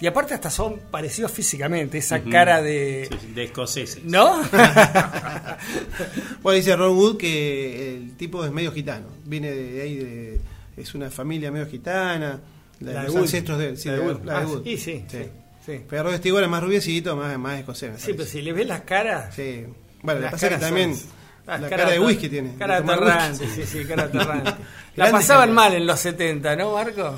Y 0.00 0.06
aparte 0.06 0.32
hasta 0.34 0.48
son 0.50 0.78
parecidos 0.90 1.30
físicamente, 1.30 1.98
esa 1.98 2.20
cara 2.22 2.62
de... 2.62 3.08
Sí, 3.20 3.32
de 3.34 3.44
escoceses. 3.44 4.02
¿No? 4.04 4.40
Bueno, 6.42 6.56
dice 6.56 6.74
Ron 6.74 6.96
Wood 6.96 7.16
que 7.18 7.96
el 7.96 8.16
tipo 8.16 8.44
es 8.44 8.50
medio 8.50 8.72
gitano. 8.72 9.06
Viene 9.24 9.50
de 9.50 9.82
ahí, 9.82 9.96
de, 9.96 10.40
es 10.76 10.94
una 10.94 11.10
familia 11.10 11.50
medio 11.52 11.66
gitana. 11.66 12.40
La, 12.80 12.92
La 12.92 13.00
de 13.00 13.06
los 13.06 13.14
Wood. 13.14 13.22
ancestros 13.24 13.58
de 13.58 13.68
él. 13.70 13.76
Sí, 13.78 13.88
La 13.88 13.94
de 13.96 14.00
Wood. 14.00 14.24
la 14.24 14.32
de 14.32 14.38
Ah, 14.44 14.46
Wood. 14.46 14.64
sí, 14.64 14.76
sí, 14.78 15.04
sí, 15.08 15.18
sí. 15.66 15.80
Pero 15.88 16.04
Rod 16.04 16.14
es 16.14 16.20
más 16.48 16.62
rubiecito, 16.62 17.14
más, 17.16 17.38
más 17.38 17.58
escocés. 17.58 18.00
Sí, 18.00 18.12
pero 18.14 18.24
si 18.26 18.40
le 18.42 18.52
ves 18.52 18.66
las 18.66 18.80
caras... 18.82 19.34
Sí. 19.34 19.64
Bueno, 20.02 20.20
que 20.20 20.26
pasa 20.32 20.48
que 20.48 20.54
caras 20.54 20.60
también 20.68 20.96
son- 20.96 21.08
ah, 21.46 21.58
la 21.58 21.68
cara 21.68 21.82
cara 21.84 21.90
de 21.90 22.00
whisky 22.00 22.28
tiene. 22.30 22.54
Cara 22.58 22.80
whisky. 22.80 23.46
sí, 23.54 23.62
sí, 23.66 23.84
cara 23.84 24.04
atorrante. 24.04 24.52
La 24.96 25.10
pasaban 25.10 25.52
mal 25.52 25.74
en 25.74 25.86
los 25.86 26.00
70, 26.00 26.56
¿no, 26.56 26.72
Marco? 26.72 27.16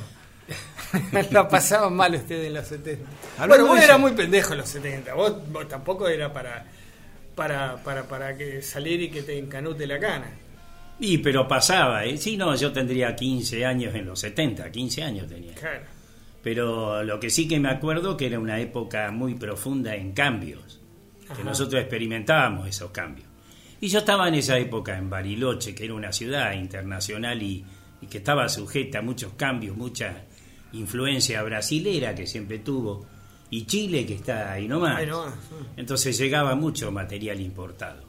La 1.30 1.48
pasaban 1.48 1.94
mal 1.94 2.14
ustedes 2.14 2.46
en 2.46 2.54
los 2.54 2.66
70. 2.66 3.10
Hablando 3.38 3.66
bueno, 3.66 3.74
vos 3.74 3.84
eras 3.84 4.00
muy 4.00 4.12
pendejo 4.12 4.52
en 4.52 4.58
los 4.58 4.68
70. 4.68 5.14
Vos, 5.14 5.50
vos 5.50 5.68
tampoco 5.68 6.08
era 6.08 6.32
para, 6.32 6.66
para, 7.34 7.76
para, 7.82 8.04
para 8.04 8.36
que 8.36 8.62
salir 8.62 9.00
y 9.02 9.10
que 9.10 9.22
te 9.22 9.38
encanute 9.38 9.86
la 9.86 9.98
cana. 9.98 10.30
Y 10.98 11.18
pero 11.18 11.48
pasaba, 11.48 12.04
¿eh? 12.04 12.16
Sí, 12.16 12.36
no, 12.36 12.54
yo 12.54 12.72
tendría 12.72 13.16
15 13.16 13.64
años 13.64 13.94
en 13.94 14.06
los 14.06 14.20
70, 14.20 14.70
15 14.70 15.02
años 15.02 15.28
tenía. 15.28 15.54
Claro. 15.54 15.84
Pero 16.42 17.02
lo 17.02 17.18
que 17.18 17.30
sí 17.30 17.48
que 17.48 17.58
me 17.58 17.70
acuerdo 17.70 18.16
que 18.16 18.26
era 18.26 18.38
una 18.38 18.60
época 18.60 19.10
muy 19.10 19.34
profunda 19.34 19.94
en 19.94 20.12
cambios, 20.12 20.80
que 21.34 21.44
nosotros 21.44 21.80
experimentábamos 21.80 22.68
esos 22.68 22.90
cambios. 22.90 23.28
Y 23.80 23.88
yo 23.88 24.00
estaba 24.00 24.28
en 24.28 24.34
esa 24.34 24.58
época 24.58 24.96
en 24.96 25.08
Bariloche, 25.08 25.74
que 25.74 25.84
era 25.84 25.94
una 25.94 26.12
ciudad 26.12 26.52
internacional 26.52 27.42
y, 27.42 27.64
y 28.00 28.06
que 28.06 28.18
estaba 28.18 28.48
sujeta 28.48 28.98
a 28.98 29.02
muchos 29.02 29.32
cambios, 29.32 29.76
mucha 29.76 30.24
influencia 30.72 31.42
brasilera 31.42 32.14
que 32.14 32.26
siempre 32.26 32.58
tuvo, 32.58 33.06
y 33.50 33.66
Chile 33.66 34.06
que 34.06 34.14
está 34.14 34.52
ahí 34.52 34.66
nomás. 34.66 35.02
Entonces 35.76 36.16
llegaba 36.18 36.54
mucho 36.54 36.90
material 36.90 37.40
importado. 37.40 38.02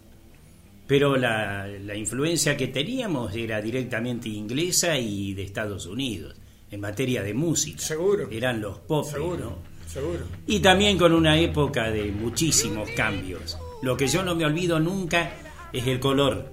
Pero 0.87 1.17
la, 1.17 1.67
la 1.67 1.95
influencia 1.95 2.57
que 2.57 2.67
teníamos 2.67 3.35
era 3.35 3.61
directamente 3.61 4.29
inglesa 4.29 4.97
y 4.97 5.33
de 5.33 5.43
Estados 5.43 5.85
Unidos, 5.85 6.35
en 6.71 6.81
materia 6.81 7.23
de 7.23 7.33
música. 7.33 7.81
Seguro. 7.81 8.29
Eran 8.29 8.61
los 8.61 8.79
pop. 8.79 9.05
Seguro, 9.05 9.59
seguro. 9.87 10.25
Y 10.47 10.59
también 10.59 10.97
con 10.97 11.13
una 11.13 11.37
época 11.37 11.89
de 11.89 12.11
muchísimos 12.11 12.89
cambios. 12.91 13.57
Lo 13.81 13.97
que 13.97 14.07
yo 14.07 14.23
no 14.23 14.35
me 14.35 14.45
olvido 14.45 14.79
nunca 14.79 15.31
es 15.73 15.87
el 15.87 15.99
color, 15.99 16.51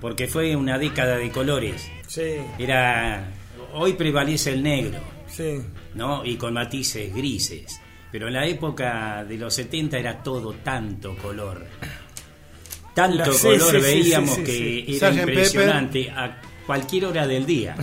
porque 0.00 0.26
fue 0.26 0.56
una 0.56 0.78
década 0.78 1.16
de 1.16 1.30
colores. 1.30 1.90
Sí, 2.06 2.36
Era 2.58 3.30
hoy 3.74 3.94
prevalece 3.94 4.52
el 4.52 4.62
negro, 4.62 4.98
sí. 5.32 5.60
¿no? 5.94 6.24
Y 6.24 6.36
con 6.36 6.54
matices 6.54 7.12
grises. 7.14 7.80
Pero 8.10 8.26
en 8.28 8.34
la 8.34 8.46
época 8.46 9.24
de 9.24 9.38
los 9.38 9.54
70 9.54 9.98
era 9.98 10.22
todo 10.22 10.52
tanto 10.54 11.16
color. 11.16 11.66
Tanto 12.94 13.16
La- 13.18 13.32
sí, 13.32 13.42
color 13.46 13.70
sí, 13.76 13.80
veíamos 13.80 14.30
sí, 14.34 14.36
sí, 14.36 14.44
que 14.44 14.52
sí. 14.52 14.96
era. 14.98 15.10
Pepper. 15.10 15.28
impresionante 15.28 16.10
a 16.10 16.40
cualquier 16.66 17.06
hora 17.06 17.26
del 17.26 17.46
día. 17.46 17.74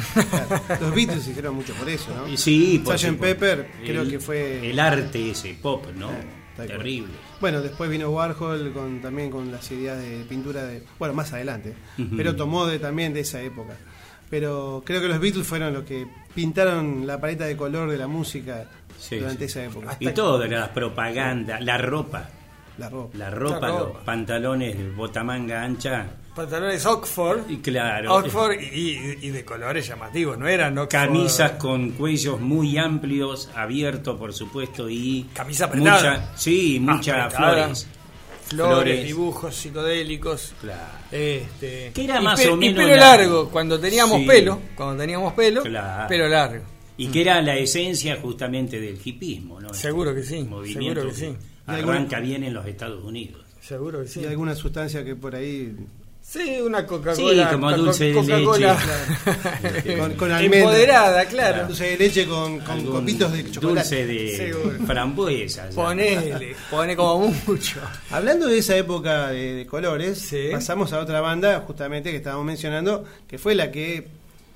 Los 0.80 0.94
Beatles 0.94 1.28
hicieron 1.28 1.56
mucho 1.56 1.74
por 1.74 1.90
eso, 1.90 2.14
¿no? 2.16 2.28
Y 2.28 2.38
Sí, 2.38 2.80
por 2.86 2.98
Sgt. 2.98 3.20
Pepper 3.20 3.72
creo 3.84 4.04
El- 4.04 4.10
que 4.12 4.20
fue... 4.20 4.70
El 4.70 4.80
arte 4.80 5.32
ese, 5.32 5.56
pop, 5.60 5.88
¿no? 5.96 6.12
Terrible. 6.56 7.14
Bueno, 7.40 7.62
después 7.62 7.90
vino 7.90 8.10
Warhol 8.10 8.72
con, 8.74 9.02
también 9.02 9.32
con 9.32 9.50
las 9.52 9.72
ideas 9.72 9.98
de 9.98 10.26
pintura 10.28 10.64
de... 10.66 10.84
Bueno, 11.00 11.14
más 11.16 11.32
adelante. 11.34 11.74
Pero 12.18 12.36
tomó 12.36 12.68
de, 12.68 12.80
también 12.80 13.14
de 13.14 13.22
esa 13.22 13.42
época. 13.42 13.78
Pero 14.30 14.84
creo 14.86 15.02
que 15.02 15.08
los 15.08 15.20
Beatles 15.20 15.46
fueron 15.48 15.74
los 15.74 15.84
que 15.84 16.08
pintaron 16.36 17.06
la 17.08 17.20
paleta 17.20 17.46
de 17.46 17.58
color 17.58 17.90
de 17.90 17.98
la 17.98 18.08
música 18.08 18.66
Sí, 18.98 19.16
durante 19.18 19.48
sí. 19.48 19.60
esa 19.60 19.64
época. 19.66 19.98
Y 20.00 20.10
todo, 20.10 20.46
la 20.46 20.74
propaganda, 20.74 21.60
la 21.62 21.78
ropa, 21.78 22.30
La 22.78 22.90
ropa. 22.90 23.18
la 23.18 23.30
ropa, 23.30 23.60
La 23.68 23.68
los 23.80 23.92
pantalones, 24.06 24.96
botamanga 24.96 25.64
ancha, 25.64 26.06
Pantalones 26.36 26.86
Oxford. 26.86 27.50
y 27.50 27.58
claro, 27.58 28.14
Oxford 28.16 28.54
y, 28.62 29.18
y- 29.22 29.30
de 29.32 29.44
colores 29.44 29.88
llamativos, 29.88 30.38
no 30.38 30.48
eran 30.48 30.78
Oxford. 30.78 31.08
camisas 31.08 31.52
con 31.54 31.92
cuellos 31.92 32.40
muy 32.40 32.78
amplios, 32.78 33.50
abiertos 33.56 34.18
por 34.18 34.32
supuesto, 34.34 34.90
y 34.90 35.28
Camisa 35.34 35.66
apretada. 35.66 35.98
mucha, 35.98 36.38
sí, 36.38 36.78
muchas 36.80 37.26
Apretada. 37.26 37.54
flores. 37.56 37.88
Flores, 38.50 38.74
flores. 38.76 39.06
dibujos 39.06 39.56
psicodélicos. 39.56 40.54
Claro. 40.62 40.94
Este, 41.12 41.92
Que 41.94 42.04
era 42.04 42.20
y 42.20 42.24
más 42.24 42.40
pe- 42.40 42.50
o 42.50 42.54
y 42.56 42.58
menos 42.58 42.76
pelo 42.84 42.96
la- 42.96 43.18
largo, 43.18 43.50
cuando 43.50 43.80
teníamos 43.80 44.20
Sí. 44.22 44.28
pelo, 44.28 44.60
cuando 44.76 45.02
teníamos 45.02 45.34
pelo, 45.34 45.64
Claro. 45.64 46.08
pelo 46.08 46.28
largo. 46.28 46.64
Y 46.98 47.08
que 47.08 47.22
era 47.22 47.42
la 47.42 47.56
esencia 47.56 48.18
justamente 48.22 48.80
del 48.80 49.00
hipismo, 49.04 49.62
¿no? 49.62 49.74
Seguro 49.74 50.14
que 50.14 50.24
sí, 50.24 50.44
Movimiento 50.44 51.02
seguro 51.02 51.16
que 51.16 51.16
sí. 51.16 51.36
Arranca 51.66 52.20
bien 52.20 52.44
en 52.44 52.54
los 52.54 52.66
Estados 52.66 53.04
Unidos. 53.04 53.42
Seguro 53.62 54.02
que 54.02 54.08
sí. 54.08 54.22
Y 54.22 54.26
alguna 54.26 54.56
sustancia 54.56 55.06
que 55.06 55.16
por 55.16 55.36
ahí... 55.36 55.76
Sí, 56.32 56.62
una 56.62 56.86
Coca-Cola. 56.86 57.50
Sí, 57.50 57.54
como 57.56 57.72
dulce 57.76 58.06
de 58.06 58.14
Coca-Cola. 58.14 58.78
Con, 60.00 60.14
con 60.14 60.32
almendra. 60.32 60.60
Empoderada, 60.60 61.26
claro. 61.26 61.66
Dulce 61.68 61.86
de 61.86 61.98
leche 61.98 62.28
con, 62.28 62.60
con 62.60 62.86
copitos 62.86 63.32
de 63.34 63.50
chocolate. 63.50 63.80
Dulce 63.80 64.06
de 64.06 64.38
Seguro. 64.38 64.86
frambuesa. 64.86 65.70
ya. 65.70 65.76
Ponele, 65.76 66.56
pone 66.70 66.96
como 66.96 67.34
mucho. 67.48 67.80
Hablando 68.12 68.48
de 68.48 68.60
esa 68.60 68.78
época 68.78 69.30
de, 69.30 69.54
de 69.56 69.66
colores, 69.66 70.20
Sí. 70.20 70.50
pasamos 70.52 70.94
a 70.94 71.00
otra 71.00 71.20
banda, 71.22 71.64
justamente 71.66 72.12
que 72.12 72.18
estábamos 72.18 72.46
mencionando, 72.46 73.06
que 73.28 73.40
fue 73.40 73.56
la 73.56 73.72
que 73.72 74.08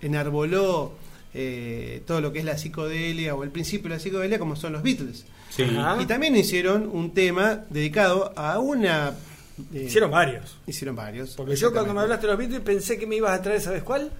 enarboló 0.01 0.93
eh, 1.33 2.03
todo 2.05 2.21
lo 2.21 2.31
que 2.31 2.39
es 2.39 2.45
la 2.45 2.57
psicodelia 2.57 3.33
o 3.35 3.43
el 3.43 3.49
principio 3.49 3.89
de 3.89 3.95
la 3.95 3.99
psicodelia 3.99 4.37
como 4.37 4.55
son 4.55 4.73
los 4.73 4.83
Beatles. 4.83 5.25
Sí. 5.49 5.63
Y 5.99 6.05
también 6.05 6.35
hicieron 6.35 6.87
un 6.91 7.13
tema 7.15 7.61
dedicado 7.69 8.31
a 8.35 8.59
una... 8.59 9.13
eh, 9.73 9.83
Hicieron 9.87 10.11
varios. 10.11 10.57
Hicieron 10.67 10.95
varios. 10.95 11.31
Porque 11.35 11.55
yo 11.55 11.71
cuando 11.71 11.93
me 11.93 12.01
hablaste 12.01 12.25
de 12.27 12.31
los 12.33 12.39
Beatles 12.39 12.61
pensé 12.61 12.97
que 12.97 13.05
me 13.07 13.15
ibas 13.17 13.39
a 13.39 13.41
traer, 13.41 13.61
¿sabes 13.61 13.83
cuál? 13.83 14.11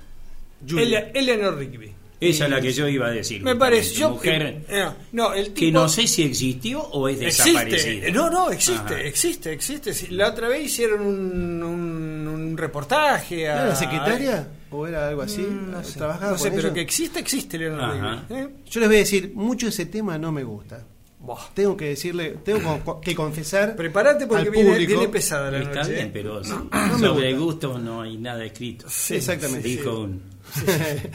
Ele- 0.68 1.12
Eleanor 1.14 1.58
Rigby. 1.58 1.92
Esa 2.20 2.46
es 2.46 2.52
la 2.52 2.62
que 2.62 2.72
yo 2.72 2.88
iba 2.88 3.08
a 3.08 3.12
decir. 3.12 3.44
Me 3.44 3.54
parece. 3.58 3.96
Yo, 3.96 4.12
Mujer 4.12 4.64
eh, 4.70 4.90
no, 5.12 5.34
el 5.34 5.48
tipo, 5.48 5.60
que 5.60 5.72
no 5.74 5.90
sé 5.90 6.08
si 6.08 6.24
existió 6.24 6.82
o 6.82 7.10
es 7.10 7.20
Existe. 7.20 7.52
desaparecida. 7.52 8.10
No, 8.12 8.30
no, 8.30 8.50
existe, 8.50 8.94
Ajá. 8.94 9.02
existe, 9.02 9.52
existe. 9.52 9.92
La 10.12 10.30
otra 10.30 10.48
vez 10.48 10.64
hicieron 10.68 11.02
un, 11.02 11.62
un, 11.64 12.28
un 12.30 12.58
reportaje 12.58 13.50
a. 13.50 13.54
¿Era 13.56 13.66
la 13.66 13.76
secretaria? 13.76 14.48
¿O 14.72 14.88
era 14.88 15.10
algo 15.10 15.22
así? 15.24 15.42
Mm, 15.42 15.72
No 15.72 15.84
sé, 15.84 15.98
¿Trabajaba 15.98 16.38
no 16.38 16.44
pero 16.56 16.74
que 16.74 16.80
existe, 16.82 17.20
existe 17.20 17.58
Eleanor 17.58 17.82
Ajá. 17.84 18.26
Rigby. 18.30 18.42
¿eh? 18.42 18.48
Yo 18.70 18.80
les 18.80 18.88
voy 18.90 18.96
a 18.96 19.00
decir, 19.00 19.32
mucho 19.36 19.68
ese 19.68 19.86
tema 19.88 20.18
no 20.18 20.32
me 20.32 20.46
gusta. 20.46 20.82
Tengo 21.54 21.78
que 21.78 21.86
decirle, 21.86 22.36
tengo 22.44 23.00
que 23.02 23.16
confesar. 23.16 23.76
Prepárate 23.78 24.28
porque 24.28 24.44
al 24.44 24.50
viene, 24.52 25.08
pesada 25.08 25.50
la 25.52 25.60
Está 25.60 25.82
noche. 25.82 25.94
bien, 25.94 26.08
¿eh? 26.08 26.10
pero 26.12 26.42
me 26.42 27.00
sobre 27.00 27.34
gusta. 27.34 27.68
gusto 27.68 27.80
no 27.80 28.02
hay 28.02 28.18
nada 28.18 28.44
escrito. 28.44 28.88
Sí, 28.90 29.16
Exactamente. 29.16 29.68
sí, 29.70 29.78
Dijo 29.78 29.92
sí. 29.92 29.98
un. 30.02 30.22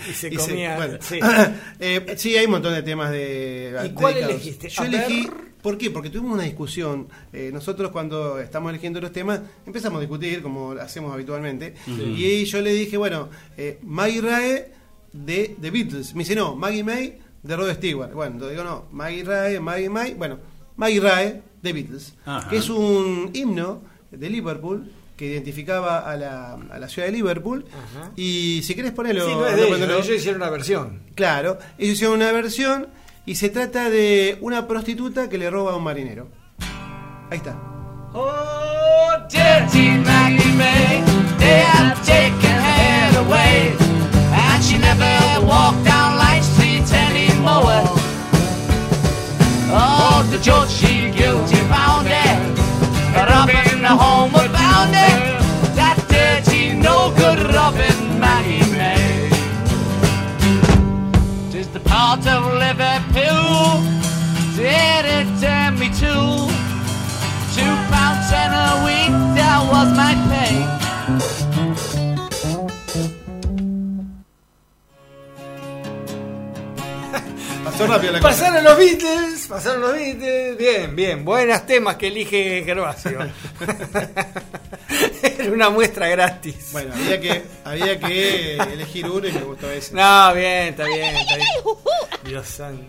Y 0.08 0.12
se 0.14 0.28
Y 0.32 0.36
se- 0.36 0.36
comía. 0.36 0.76
bueno. 0.76 0.98
sí. 1.00 1.18
Eh, 1.80 2.14
sí, 2.16 2.36
hay 2.36 2.46
un 2.46 2.52
montón 2.52 2.72
de 2.74 2.82
temas 2.82 3.10
de. 3.10 3.74
¿Y 3.84 3.90
cuál 3.90 4.14
dedicados. 4.14 4.34
elegiste? 4.36 4.68
Yo 4.70 4.82
A 4.82 4.86
elegí. 4.86 5.22
ver. 5.26 5.48
¿Por 5.62 5.76
qué? 5.76 5.90
Porque 5.90 6.08
tuvimos 6.08 6.34
una 6.34 6.44
discusión. 6.44 7.08
Eh, 7.32 7.50
nosotros, 7.52 7.90
cuando 7.90 8.38
estamos 8.38 8.70
eligiendo 8.70 9.00
los 9.00 9.12
temas, 9.12 9.40
empezamos 9.66 9.98
a 9.98 10.00
discutir, 10.00 10.40
como 10.40 10.72
hacemos 10.72 11.12
habitualmente. 11.12 11.74
Y 11.86 12.44
yo 12.44 12.62
le 12.62 12.72
dije, 12.72 12.96
bueno, 12.96 13.28
eh, 13.56 13.78
Maggie 13.82 14.20
Rae 14.22 14.72
de 15.12 15.56
The 15.60 15.70
Beatles. 15.70 16.14
Me 16.14 16.20
dice, 16.20 16.34
no, 16.36 16.54
Maggie 16.54 16.84
May 16.84 17.18
de 17.42 17.56
Rod 17.56 17.72
Stewart. 17.74 18.12
Bueno, 18.12 18.34
entonces 18.34 18.56
digo, 18.58 18.68
no, 18.68 18.84
Maggie 18.92 19.24
Rae, 19.24 19.60
Maggie 19.60 19.88
May. 19.88 20.14
Bueno, 20.14 20.38
Maggie 20.76 21.00
Rae 21.00 21.42
de 21.62 21.72
Beatles. 21.72 22.14
Ajá. 22.24 22.48
Que 22.48 22.58
es 22.58 22.68
un 22.68 23.30
himno 23.34 23.82
de 24.10 24.30
Liverpool 24.30 24.90
que 25.16 25.26
identificaba 25.26 25.98
a 25.98 26.16
la, 26.16 26.54
a 26.54 26.78
la 26.78 26.88
ciudad 26.88 27.08
de 27.08 27.12
Liverpool. 27.12 27.64
Ajá. 27.68 28.12
Y 28.16 28.62
si 28.62 28.74
querés 28.74 28.92
ponerlo. 28.92 29.26
Sí, 29.26 29.34
no 29.34 29.46
es 29.46 29.52
anda 29.54 29.86
de 29.86 29.94
ellos, 29.98 30.08
hicieron 30.10 30.40
una 30.40 30.50
versión. 30.50 31.02
Claro, 31.14 31.58
ellos 31.76 31.94
hicieron 31.94 32.16
una 32.16 32.30
versión 32.30 32.88
y 33.26 33.34
se 33.34 33.48
trata 33.48 33.90
de 33.90 34.38
una 34.40 34.68
prostituta 34.68 35.28
que 35.28 35.36
le 35.36 35.50
roba 35.50 35.72
a 35.72 35.76
un 35.76 35.84
marinero. 35.84 36.28
Ahí 37.30 37.38
está. 37.38 37.60
Oh, 38.14 39.10
dirty 39.28 39.90
Maggie 39.98 40.52
May, 40.56 41.02
they 41.38 41.62
have 41.62 42.00
taken 42.06 42.56
her 42.56 43.18
away. 43.18 43.74
And 44.32 44.64
she 44.64 44.78
never 44.78 45.44
walked 45.44 45.87
Anymore. 47.38 47.84
Oh, 49.70 50.26
the 50.28 50.38
judge, 50.38 50.70
she 50.70 51.10
guilty 51.12 51.56
found 51.70 52.08
her. 52.08 52.54
Robin, 53.14 53.82
the 53.82 53.94
homeward 53.94 54.50
bound 54.52 54.92
her. 54.92 55.38
That 55.78 55.98
dirty, 56.10 56.74
no 56.74 57.14
good 57.16 57.38
Robin 57.54 58.18
Maggie 58.18 58.66
May. 58.72 59.30
Tis 61.52 61.68
the 61.68 61.80
part 61.80 62.26
of 62.26 62.42
Liverpool. 62.58 63.86
Did 64.56 65.04
it 65.06 65.28
turn 65.40 65.78
me 65.78 65.90
to? 66.02 66.14
Two 67.54 67.74
pounds 67.86 68.32
and 68.34 68.52
a 68.52 68.82
week, 68.84 69.14
that 69.38 69.62
was 69.70 69.96
my 69.96 70.14
Rápido. 77.86 78.20
Pasaron 78.20 78.64
los 78.64 78.76
Beatles, 78.76 79.46
pasaron 79.48 79.80
los 79.82 79.92
Beatles. 79.92 80.56
Bien, 80.58 80.96
bien. 80.96 81.24
Buenos 81.24 81.64
temas 81.66 81.96
que 81.96 82.08
elige 82.08 82.62
Gervasio. 82.64 83.18
Era 85.22 85.52
una 85.52 85.70
muestra 85.70 86.08
gratis. 86.08 86.70
Bueno, 86.72 86.92
había 86.94 87.20
que, 87.20 87.42
había 87.64 87.98
que 88.00 88.56
elegir 88.56 89.06
uno 89.08 89.26
y 89.28 89.32
me 89.32 89.40
gustó 89.42 89.70
ese. 89.70 89.94
No, 89.94 90.34
bien, 90.34 90.68
está 90.68 90.84
bien, 90.84 91.16
está 91.16 91.36
bien. 91.36 91.48
Dios 92.24 92.46
santo. 92.46 92.82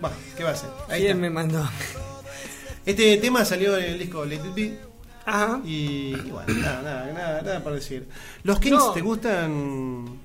Bueno, 0.00 0.16
¿qué 0.36 0.44
va 0.44 0.50
a 0.50 0.52
hacer? 0.54 0.70
Ahí 0.88 1.00
¿Quién 1.02 1.10
está. 1.10 1.20
me 1.20 1.30
mandó? 1.30 1.68
Este 2.86 3.16
tema 3.18 3.44
salió 3.44 3.76
en 3.76 3.84
el 3.84 3.98
disco 3.98 4.24
Let 4.24 4.36
It 4.36 4.54
Be. 4.54 4.78
Ajá. 5.26 5.60
Y, 5.64 6.14
y 6.14 6.30
bueno, 6.30 6.54
nada, 6.54 6.82
nada, 6.82 7.12
nada, 7.12 7.42
nada 7.42 7.62
para 7.62 7.76
decir. 7.76 8.08
¿Los 8.42 8.58
Kings 8.58 8.78
No. 8.78 8.92
te 8.92 9.00
gustan? 9.02 10.19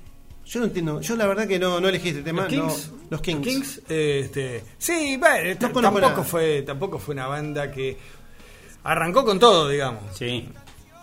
Yo 0.46 0.60
no 0.60 0.66
entiendo. 0.66 1.00
Yo 1.00 1.16
la 1.16 1.26
verdad 1.26 1.46
que 1.48 1.58
no, 1.58 1.80
no 1.80 1.88
elegí 1.88 2.10
este 2.10 2.22
tema. 2.22 2.42
¿Los 2.42 2.50
Kings? 2.52 2.90
no. 2.92 3.06
los 3.10 3.20
Kings. 3.20 3.80
este, 3.88 4.62
sí, 4.78 5.16
bueno, 5.18 5.50
No 5.60 5.72
conozco 5.72 5.80
tampoco 5.82 6.00
nada. 6.10 6.22
fue, 6.24 6.62
tampoco 6.62 6.98
fue 6.98 7.14
una 7.14 7.26
banda 7.26 7.70
que 7.70 7.96
arrancó 8.84 9.24
con 9.24 9.38
todo, 9.40 9.68
digamos. 9.68 10.02
Sí. 10.16 10.48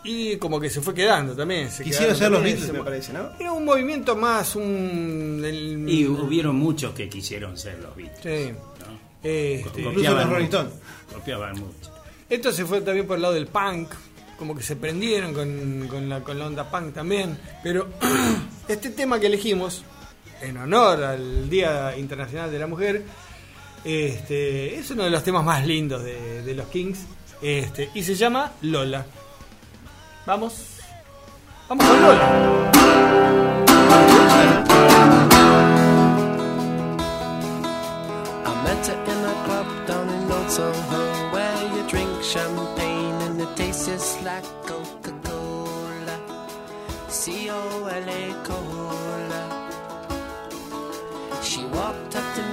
Y 0.06 0.36
como 0.38 0.60
que 0.60 0.70
se 0.70 0.82
fue 0.82 0.94
quedando 0.94 1.36
también. 1.36 1.70
se 1.72 1.84
Quisieron 1.84 2.16
ser 2.16 2.32
los 2.32 2.44
Beatles, 2.44 2.72
me 2.74 2.84
parece, 2.84 3.14
¿no? 3.14 3.30
Era 3.40 3.52
un 3.54 3.64
movimiento 3.66 4.16
más, 4.16 4.56
un... 4.56 5.42
el- 5.46 5.86
Y 5.90 6.06
hubieron 6.08 6.56
muchos 6.58 6.94
que 6.94 7.08
quisieron 7.10 7.58
ser 7.58 7.80
los 7.80 7.96
Beatles. 7.96 8.20
Sí. 8.22 8.52
¿no? 8.52 9.00
Este, 9.24 9.60
Incluso 9.80 9.90
Copiaban 9.94 10.22
los 10.24 10.30
Rolling 10.30 10.46
Stones. 10.46 10.74
Copiaban 11.14 11.60
mucho. 11.60 11.92
Esto 12.30 12.52
se 12.52 12.66
fue 12.66 12.82
también 12.82 13.08
por 13.08 13.16
el 13.18 13.22
lado 13.22 13.34
del 13.34 13.48
punk, 13.48 13.90
como 14.38 14.56
que 14.56 14.64
se 14.64 14.76
prendieron 14.76 15.34
con, 15.34 15.88
con 15.90 16.10
la, 16.10 16.22
con 16.22 16.40
la 16.40 16.48
onda 16.48 16.70
punk 16.70 16.94
también. 16.94 17.38
Pero 17.62 17.88
este 18.68 18.90
tema 18.90 19.20
que 19.20 19.28
elegimos, 19.28 19.84
en 20.42 20.58
honor 20.58 21.04
al 21.04 21.50
Día 21.50 21.96
Internacional 21.98 22.52
de 22.52 22.60
la 22.60 22.68
Mujer, 22.68 23.04
este, 23.84 24.78
es 24.78 24.90
uno 24.92 25.04
de 25.04 25.10
los 25.10 25.24
temas 25.24 25.44
más 25.44 25.66
lindos 25.66 26.04
de, 26.04 26.54
los 26.56 26.68
Kings 26.68 27.00
este, 27.42 27.90
y 27.94 28.04
se 28.04 28.16
llama 28.16 28.52
Lola. 28.62 29.06
Vamos, 30.26 30.54
vamos 31.68 31.86
con 31.86 32.02
Lola. 32.02 32.72
And 43.34 43.42
it 43.42 43.56
tastes 43.56 43.88
just 43.88 44.22
like 44.24 44.44
Coca-Cola. 44.68 46.18
C-O-L-A 47.08 48.34
Cola. 48.44 49.44
She 51.42 51.66
walked 51.66 52.16
up 52.16 52.36
to 52.36 52.42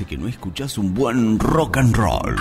hace 0.00 0.06
que 0.06 0.16
no 0.16 0.28
escuchás 0.28 0.78
un 0.78 0.94
buen 0.94 1.38
rock 1.38 1.76
and 1.76 1.94
roll? 1.94 2.36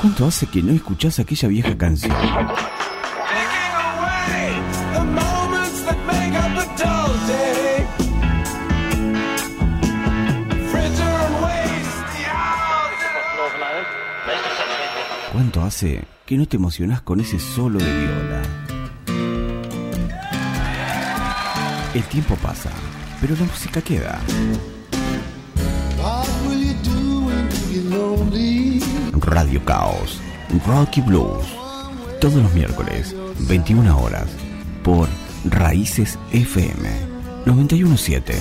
¿Cuánto 0.00 0.26
hace 0.26 0.46
que 0.46 0.62
no 0.62 0.72
escuchás 0.72 1.18
aquella 1.18 1.48
vieja 1.48 1.76
canción? 1.76 2.14
¿Cuánto 15.32 15.62
hace 15.62 16.04
que 16.26 16.36
no 16.36 16.46
te 16.46 16.58
emocionás 16.58 17.02
con 17.02 17.18
ese 17.18 17.40
solo 17.40 17.80
de 17.80 17.92
viola? 17.92 18.75
El 21.96 22.04
tiempo 22.04 22.36
pasa, 22.42 22.68
pero 23.22 23.34
la 23.36 23.46
música 23.46 23.80
queda. 23.80 24.20
Radio 29.22 29.64
Caos, 29.64 30.20
Rocky 30.66 31.00
Blues. 31.00 31.46
Todos 32.20 32.34
los 32.34 32.52
miércoles, 32.52 33.16
21 33.48 33.98
horas, 33.98 34.26
por 34.84 35.08
Raíces 35.46 36.18
FM 36.32 36.86
917. 37.46 38.34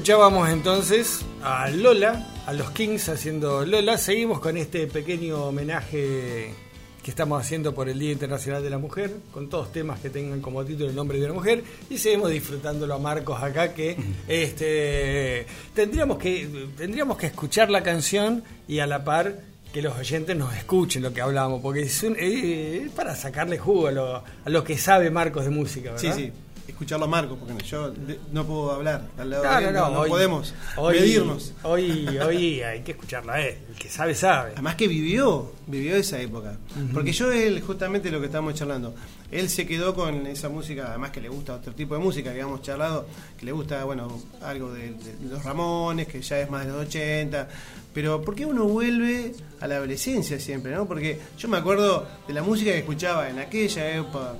Escuchábamos 0.00 0.48
entonces 0.48 1.20
a 1.42 1.68
Lola, 1.68 2.26
a 2.46 2.54
los 2.54 2.70
Kings 2.70 3.10
haciendo 3.10 3.66
Lola. 3.66 3.98
Seguimos 3.98 4.40
con 4.40 4.56
este 4.56 4.86
pequeño 4.86 5.44
homenaje 5.44 6.54
que 7.02 7.10
estamos 7.10 7.38
haciendo 7.38 7.74
por 7.74 7.86
el 7.90 7.98
Día 7.98 8.12
Internacional 8.12 8.62
de 8.62 8.70
la 8.70 8.78
Mujer, 8.78 9.14
con 9.30 9.50
todos 9.50 9.70
temas 9.72 10.00
que 10.00 10.08
tengan 10.08 10.40
como 10.40 10.64
título 10.64 10.88
el 10.88 10.96
nombre 10.96 11.18
de 11.18 11.26
una 11.26 11.34
mujer, 11.34 11.62
y 11.90 11.98
seguimos 11.98 12.30
disfrutándolo 12.30 12.94
a 12.94 12.98
Marcos 12.98 13.42
acá, 13.42 13.74
que 13.74 13.94
este 14.28 15.44
tendríamos 15.74 16.16
que 16.16 16.48
tendríamos 16.78 17.18
que 17.18 17.26
escuchar 17.26 17.68
la 17.70 17.82
canción 17.82 18.42
y 18.66 18.78
a 18.78 18.86
la 18.86 19.04
par 19.04 19.34
que 19.70 19.82
los 19.82 19.98
oyentes 19.98 20.34
nos 20.34 20.54
escuchen 20.56 21.02
lo 21.02 21.12
que 21.12 21.20
hablamos, 21.20 21.60
porque 21.60 21.82
es, 21.82 22.02
un- 22.04 22.16
eh, 22.18 22.84
es 22.86 22.90
para 22.92 23.14
sacarle 23.14 23.58
jugo 23.58 23.88
a 23.88 23.92
lo, 23.92 24.16
a 24.16 24.24
lo 24.46 24.64
que 24.64 24.78
sabe 24.78 25.10
Marcos 25.10 25.44
de 25.44 25.50
música, 25.50 25.92
Sí, 25.98 26.06
¿verdad? 26.06 26.18
sí. 26.22 26.32
Escucharlo 26.68 27.04
a 27.06 27.08
Marco, 27.08 27.36
porque 27.36 27.62
yo 27.64 27.92
no 28.32 28.46
puedo 28.46 28.70
hablar 28.72 29.02
al 29.18 29.30
lado 29.30 29.42
de 29.42 29.68
él, 29.68 29.74
no, 29.74 29.80
no, 29.80 29.90
no, 29.90 30.00
hoy- 30.00 30.08
podemos 30.08 30.54
hoy- 30.76 31.00
medirnos. 31.00 31.52
Hoy, 31.62 32.06
hoy 32.24 32.62
hay 32.62 32.80
que 32.82 32.92
escucharla 32.92 33.34
a 33.34 33.40
él. 33.46 33.58
El 33.68 33.74
que 33.74 33.88
sabe, 33.90 34.14
sabe. 34.14 34.52
Además 34.52 34.76
que 34.76 34.88
vivió, 34.88 35.52
vivió 35.66 35.96
esa 35.96 36.18
época. 36.20 36.56
Porque 36.94 37.12
yo 37.12 37.30
él, 37.32 37.60
justamente 37.60 38.10
lo 38.10 38.18
que 38.20 38.26
estábamos 38.26 38.54
charlando, 38.54 38.94
él 39.30 39.48
se 39.50 39.66
quedó 39.66 39.94
con 39.94 40.26
esa 40.26 40.48
música, 40.48 40.86
además 40.88 41.10
que 41.10 41.20
le 41.20 41.28
gusta 41.28 41.54
otro 41.54 41.72
tipo 41.74 41.94
de 41.94 42.00
música 42.00 42.24
que 42.32 42.40
habíamos 42.40 42.62
charlado, 42.62 43.06
que 43.38 43.44
le 43.46 43.52
gusta, 43.52 43.84
bueno, 43.84 44.20
algo 44.42 44.72
de, 44.72 44.92
de 44.92 45.28
los 45.28 45.44
Ramones, 45.44 46.06
que 46.08 46.22
ya 46.22 46.40
es 46.40 46.48
más 46.50 46.64
de 46.66 46.72
los 46.72 46.86
80. 46.86 47.48
Pero 47.92 48.22
¿por 48.22 48.34
qué 48.36 48.46
uno 48.46 48.64
vuelve 48.64 49.34
a 49.60 49.66
la 49.66 49.76
adolescencia 49.76 50.38
siempre, 50.38 50.72
no? 50.72 50.86
Porque 50.86 51.18
yo 51.36 51.48
me 51.48 51.56
acuerdo 51.58 52.06
de 52.28 52.32
la 52.34 52.42
música 52.42 52.70
que 52.70 52.78
escuchaba 52.78 53.28
en 53.28 53.38
aquella 53.40 53.96
época, 53.96 54.34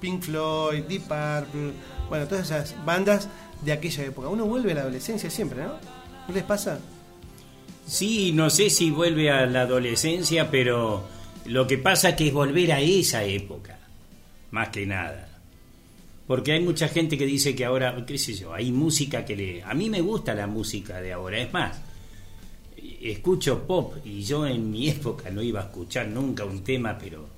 Pink 0.00 0.22
Floyd, 0.22 0.84
Deep 0.84 1.02
Purple, 1.02 1.72
bueno, 2.08 2.26
todas 2.26 2.46
esas 2.46 2.74
bandas 2.84 3.28
de 3.62 3.72
aquella 3.72 4.04
época. 4.04 4.28
Uno 4.28 4.44
vuelve 4.44 4.72
a 4.72 4.76
la 4.76 4.80
adolescencia 4.82 5.30
siempre, 5.30 5.62
¿no? 5.62 5.74
¿No 6.28 6.34
les 6.34 6.44
pasa? 6.44 6.78
Sí, 7.86 8.32
no 8.32 8.50
sé 8.50 8.70
si 8.70 8.90
vuelve 8.90 9.30
a 9.30 9.46
la 9.46 9.62
adolescencia, 9.62 10.50
pero 10.50 11.04
lo 11.44 11.66
que 11.66 11.78
pasa 11.78 12.16
que 12.16 12.28
es 12.28 12.32
volver 12.32 12.72
a 12.72 12.80
esa 12.80 13.24
época, 13.24 13.78
más 14.50 14.70
que 14.70 14.86
nada. 14.86 15.28
Porque 16.26 16.52
hay 16.52 16.60
mucha 16.60 16.88
gente 16.88 17.16
que 17.16 17.26
dice 17.26 17.54
que 17.54 17.64
ahora, 17.64 18.04
qué 18.04 18.18
sé 18.18 18.34
yo, 18.34 18.52
hay 18.52 18.72
música 18.72 19.24
que 19.24 19.36
le... 19.36 19.62
A 19.62 19.74
mí 19.74 19.88
me 19.88 20.00
gusta 20.00 20.34
la 20.34 20.48
música 20.48 21.00
de 21.00 21.12
ahora, 21.12 21.38
es 21.38 21.52
más, 21.52 21.80
escucho 23.00 23.66
pop 23.66 23.94
y 24.04 24.22
yo 24.22 24.46
en 24.46 24.70
mi 24.70 24.88
época 24.90 25.30
no 25.30 25.42
iba 25.42 25.60
a 25.60 25.64
escuchar 25.64 26.08
nunca 26.08 26.44
un 26.44 26.64
tema, 26.64 26.98
pero... 26.98 27.35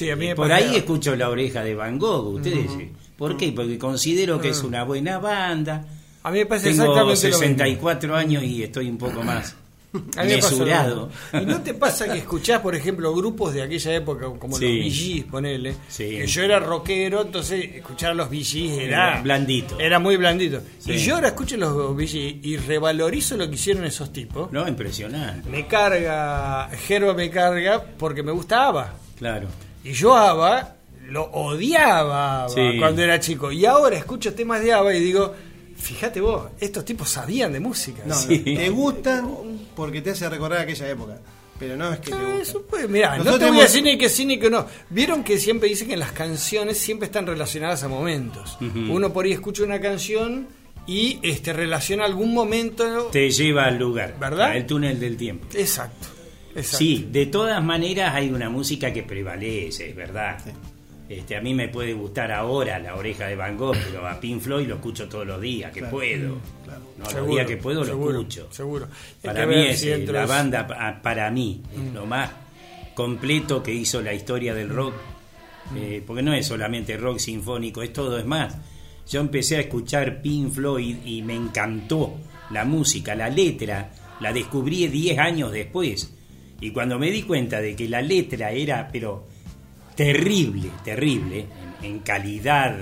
Sí, 0.00 0.10
a 0.10 0.16
mí 0.16 0.28
me 0.28 0.34
Por 0.34 0.50
ahí 0.50 0.76
escucho 0.76 1.14
la 1.14 1.28
oreja 1.28 1.62
de 1.62 1.74
Van 1.74 1.98
Gogh, 1.98 2.34
ustedes. 2.36 2.70
eh. 2.78 2.90
¿Por 3.18 3.36
qué? 3.36 3.52
Porque 3.52 3.78
considero 3.78 4.40
que 4.40 4.48
es 4.48 4.62
una 4.62 4.82
buena 4.84 5.18
banda. 5.18 5.84
A 6.22 6.30
mí 6.30 6.38
me 6.38 6.46
pasa 6.46 6.64
Tengo 6.64 6.84
exactamente 6.84 7.28
lo 7.28 7.38
mismo. 7.38 7.38
64 7.38 8.16
años 8.16 8.42
y 8.42 8.62
estoy 8.62 8.88
un 8.88 8.96
poco 8.98 9.22
más 9.22 9.56
A 10.16 10.22
mí 10.24 10.34
mesurado. 10.36 11.10
¿Y 11.32 11.44
no 11.44 11.60
te 11.62 11.74
pasa 11.74 12.06
que 12.10 12.18
escuchás, 12.18 12.60
por 12.60 12.74
ejemplo, 12.76 13.12
grupos 13.14 13.52
de 13.52 13.62
aquella 13.62 13.94
época, 13.96 14.26
como 14.38 14.56
Sí. 14.56 14.84
los 14.84 14.94
Gees, 14.96 15.24
ponele? 15.24 15.74
Sí. 15.88 16.04
Que 16.10 16.26
yo 16.28 16.42
era 16.44 16.60
rockero, 16.60 17.22
entonces 17.22 17.74
escuchar 17.74 18.12
a 18.12 18.14
los 18.14 18.30
Gees 18.30 18.78
era... 18.78 18.84
Era 19.14 19.22
blandito. 19.22 19.78
Era 19.80 19.98
muy 19.98 20.16
blandito. 20.16 20.60
Sí. 20.78 20.92
Y 20.92 20.98
yo 20.98 21.16
ahora 21.16 21.28
escucho 21.28 21.56
los 21.56 21.96
Gees 21.98 22.14
y 22.14 22.56
revalorizo 22.56 23.36
lo 23.36 23.48
que 23.48 23.56
hicieron 23.56 23.84
esos 23.84 24.12
tipos. 24.12 24.50
No, 24.52 24.66
impresionante. 24.68 25.50
Me 25.50 25.66
carga, 25.66 26.70
Gerba 26.86 27.12
me 27.12 27.28
carga 27.28 27.82
porque 27.98 28.22
me 28.22 28.32
gusta 28.32 28.68
ABBA. 28.68 28.94
Claro. 29.18 29.48
Y 29.84 29.92
yo 29.92 30.14
ABBA 30.16 30.76
lo 31.08 31.24
odiaba 31.32 32.44
ABBA 32.44 32.54
Sí. 32.54 32.78
cuando 32.78 33.02
era 33.02 33.18
chico. 33.20 33.50
Y 33.52 33.64
ahora 33.66 33.96
escucho 33.96 34.34
temas 34.34 34.62
de 34.62 34.72
ABBA 34.72 34.94
y 34.94 35.00
digo, 35.00 35.34
fíjate 35.76 36.20
vos, 36.20 36.48
estos 36.60 36.84
tipos 36.84 37.08
sabían 37.08 37.52
de 37.52 37.60
música. 37.60 38.02
No, 38.06 38.14
Sí. 38.14 38.42
no, 38.46 38.60
te 38.60 38.68
gustan 38.70 39.30
porque 39.74 40.02
te 40.02 40.10
hace 40.10 40.28
recordar 40.28 40.60
aquella 40.60 40.88
época. 40.88 41.18
Pero 41.58 41.76
no 41.76 41.92
es 41.92 41.98
que 42.00 42.10
te 42.10 42.16
Ah. 42.16 42.38
Eso 42.40 42.62
puede, 42.62 42.88
mirá, 42.88 43.18
no 43.18 43.38
te 43.38 43.48
voy 43.50 43.58
a 43.60 43.62
decir 43.64 43.82
ni 43.82 43.98
que 43.98 44.08
sí 44.08 44.24
ni 44.24 44.38
que 44.38 44.48
no. 44.48 44.66
Vieron 44.88 45.22
que 45.22 45.38
siempre 45.38 45.68
dicen 45.68 45.88
que 45.88 45.96
las 45.96 46.12
canciones 46.12 46.78
siempre 46.78 47.04
están 47.06 47.26
relacionadas 47.26 47.82
a 47.82 47.88
momentos. 47.88 48.56
Uno 48.60 49.12
por 49.12 49.26
ahí 49.26 49.32
escucha 49.32 49.62
una 49.64 49.78
canción 49.78 50.46
y 50.86 51.18
este 51.22 51.52
relaciona 51.52 52.06
algún 52.06 52.32
momento. 52.32 53.08
Te 53.12 53.30
lleva 53.30 53.66
al 53.66 53.78
lugar. 53.78 54.14
¿Verdad? 54.18 54.56
El 54.56 54.64
túnel 54.66 54.98
del 54.98 55.18
tiempo. 55.18 55.46
Exacto. 55.54 56.08
Exacto. 56.54 56.78
Sí, 56.78 57.08
de 57.10 57.26
todas 57.26 57.62
maneras 57.62 58.14
hay 58.14 58.30
una 58.30 58.48
música 58.50 58.92
que 58.92 59.02
prevalece, 59.02 59.90
es 59.90 59.96
verdad. 59.96 60.38
Este, 61.08 61.36
a 61.36 61.40
mí 61.40 61.54
me 61.54 61.66
puede 61.68 61.92
gustar 61.92 62.30
ahora 62.30 62.78
la 62.78 62.94
oreja 62.94 63.26
de 63.26 63.34
Van 63.34 63.56
Gogh, 63.56 63.76
pero 63.84 64.06
a 64.06 64.20
Pink 64.20 64.40
Floyd 64.40 64.68
lo 64.68 64.76
escucho 64.76 65.08
todos 65.08 65.26
los 65.26 65.40
días, 65.40 65.72
que 65.72 65.82
puedo. 65.82 66.36
No, 66.98 67.10
los 67.10 67.26
días 67.28 67.46
que 67.46 67.56
puedo 67.56 67.84
seguro, 67.84 68.12
lo 68.12 68.18
escucho. 68.20 68.46
seguro. 68.52 68.86
Hay 68.86 69.20
Para 69.22 69.40
que 69.40 69.46
mí 69.56 69.62
es 69.66 69.80
si 69.80 69.88
eh, 69.90 70.06
la 70.06 70.26
banda, 70.26 70.66
pa- 70.68 71.00
para 71.02 71.28
mí, 71.32 71.62
es 71.74 71.92
lo 71.94 72.06
más 72.06 72.30
completo 72.94 73.62
que 73.62 73.72
hizo 73.74 74.00
la 74.02 74.12
historia 74.14 74.54
del 74.54 74.68
rock. 74.68 74.94
Eh, 75.76 76.02
porque 76.06 76.22
no 76.22 76.32
es 76.34 76.46
solamente 76.46 76.96
rock 76.96 77.18
sinfónico, 77.18 77.82
es 77.82 77.92
todo, 77.92 78.18
es 78.18 78.24
más. 78.26 78.56
Yo 79.08 79.20
empecé 79.20 79.56
a 79.56 79.60
escuchar 79.60 80.20
Pink 80.22 80.52
Floyd 80.52 80.96
y 81.04 81.22
me 81.22 81.34
encantó 81.34 82.14
la 82.50 82.64
música, 82.64 83.14
la 83.14 83.28
letra, 83.28 83.90
la 84.20 84.32
descubrí 84.32 84.86
10 84.88 85.18
años 85.18 85.50
después. 85.52 86.12
Y 86.60 86.70
cuando 86.70 86.98
me 86.98 87.10
di 87.10 87.22
cuenta 87.22 87.60
de 87.60 87.74
que 87.74 87.88
la 87.88 88.02
letra 88.02 88.52
era, 88.52 88.88
pero 88.92 89.26
terrible, 89.94 90.70
terrible, 90.84 91.46
en, 91.82 91.92
en 91.92 91.98
calidad, 92.00 92.76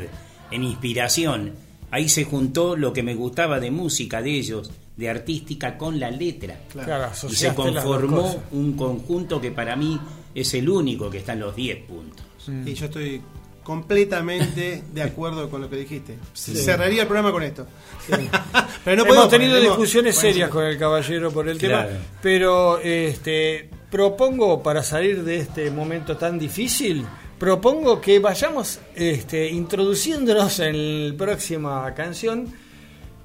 en 0.51 0.64
inspiración, 0.64 1.53
ahí 1.91 2.09
se 2.09 2.24
juntó 2.24 2.76
lo 2.76 2.93
que 2.93 3.03
me 3.03 3.14
gustaba 3.14 3.61
de 3.61 3.70
música 3.70 4.22
de 4.22 4.39
ellos, 4.39 4.70
de 4.97 5.09
artística, 5.09 5.79
con 5.79 5.99
la 6.01 6.11
letra. 6.11 6.61
Claro, 6.72 7.11
Y 7.31 7.35
se 7.35 7.55
conformó 7.55 8.43
un 8.53 8.72
conjunto 8.72 9.41
que 9.41 9.53
para 9.53 9.76
mí 9.76 9.99
es 10.35 10.55
el 10.55 10.68
único 10.68 11.09
que 11.09 11.18
está 11.18 11.35
en 11.35 11.41
los 11.41 11.55
10 11.55 11.85
puntos. 11.85 12.26
Y 12.64 12.74
yo 12.74 12.87
estoy 12.87 13.20
completamente 13.69 14.83
de 14.95 15.03
acuerdo 15.03 15.51
con 15.51 15.61
lo 15.61 15.69
que 15.69 15.77
dijiste. 15.77 16.16
Cerraría 16.33 17.03
el 17.03 17.07
programa 17.07 17.31
con 17.33 17.43
esto. 17.43 17.66
Pero 18.09 18.97
no 18.97 19.03
Hemos 19.03 19.07
podemos 19.07 19.29
tenido 19.29 19.61
discusiones 19.61 20.14
bueno, 20.14 20.29
serias 20.31 20.49
con 20.49 20.64
el 20.64 20.79
caballero 20.79 21.31
por 21.31 21.47
el 21.51 21.59
Claro. 21.59 21.89
tema, 21.91 22.01
pero 22.23 22.79
este 22.79 23.69
propongo 23.91 24.62
para 24.62 24.83
salir 24.83 25.23
de 25.23 25.37
este 25.41 25.71
momento 25.71 26.16
tan 26.16 26.39
difícil, 26.39 27.05
propongo 27.39 28.01
que 28.01 28.19
vayamos 28.21 28.81
este, 28.95 29.49
introduciéndonos 29.51 30.61
en 30.61 31.11
la 31.11 31.16
próxima 31.19 31.93
canción. 31.95 32.47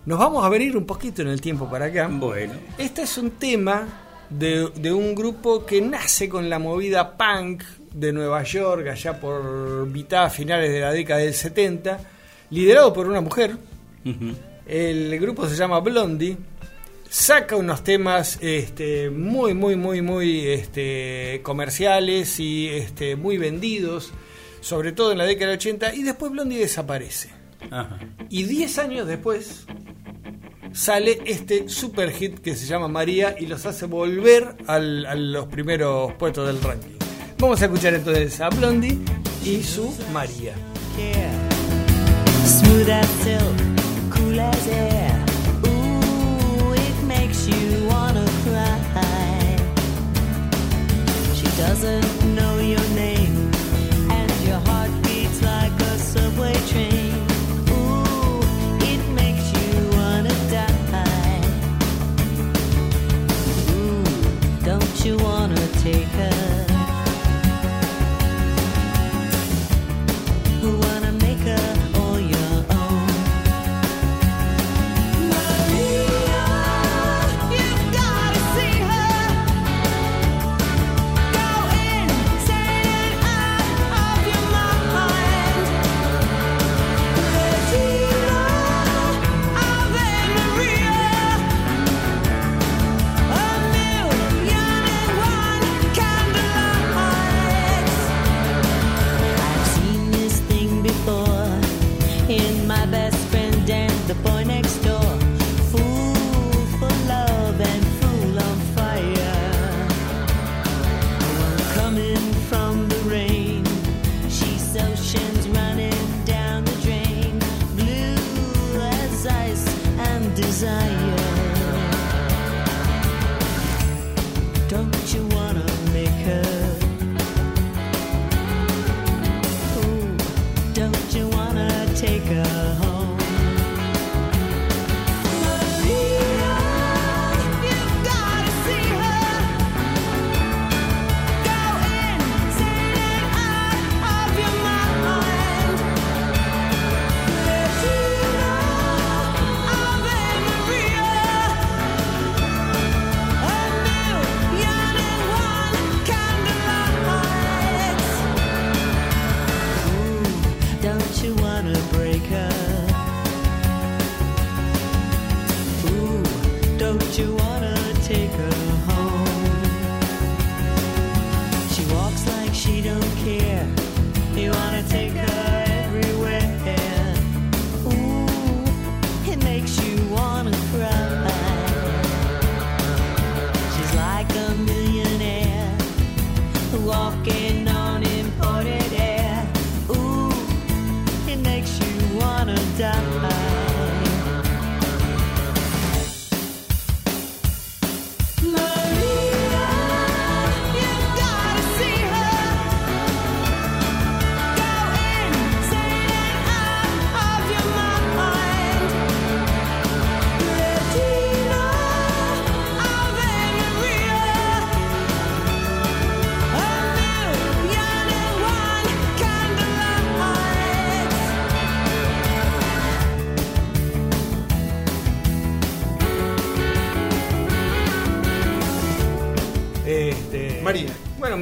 Nos 0.05 0.19
vamos 0.19 0.43
a 0.43 0.49
venir 0.49 0.75
un 0.75 0.85
poquito 0.85 1.21
en 1.21 1.29
el 1.29 1.39
tiempo 1.39 1.69
para 1.69 1.85
acá. 1.85 2.09
Bueno, 2.11 2.55
Este 2.77 3.03
es 3.03 3.17
un 3.17 3.31
tema 3.31 3.87
de, 4.37 4.69
de 4.75 4.91
un 4.91 5.15
grupo 5.15 5.65
que 5.65 5.81
nace 5.81 6.27
con 6.29 6.49
la 6.49 6.59
movida 6.59 7.17
punk 7.17 7.63
de 7.93 8.11
Nueva 8.11 8.43
York, 8.43 8.87
allá 8.87 9.19
por 9.19 9.85
mitad, 9.87 10.31
finales 10.31 10.71
de 10.71 10.79
la 10.79 10.91
década 10.91 11.21
del 11.21 11.33
70, 11.33 11.99
liderado 12.49 12.91
por 12.93 13.07
una 13.07 13.21
mujer. 13.21 13.55
El 14.65 15.19
grupo 15.19 15.47
se 15.47 15.55
llama 15.55 15.79
Blondie. 15.79 16.37
Saca 17.09 17.55
unos 17.55 17.83
temas 17.83 18.39
este, 18.41 19.11
muy, 19.11 19.53
muy, 19.53 19.75
muy, 19.75 20.01
muy 20.01 20.47
este, 20.47 21.41
comerciales 21.43 22.39
y 22.39 22.69
este, 22.69 23.15
muy 23.15 23.37
vendidos, 23.37 24.11
sobre 24.61 24.93
todo 24.93 25.11
en 25.11 25.19
la 25.19 25.25
década 25.25 25.51
del 25.51 25.59
80, 25.59 25.93
y 25.93 26.01
después 26.01 26.31
Blondie 26.31 26.57
desaparece. 26.57 27.29
Ajá. 27.69 27.99
Y 28.29 28.43
10 28.43 28.77
años 28.79 29.07
después 29.07 29.65
sale 30.73 31.21
este 31.25 31.69
super 31.69 32.11
hit 32.11 32.39
que 32.39 32.55
se 32.55 32.65
llama 32.65 32.87
María 32.87 33.35
y 33.39 33.45
los 33.45 33.65
hace 33.65 33.85
volver 33.85 34.55
al- 34.67 35.05
a 35.05 35.15
los 35.15 35.47
primeros 35.47 36.13
puestos 36.13 36.47
del 36.47 36.61
ranking. 36.61 36.97
Vamos 37.37 37.61
a 37.61 37.65
escuchar 37.65 37.93
entonces 37.93 38.39
a 38.41 38.49
Blondie 38.49 38.97
y 39.45 39.61
su 39.63 39.93
María. 40.11 40.53
Smooth 42.45 42.89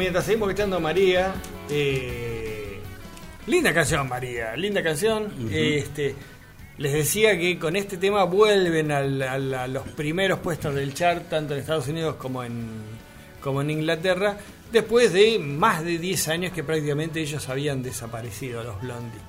mientras 0.01 0.25
seguimos 0.25 0.49
escuchando 0.49 0.77
a 0.77 0.79
María, 0.79 1.31
eh, 1.69 2.79
linda 3.45 3.71
canción 3.73 4.09
María, 4.09 4.55
linda 4.55 4.81
canción. 4.81 5.31
Este, 5.51 6.15
les 6.79 6.93
decía 6.93 7.37
que 7.37 7.59
con 7.59 7.75
este 7.75 7.97
tema 7.97 8.23
vuelven 8.23 8.91
al- 8.91 9.21
al- 9.21 9.53
a 9.53 9.67
los 9.67 9.87
primeros 9.89 10.39
puestos 10.39 10.73
del 10.73 10.93
chart, 10.95 11.29
tanto 11.29 11.53
en 11.53 11.59
Estados 11.59 11.87
Unidos 11.87 12.15
como 12.15 12.43
en, 12.43 12.67
como 13.41 13.61
en 13.61 13.69
Inglaterra, 13.69 14.37
después 14.71 15.13
de 15.13 15.37
más 15.37 15.83
de 15.83 15.99
10 15.99 16.27
años 16.29 16.51
que 16.51 16.63
prácticamente 16.63 17.21
ellos 17.21 17.47
habían 17.49 17.83
desaparecido, 17.83 18.63
los 18.63 18.81
Blondie. 18.81 19.19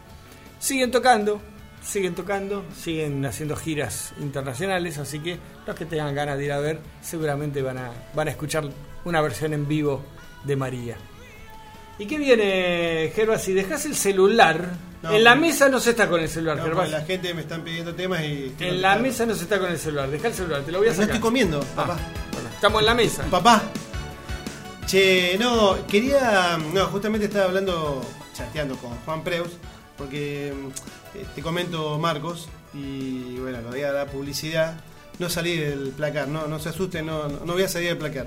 Siguen 0.59 0.91
tocando, 0.91 1.43
siguen 1.85 2.15
tocando, 2.15 2.65
siguen 2.75 3.27
haciendo 3.27 3.57
giras 3.57 4.15
internacionales, 4.21 4.97
así 4.97 5.19
que 5.19 5.37
los 5.67 5.77
que 5.77 5.85
tengan 5.85 6.15
ganas 6.15 6.39
de 6.39 6.45
ir 6.47 6.53
a 6.53 6.61
ver 6.61 6.79
seguramente 7.03 7.61
van 7.61 7.77
a, 7.77 7.91
van 8.15 8.29
a 8.29 8.31
escuchar 8.31 8.65
una 9.05 9.21
versión 9.21 9.53
en 9.53 9.69
vivo 9.69 10.03
de 10.45 10.57
María. 10.57 10.97
¿Y 11.99 12.07
qué 12.07 12.19
viene, 12.19 13.13
Gervas? 13.15 13.43
Si 13.45 13.53
dejas 13.53 13.85
el 13.87 13.95
celular, 13.95 14.71
No, 15.03 15.13
en 15.13 15.25
la 15.25 15.35
mesa 15.35 15.69
no 15.69 15.79
se 15.81 15.91
está 15.91 16.09
con 16.09 16.21
el 16.21 16.29
celular, 16.29 16.57
No, 16.57 16.63
Gervas. 16.65 16.91
la 16.91 17.03
gente 17.03 17.35
me 17.35 17.43
están 17.43 17.63
pidiendo 17.63 17.95
temas 17.95 18.23
y. 18.23 18.55
En 18.61 18.81
la 18.83 18.97
mesa 18.97 19.27
no 19.27 19.35
se 19.35 19.43
está 19.45 19.59
con 19.59 19.71
el 19.71 19.79
celular, 19.79 20.11
deja 20.11 20.29
el 20.29 20.35
celular, 20.35 20.63
te 20.63 20.73
lo 20.73 20.79
voy 20.79 20.89
a 20.89 20.91
No 20.91 20.97
sacar. 20.97 21.11
estoy 21.11 21.21
comiendo, 21.21 21.61
Ah, 21.73 21.77
papá. 21.77 21.99
estamos 22.55 22.81
en 22.81 22.87
la 22.87 22.95
mesa. 22.95 23.25
Papá. 23.31 23.63
Che, 24.87 25.37
no, 25.39 25.77
quería. 25.87 26.59
No, 26.73 26.87
justamente 26.87 27.27
estaba 27.27 27.45
hablando, 27.47 28.03
chateando 28.35 28.77
con 28.77 28.91
Juan 29.05 29.23
Preus, 29.23 29.51
porque 29.97 30.53
mm, 30.55 31.19
eh, 31.19 31.25
te 31.35 31.43
comento 31.43 31.99
Marcos, 31.99 32.49
y 32.75 33.37
bueno, 33.39 33.61
lo 33.63 33.69
voy 33.71 33.83
a 33.83 33.93
dar 33.93 34.09
publicidad. 34.09 34.75
No 35.19 35.29
salí 35.29 35.57
del 35.57 35.91
placar, 35.91 36.27
no, 36.29 36.47
no 36.47 36.59
se 36.59 36.71
asusten, 36.71 37.07
no, 37.07 37.29
no, 37.29 37.41
no 37.45 37.53
voy 37.53 37.63
a 37.63 37.69
salir 37.69 37.89
del 37.89 37.99
placar. 37.99 38.27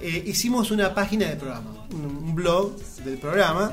Eh, 0.00 0.22
hicimos 0.26 0.70
una 0.70 0.94
página 0.94 1.26
del 1.26 1.38
programa, 1.38 1.86
un, 1.90 2.34
blog 2.34 2.76
del 3.04 3.18
programa, 3.18 3.72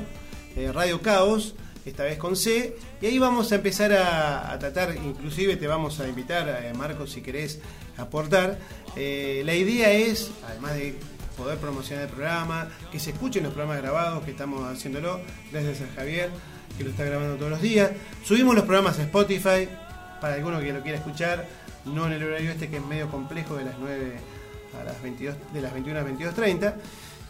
eh, 0.56 0.72
Radio 0.72 1.00
Caos, 1.00 1.54
esta 1.84 2.02
vez 2.02 2.18
con 2.18 2.34
C, 2.34 2.76
y 3.00 3.06
ahí 3.06 3.18
vamos 3.20 3.52
a 3.52 3.54
empezar 3.54 3.92
a, 3.92 4.58
tratar, 4.58 4.96
inclusive 4.96 5.54
te 5.54 5.68
vamos 5.68 6.00
a 6.00 6.08
invitar, 6.08 6.48
a 6.48 6.74
Marcos, 6.74 7.12
si 7.12 7.20
querés 7.20 7.60
aportar. 7.96 8.58
Eh, 8.96 9.42
la 9.44 9.54
idea 9.54 9.92
es, 9.92 10.32
además 10.48 10.74
de 10.74 10.96
poder 11.36 11.58
promocionar 11.58 12.06
el 12.06 12.10
programa, 12.10 12.70
que 12.90 12.98
se 12.98 13.10
escuchen 13.10 13.44
los 13.44 13.52
programas 13.52 13.80
grabados, 13.82 14.24
que 14.24 14.32
estamos 14.32 14.64
haciéndolo, 14.64 15.20
gracias 15.52 15.82
a 15.82 15.94
Javier, 15.94 16.30
que 16.76 16.82
lo 16.82 16.90
está 16.90 17.04
grabando 17.04 17.36
todos 17.36 17.52
los 17.52 17.62
días. 17.62 17.92
Subimos 18.24 18.56
los 18.56 18.64
programas 18.64 18.98
a 18.98 19.04
Spotify, 19.04 19.68
para 20.20 20.34
alguno 20.34 20.58
que 20.58 20.72
lo 20.72 20.82
quiera 20.82 20.98
escuchar, 20.98 21.46
no 21.84 22.06
en 22.06 22.14
el 22.14 22.24
horario 22.24 22.50
este 22.50 22.68
que 22.68 22.78
es 22.78 22.84
medio 22.84 23.08
complejo 23.12 23.54
de 23.54 23.64
las 23.64 23.78
9 23.78 24.16
a 24.80 24.84
las 24.84 25.02
22, 25.02 25.34
de 25.52 25.60
las 25.60 25.72
21 25.72 25.98
a 25.98 26.02
las 26.02 26.12
22.30. 26.12 26.74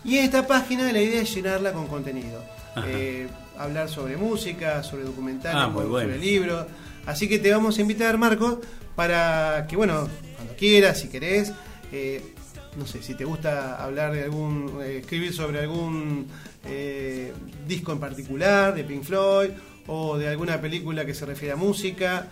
Y 0.04 0.18
en 0.18 0.24
esta 0.24 0.46
página 0.46 0.90
la 0.92 1.00
idea 1.00 1.22
es 1.22 1.34
llenarla 1.34 1.72
con 1.72 1.86
contenido. 1.88 2.42
Eh, 2.86 3.26
hablar 3.58 3.88
sobre 3.88 4.16
música, 4.16 4.82
sobre 4.82 5.04
documentales, 5.04 5.62
Ah, 5.62 5.66
bueno. 5.68 5.88
sobre 5.88 6.18
libros. 6.18 6.66
Así 7.06 7.28
que 7.28 7.38
te 7.38 7.50
vamos 7.50 7.78
a 7.78 7.80
invitar, 7.80 8.18
Marcos, 8.18 8.58
para 8.94 9.66
que, 9.68 9.76
bueno, 9.76 10.08
cuando 10.36 10.54
quieras, 10.56 11.00
si 11.00 11.08
querés, 11.08 11.52
eh, 11.92 12.22
no 12.76 12.86
sé, 12.86 13.02
si 13.02 13.14
te 13.14 13.24
gusta 13.24 13.82
hablar 13.82 14.12
de 14.12 14.24
algún, 14.24 14.78
eh, 14.82 14.98
escribir 15.00 15.32
sobre 15.32 15.60
algún 15.60 16.26
disco 17.66 17.92
en 17.92 18.00
particular, 18.00 18.74
de 18.74 18.82
Pink 18.84 19.04
Floyd, 19.04 19.50
o 19.86 20.18
de 20.18 20.28
alguna 20.28 20.60
película 20.60 21.06
que 21.06 21.14
se 21.14 21.24
refiere 21.24 21.52
a 21.52 21.56
música, 21.56 22.26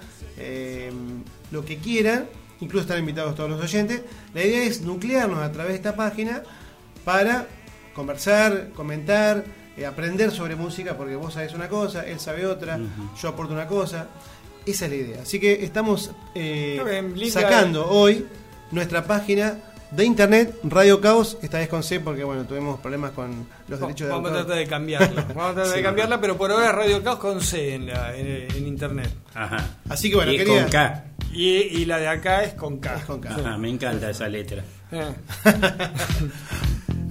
lo 1.52 1.64
que 1.64 1.76
quieran, 1.78 2.26
incluso 2.60 2.82
están 2.82 2.98
invitados 2.98 3.34
todos 3.34 3.50
los 3.50 3.60
oyentes. 3.62 4.02
La 4.34 4.42
idea 4.44 4.64
es 4.64 4.80
nuclearnos 4.82 5.38
a 5.40 5.50
través 5.52 5.72
de 5.72 5.76
esta 5.76 5.94
página 5.96 6.42
para 7.04 7.46
conversar, 7.94 8.70
comentar, 8.74 9.44
eh, 9.76 9.86
aprender 9.86 10.30
sobre 10.30 10.56
música, 10.56 10.96
porque 10.96 11.16
vos 11.16 11.34
sabés 11.34 11.52
una 11.54 11.68
cosa, 11.68 12.06
él 12.06 12.18
sabe 12.20 12.46
otra, 12.46 12.78
yo 13.20 13.28
aporto 13.28 13.52
una 13.52 13.66
cosa. 13.66 14.06
Esa 14.66 14.86
es 14.86 14.90
la 14.90 14.96
idea. 14.96 15.22
Así 15.22 15.38
que 15.38 15.64
estamos 15.64 16.10
eh, 16.34 16.80
bien, 17.14 17.30
sacando 17.30 17.86
hoy 17.88 18.26
nuestra 18.70 19.04
página 19.04 19.58
de 19.90 20.04
internet, 20.06 20.56
Radio 20.64 21.00
Caos, 21.00 21.36
esta 21.42 21.58
vez 21.58 21.68
con 21.68 21.82
C, 21.82 22.00
porque 22.00 22.24
bueno, 22.24 22.44
tuvimos 22.46 22.80
problemas 22.80 23.10
con 23.12 23.46
los 23.68 23.78
derechos 23.78 24.08
de 24.08 24.12
Vamos 24.12 24.30
a 24.30 24.34
autor. 24.38 24.46
tratar 24.46 24.64
de 24.64 24.68
cambiarla. 24.68 25.22
Vamos 25.34 25.50
a 25.50 25.54
tratar 25.54 25.74
de 25.76 25.82
cambiarla, 25.82 26.20
pero 26.20 26.36
por 26.38 26.50
ahora 26.50 26.72
Radio 26.72 27.02
Caos 27.04 27.18
con 27.18 27.40
C 27.42 27.74
en, 27.74 27.86
la- 27.86 28.16
en- 28.16 28.50
en 28.56 28.66
internet. 28.66 29.10
Ajá. 29.34 29.76
Así 29.88 30.08
que 30.08 30.16
bueno, 30.16 30.32
y 30.32 30.38
quería- 30.38 30.62
con 30.62 30.70
K. 30.70 31.04
Y, 31.34 31.48
y 31.48 31.84
la 31.84 31.98
de 31.98 32.08
acá 32.08 32.44
es 32.44 32.54
con 32.54 32.78
K. 32.78 32.96
Es 32.96 33.04
con 33.04 33.20
K. 33.20 33.30
Ajá, 33.30 33.58
me 33.58 33.68
encanta 33.68 34.10
esa 34.10 34.28
letra. 34.28 34.64
Eh. 34.92 35.14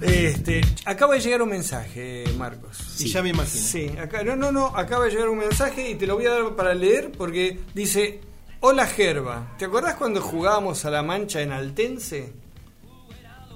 este, 0.00 0.62
acaba 0.86 1.14
de 1.14 1.20
llegar 1.20 1.42
un 1.42 1.50
mensaje, 1.50 2.24
Marcos. 2.38 3.00
Y 3.00 3.08
ya 3.08 3.22
me 3.22 3.30
imagino. 3.30 3.62
Sí, 3.62 3.88
acá, 3.98 4.24
no, 4.24 4.34
no, 4.34 4.50
no, 4.50 4.66
acaba 4.68 5.04
de 5.04 5.10
llegar 5.10 5.28
un 5.28 5.38
mensaje 5.38 5.90
y 5.90 5.94
te 5.96 6.06
lo 6.06 6.16
voy 6.16 6.26
a 6.26 6.30
dar 6.30 6.56
para 6.56 6.74
leer 6.74 7.12
porque 7.12 7.60
dice, 7.74 8.20
hola 8.60 8.86
Gerba, 8.86 9.54
¿te 9.58 9.66
acordás 9.66 9.96
cuando 9.96 10.22
jugábamos 10.22 10.84
a 10.86 10.90
la 10.90 11.02
mancha 11.02 11.42
en 11.42 11.52
Altense? 11.52 12.32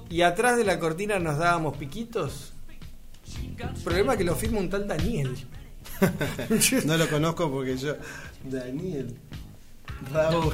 Y 0.09 0.21
atrás 0.21 0.57
de 0.57 0.63
la 0.63 0.79
cortina 0.79 1.19
nos 1.19 1.37
dábamos 1.37 1.77
piquitos. 1.77 2.53
El 3.59 3.83
problema 3.83 4.13
es 4.13 4.17
que 4.17 4.23
lo 4.23 4.35
firma 4.35 4.59
un 4.59 4.69
tal 4.69 4.87
Daniel. 4.87 5.35
no 6.85 6.97
lo 6.97 7.07
conozco 7.09 7.51
porque 7.51 7.77
yo. 7.77 7.95
Daniel. 8.43 9.15
Raúl. 10.11 10.53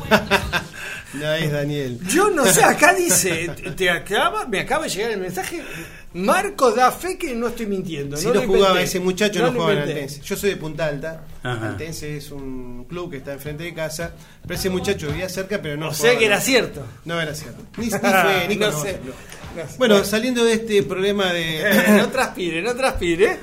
no 1.14 1.34
es 1.34 1.52
Daniel. 1.52 2.00
Yo 2.10 2.30
no 2.30 2.46
sé, 2.46 2.64
acá 2.64 2.94
dice, 2.94 3.50
te- 3.56 3.72
te 3.72 3.90
acaba, 3.90 4.46
me 4.48 4.60
acaba 4.62 4.84
de 4.86 4.90
llegar 4.90 5.12
el 5.12 5.20
mensaje, 5.20 5.62
Marco 6.14 6.72
da 6.72 6.92
fe 6.92 7.18
que 7.18 7.36
no 7.36 7.48
estoy 7.48 7.66
mintiendo. 7.66 8.16
Si 8.16 8.28
no 8.28 8.42
jugaba 8.44 8.68
inventé. 8.70 8.84
ese 8.84 9.00
muchacho, 9.02 9.42
no, 9.42 9.52
jugaba 9.52 9.74
en. 9.74 9.80
Altense. 9.80 10.22
Yo 10.22 10.36
soy 10.38 10.52
de 10.52 10.56
Punta 10.58 10.86
Alta. 10.86 11.26
Ajá. 11.44 11.70
Altense 11.70 12.16
es 12.18 12.32
un 12.32 12.86
club 12.86 13.12
que 13.12 13.18
está 13.18 13.34
enfrente 13.34 13.64
de 13.66 13.74
casa. 13.74 14.14
Pero 14.42 14.54
ese 14.56 14.70
muchacho 14.70 15.08
vivía 15.08 15.28
cerca, 15.28 15.62
pero 15.62 15.76
no 15.76 15.90
O 15.90 15.94
sea 15.94 16.18
que 16.18 16.26
era 16.26 16.40
cierto. 16.40 16.86
No 17.04 17.20
era 17.20 17.36
cierto. 17.36 17.64
Ni, 17.78 17.86
ni 17.88 17.92
fue, 18.00 18.46
ni 18.48 18.56
No 18.56 18.72
sé. 18.82 19.00
Bueno, 19.78 20.04
saliendo 20.06 20.44
de 20.46 20.54
este 20.54 20.84
problema 20.84 21.34
de. 21.34 21.64
no 21.98 22.08
transpire, 22.10 22.62
no 22.62 22.74
transpire. 22.76 23.38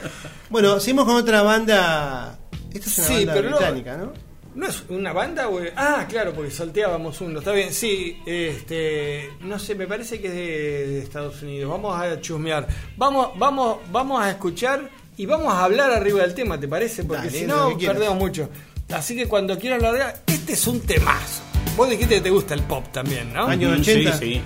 bueno, 0.49 0.81
seguimos 0.81 1.05
con 1.05 1.17
otra 1.17 1.43
banda. 1.43 2.39
Esta 2.73 2.89
es 2.89 2.99
una 2.99 3.07
Sí, 3.07 3.25
banda 3.27 3.41
británica, 3.43 3.97
¿no? 3.99 4.13
¿No 4.55 4.67
es 4.67 4.83
una 4.91 5.13
banda? 5.13 5.49
es- 5.65 5.73
Ah, 5.77 6.07
claro, 6.09 6.33
porque 6.35 6.51
salteábamos 6.51 7.21
uno. 7.23 7.39
Está 7.39 7.53
bien, 7.53 7.73
sí. 7.73 8.19
Este, 8.27 9.31
no 9.41 9.59
sé, 9.59 9.75
me 9.75 9.87
parece 9.87 10.21
que 10.21 10.29
es 10.29 10.35
de, 10.35 10.87
de 10.89 10.99
Estados 11.01 11.43
Unidos. 11.43 11.71
Vamos 11.71 11.99
a 12.01 12.21
chusmear. 12.21 12.67
Vamos, 12.97 13.31
vamos, 13.39 13.79
vamos 13.91 14.23
a 14.23 14.31
escuchar 14.31 14.91
y 15.17 15.25
vamos 15.27 15.53
a 15.53 15.65
hablar 15.65 15.91
arriba 15.91 16.21
del 16.21 16.35
tema, 16.35 16.59
¿te 16.61 16.69
parece? 16.69 17.05
Porque 17.05 17.27
Dale, 17.27 17.39
si 17.41 17.47
no, 17.47 17.77
quieras. 17.79 17.97
perdemos 17.97 18.19
mucho. 18.19 18.49
Así 18.93 19.17
que 19.17 19.27
cuando 19.27 19.59
quieran 19.59 19.85
hablar, 19.85 20.23
este 20.27 20.53
es 20.53 20.67
un 20.67 20.81
temazo. 20.81 21.43
Vos 21.77 21.89
dijiste 21.89 22.17
que 22.17 22.21
te 22.21 22.31
gusta 22.31 22.53
el 22.53 22.63
pop 22.63 22.85
también, 22.93 23.33
¿no? 23.33 23.47
Año 23.47 23.71
Mm, 23.71 23.81
80. 23.81 24.13
Sí, 24.19 24.35
sí. 24.35 24.43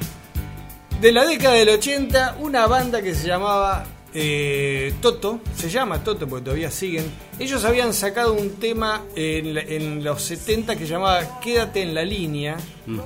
De 1.00 1.10
la 1.12 1.26
década 1.26 1.54
del 1.56 1.68
80, 1.70 2.36
una 2.40 2.66
banda 2.68 3.02
que 3.02 3.12
se 3.14 3.26
llamaba 3.26 3.84
eh, 4.18 4.94
Toto, 5.02 5.40
se 5.54 5.68
llama 5.68 6.02
Toto 6.02 6.26
porque 6.26 6.46
todavía 6.46 6.70
siguen. 6.70 7.04
Ellos 7.38 7.66
habían 7.66 7.92
sacado 7.92 8.32
un 8.32 8.52
tema 8.52 9.04
en, 9.14 10.02
los 10.02 10.22
70 10.22 10.76
que 10.76 10.86
llamaba 10.86 11.38
Quédate 11.38 11.82
en 11.82 11.94
la 11.94 12.02
línea, 12.02 12.56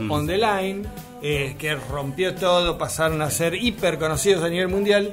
On 0.08 0.24
the 0.24 0.38
Line, 0.38 0.84
eh, 1.20 1.56
que 1.58 1.74
rompió 1.74 2.36
todo, 2.36 2.78
pasaron 2.78 3.22
a 3.22 3.30
ser 3.30 3.56
hiper 3.56 3.98
conocidos 3.98 4.44
a 4.44 4.48
nivel 4.48 4.68
mundial. 4.68 5.12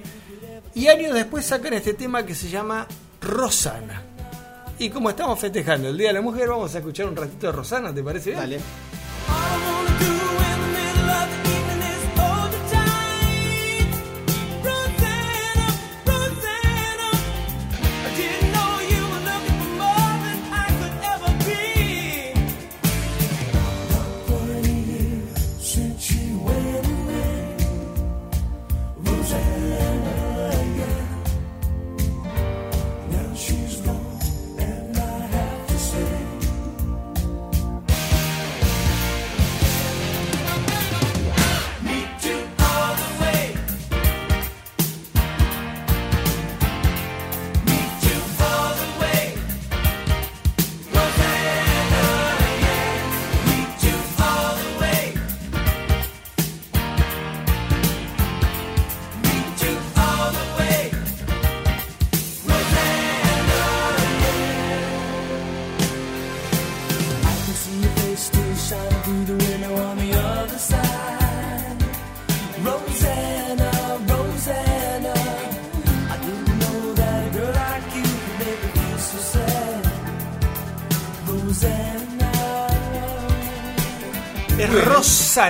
Y 0.76 0.86
años 0.88 1.16
después 1.16 1.48
sacan 1.48 1.74
este 1.74 1.96
tema 1.96 2.24
que 2.24 2.36
se 2.36 2.48
llama 2.48 2.86
Rosana. 3.20 4.04
Y 4.78 4.92
como 4.92 5.10
estamos 5.10 5.40
festejando 5.40 5.90
el 5.90 5.98
Día 5.98 6.10
de 6.10 6.14
la 6.14 6.22
Mujer, 6.22 6.48
vamos 6.48 6.76
a 6.76 6.78
escuchar 6.78 7.08
un 7.08 7.16
ratito 7.16 7.48
de 7.48 7.54
Rosana, 7.54 7.92
¿te 7.92 8.04
parece 8.04 8.30
bien? 8.30 8.40
Dale. 8.42 9.77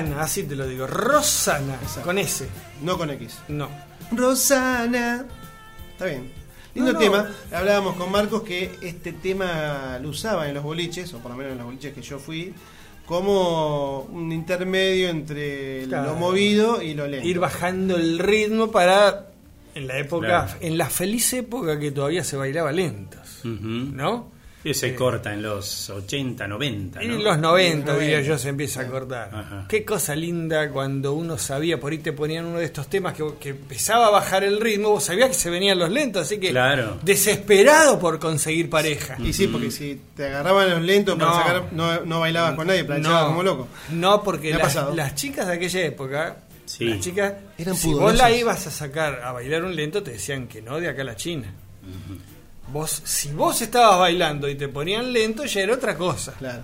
Rosana, 0.02 0.22
así 0.22 0.44
te 0.44 0.56
lo 0.56 0.68
digo. 0.68 0.88
Rosana, 0.88 1.78
con 2.04 2.18
S. 2.18 2.48
No 2.82 2.98
con 2.98 3.10
X. 3.12 3.40
No. 3.48 3.68
Rosana. 4.12 5.26
Está 5.94 6.06
bien. 6.06 6.32
Lindo 6.76 6.94
No, 6.94 7.00
no. 7.00 7.04
tema. 7.04 7.30
Hablábamos 7.52 7.96
con 7.96 8.12
Marcos 8.12 8.44
que 8.44 8.78
este 8.82 9.14
tema 9.14 9.98
lo 10.02 10.10
usaba 10.10 10.48
en 10.48 10.54
los 10.56 10.64
boliches, 10.64 11.14
o 11.14 11.20
por 11.20 11.32
lo 11.32 11.38
menos 11.38 11.54
en 11.54 11.58
los 11.58 11.66
boliches 11.68 11.94
que 11.94 12.02
yo 12.02 12.20
fui, 12.20 12.54
como 13.06 14.02
un 14.02 14.32
intermedio 14.32 15.10
entre 15.10 15.86
Claro. 15.86 16.10
lo 16.12 16.16
movido 16.18 16.82
y 16.82 16.94
lo 16.94 17.08
lento. 17.08 17.28
Ir 17.28 17.40
bajando 17.40 17.96
el 17.96 18.20
ritmo 18.20 18.70
para. 18.72 19.28
En 19.76 19.88
la 19.88 19.98
época. 19.98 20.28
Claro. 20.28 20.52
En 20.62 20.78
la 20.78 20.90
feliz 20.90 21.32
época 21.34 21.80
que 21.80 21.92
todavía 21.92 22.24
se 22.24 22.36
bailaba 22.38 22.72
lentos. 22.72 23.42
¿No? 23.44 24.32
Se 24.74 24.96
corta 24.96 25.34
en 25.34 25.42
los 25.42 25.90
80, 25.90 26.48
90, 26.48 27.04
Y 27.04 27.08
¿no? 27.08 27.14
en 27.16 27.24
los 27.24 27.38
90, 27.38 27.92
Los 27.92 28.00
diría 28.02 28.18
90. 28.18 28.34
yo, 28.34 28.38
se 28.38 28.50
empieza 28.50 28.82
a 28.82 28.88
cortar. 28.88 29.30
Ajá. 29.34 29.66
Qué 29.70 29.84
cosa 29.86 30.16
linda 30.16 30.70
cuando 30.72 31.14
uno 31.14 31.38
sabía, 31.38 31.80
por 31.80 31.92
ahí 31.92 31.98
te 32.00 32.14
ponían 32.14 32.46
uno 32.46 32.60
de 32.60 32.66
estos 32.66 32.88
temas 32.90 33.14
que, 33.14 33.24
que 33.40 33.50
empezaba 33.50 34.08
a 34.08 34.10
bajar 34.10 34.44
el 34.44 34.60
ritmo, 34.62 34.90
vos 34.90 35.04
sabías 35.04 35.30
que 35.30 35.36
se 35.36 35.50
venían 35.50 35.78
los 35.80 35.90
lentos, 35.92 36.24
así 36.24 36.40
que 36.40 36.50
Claro. 36.52 36.98
desesperado 37.04 38.00
por 38.00 38.20
conseguir 38.20 38.70
pareja. 38.70 39.18
Y 39.20 39.34
sí, 39.34 39.48
porque 39.48 39.72
si 39.72 40.00
te 40.16 40.26
agarraban 40.28 40.70
los 40.70 40.82
lentos 40.82 41.18
para 41.18 41.30
No. 41.32 41.36
sacar, 41.38 41.64
no, 41.74 42.02
no 42.06 42.20
bailabas 42.20 42.56
con 42.56 42.68
nadie, 42.68 42.84
planchabas 42.84 43.26
como 43.28 43.44
loco. 43.44 43.68
No, 43.92 44.24
porque 44.24 44.54
las, 44.54 45.16
chicas 45.16 45.48
de 45.48 45.54
aquella 45.54 45.82
época, 45.86 46.38
Sí. 46.66 46.86
las 46.86 47.00
chicas, 47.00 47.34
Eran 47.58 47.76
si 47.76 47.88
vos 47.88 47.98
pudorosas. 48.00 48.18
la 48.30 48.32
ibas 48.38 48.68
a 48.68 48.72
sacar 48.72 49.22
a 49.24 49.32
bailar 49.32 49.64
un 49.64 49.76
lento, 49.76 50.04
te 50.04 50.12
decían 50.12 50.48
que 50.48 50.62
no, 50.62 50.80
de 50.80 50.90
acá 50.90 51.02
a 51.02 51.06
la 51.06 51.16
China. 51.16 51.54
Vos, 52.70 53.02
si 53.06 53.32
vos 53.32 53.62
estabas 53.62 54.00
bailando 54.00 54.48
y 54.50 54.56
te 54.56 54.68
ponían 54.68 55.12
lento, 55.14 55.46
ya 55.46 55.62
era 55.62 55.74
otra 55.74 55.96
cosa. 55.98 56.34
Claro. 56.34 56.62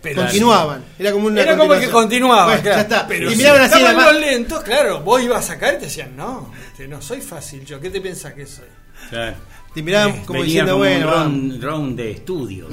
Pero 0.00 0.22
Continuaban. 0.22 0.84
Era 0.98 1.10
como 1.12 1.26
una 1.26 1.40
Era 1.42 1.52
como 1.56 1.62
que 1.74 1.88
continuación. 1.90 2.02
continuaba, 2.02 2.44
Bueno, 2.44 2.62
claro. 2.62 2.76
ya 2.76 2.82
está. 2.82 3.06
Pero 3.08 3.26
y 3.28 3.30
si 3.32 3.36
miraban 3.38 3.62
así 3.62 3.78
estaban 3.78 4.04
los 4.04 4.20
lentos, 4.20 4.62
claro, 4.62 5.00
vos 5.00 5.22
ibas 5.22 5.44
a 5.44 5.48
sacar 5.48 5.74
y 5.74 5.78
te 5.78 5.84
decían, 5.86 6.16
no, 6.16 6.52
este, 6.70 6.86
no 6.86 7.02
soy 7.02 7.20
fácil 7.20 7.64
yo, 7.64 7.80
¿qué 7.80 7.90
te 7.90 8.00
pensás 8.00 8.32
que 8.34 8.46
soy? 8.46 8.66
Claro. 9.10 9.36
Te 9.74 9.82
miraban 9.82 10.24
como 10.24 10.40
Venía 10.40 10.44
diciendo, 10.44 10.72
como 10.72 10.84
bueno, 10.84 11.06
un 11.06 11.12
round, 11.12 11.64
round 11.64 11.96
de 11.96 12.10
estudio. 12.12 12.68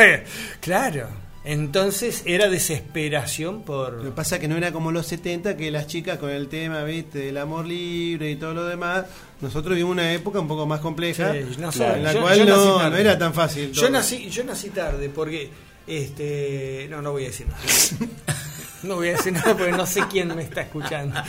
claro. 0.60 1.08
Entonces 1.48 2.22
era 2.26 2.48
desesperación 2.48 3.62
Lo 3.66 3.98
que 3.98 4.04
por... 4.08 4.14
pasa 4.14 4.40
que 4.40 4.48
no 4.48 4.56
era 4.56 4.72
como 4.72 4.90
los 4.90 5.06
70, 5.06 5.56
que 5.56 5.70
las 5.70 5.86
chicas 5.86 6.18
con 6.18 6.30
el 6.30 6.48
tema, 6.48 6.82
viste, 6.82 7.20
del 7.20 7.38
amor 7.38 7.66
libre 7.66 8.32
y 8.32 8.36
todo 8.36 8.52
lo 8.52 8.64
demás, 8.64 9.04
nosotros 9.40 9.74
vivimos 9.74 9.92
una 9.92 10.12
época 10.12 10.40
un 10.40 10.48
poco 10.48 10.66
más 10.66 10.80
compleja, 10.80 11.32
Sí, 11.32 11.40
no 11.58 11.70
sé, 11.70 11.86
en 11.86 12.02
la 12.02 12.12
yo- 12.12 12.20
cual 12.22 12.38
yo 12.46 12.88
no, 12.90 12.96
era 12.96 13.16
tan 13.16 13.32
fácil. 13.32 13.70
Yo 13.72 13.88
nací, 13.88 14.28
yo 14.28 14.42
nací 14.44 14.70
tarde 14.70 15.08
porque... 15.08 15.48
este 15.86 16.88
No, 16.90 17.00
no 17.00 17.12
voy 17.12 17.24
a 17.24 17.26
decir 17.28 17.46
nada. 17.46 17.62
No 18.82 18.96
voy 18.96 19.08
a 19.08 19.12
decir 19.12 19.32
nada 19.32 19.56
porque 19.56 19.72
no 19.72 19.86
sé 19.86 20.02
quién 20.10 20.34
me 20.36 20.42
está 20.42 20.60
escuchando. 20.60 21.20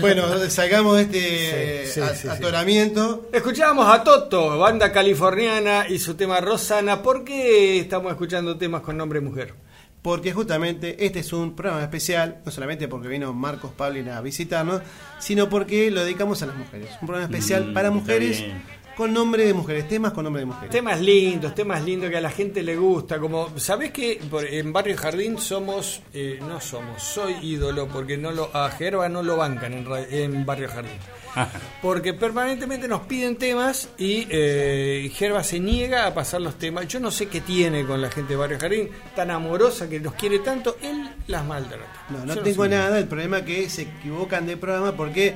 Bueno, 0.00 0.22
salgamos 0.48 0.96
de 0.96 1.02
este 1.02 1.86
Sí, 1.86 1.92
sí, 1.94 2.00
a- 2.00 2.08
sí, 2.14 2.22
sí. 2.22 2.28
atoramiento. 2.28 3.28
Escuchábamos 3.32 3.86
a 3.92 4.02
Toto, 4.02 4.58
banda 4.58 4.90
californiana, 4.92 5.86
y 5.88 5.98
su 5.98 6.14
tema 6.14 6.40
Rosana. 6.40 7.02
¿Por 7.02 7.24
qué 7.24 7.78
estamos 7.78 8.10
escuchando 8.12 8.56
temas 8.56 8.82
con 8.82 8.96
nombre 8.96 9.20
mujer? 9.20 9.54
Porque 10.02 10.32
justamente 10.32 11.04
este 11.04 11.18
es 11.20 11.32
un 11.34 11.54
programa 11.54 11.82
especial, 11.82 12.38
no 12.46 12.50
solamente 12.50 12.88
porque 12.88 13.08
vino 13.08 13.34
Marcos 13.34 13.70
Paulin 13.76 14.08
a 14.08 14.22
visitarnos, 14.22 14.80
sino 15.18 15.50
porque 15.50 15.90
lo 15.90 16.02
dedicamos 16.02 16.42
a 16.42 16.46
las 16.46 16.56
mujeres. 16.56 16.88
Un 17.02 17.06
programa 17.06 17.26
especial 17.30 17.66
Mm, 17.66 17.74
para 17.74 17.88
está 17.88 18.00
mujeres, 18.00 18.38
bien. 18.40 18.62
Con 19.00 19.14
nombre 19.14 19.46
de 19.46 19.54
mujeres, 19.54 19.88
temas 19.88 20.12
con 20.12 20.24
nombre 20.24 20.40
de 20.40 20.46
mujeres. 20.46 20.68
Temas 20.68 21.00
lindos, 21.00 21.54
temas 21.54 21.82
lindos 21.82 22.10
que 22.10 22.18
a 22.18 22.20
la 22.20 22.28
gente 22.28 22.62
le 22.62 22.76
gusta. 22.76 23.18
Como, 23.18 23.58
¿sabés 23.58 23.92
que 23.92 24.20
en 24.50 24.74
Barrio 24.74 24.94
Jardín 24.94 25.38
somos, 25.38 26.02
eh, 26.12 26.38
no 26.46 26.60
somos, 26.60 27.02
soy 27.02 27.34
ídolo 27.40 27.88
porque 27.88 28.18
no 28.18 28.30
lo, 28.30 28.54
a 28.54 28.68
Gerba 28.68 29.08
no 29.08 29.22
lo 29.22 29.38
bancan 29.38 29.72
en, 29.72 30.44
Barrio 30.44 30.68
Jardín. 30.68 30.98
Porque 31.80 32.12
permanentemente 32.12 32.88
nos 32.88 33.02
piden 33.02 33.36
temas 33.36 33.88
y 33.96 34.26
eh, 34.28 35.10
Gerba 35.14 35.44
se 35.44 35.60
niega 35.60 36.06
a 36.06 36.12
pasar 36.12 36.42
los 36.42 36.58
temas. 36.58 36.86
Yo 36.86 37.00
no 37.00 37.10
sé 37.10 37.28
qué 37.28 37.40
tiene 37.40 37.86
con 37.86 38.02
la 38.02 38.10
gente 38.10 38.34
de 38.34 38.36
Barrio 38.36 38.58
Jardín, 38.60 38.90
tan 39.16 39.30
amorosa 39.30 39.88
que 39.88 39.98
nos 39.98 40.12
quiere 40.12 40.40
tanto, 40.40 40.76
él 40.82 41.08
las 41.26 41.42
maltrata. 41.46 42.04
No, 42.10 42.26
no 42.26 42.34
Yo 42.34 42.42
tengo 42.42 42.68
nada, 42.68 42.98
el 42.98 43.06
problema 43.06 43.38
es 43.38 43.44
que 43.44 43.70
se 43.70 43.82
equivocan 43.82 44.44
de 44.44 44.58
programa 44.58 44.92
porque 44.92 45.34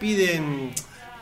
piden 0.00 0.72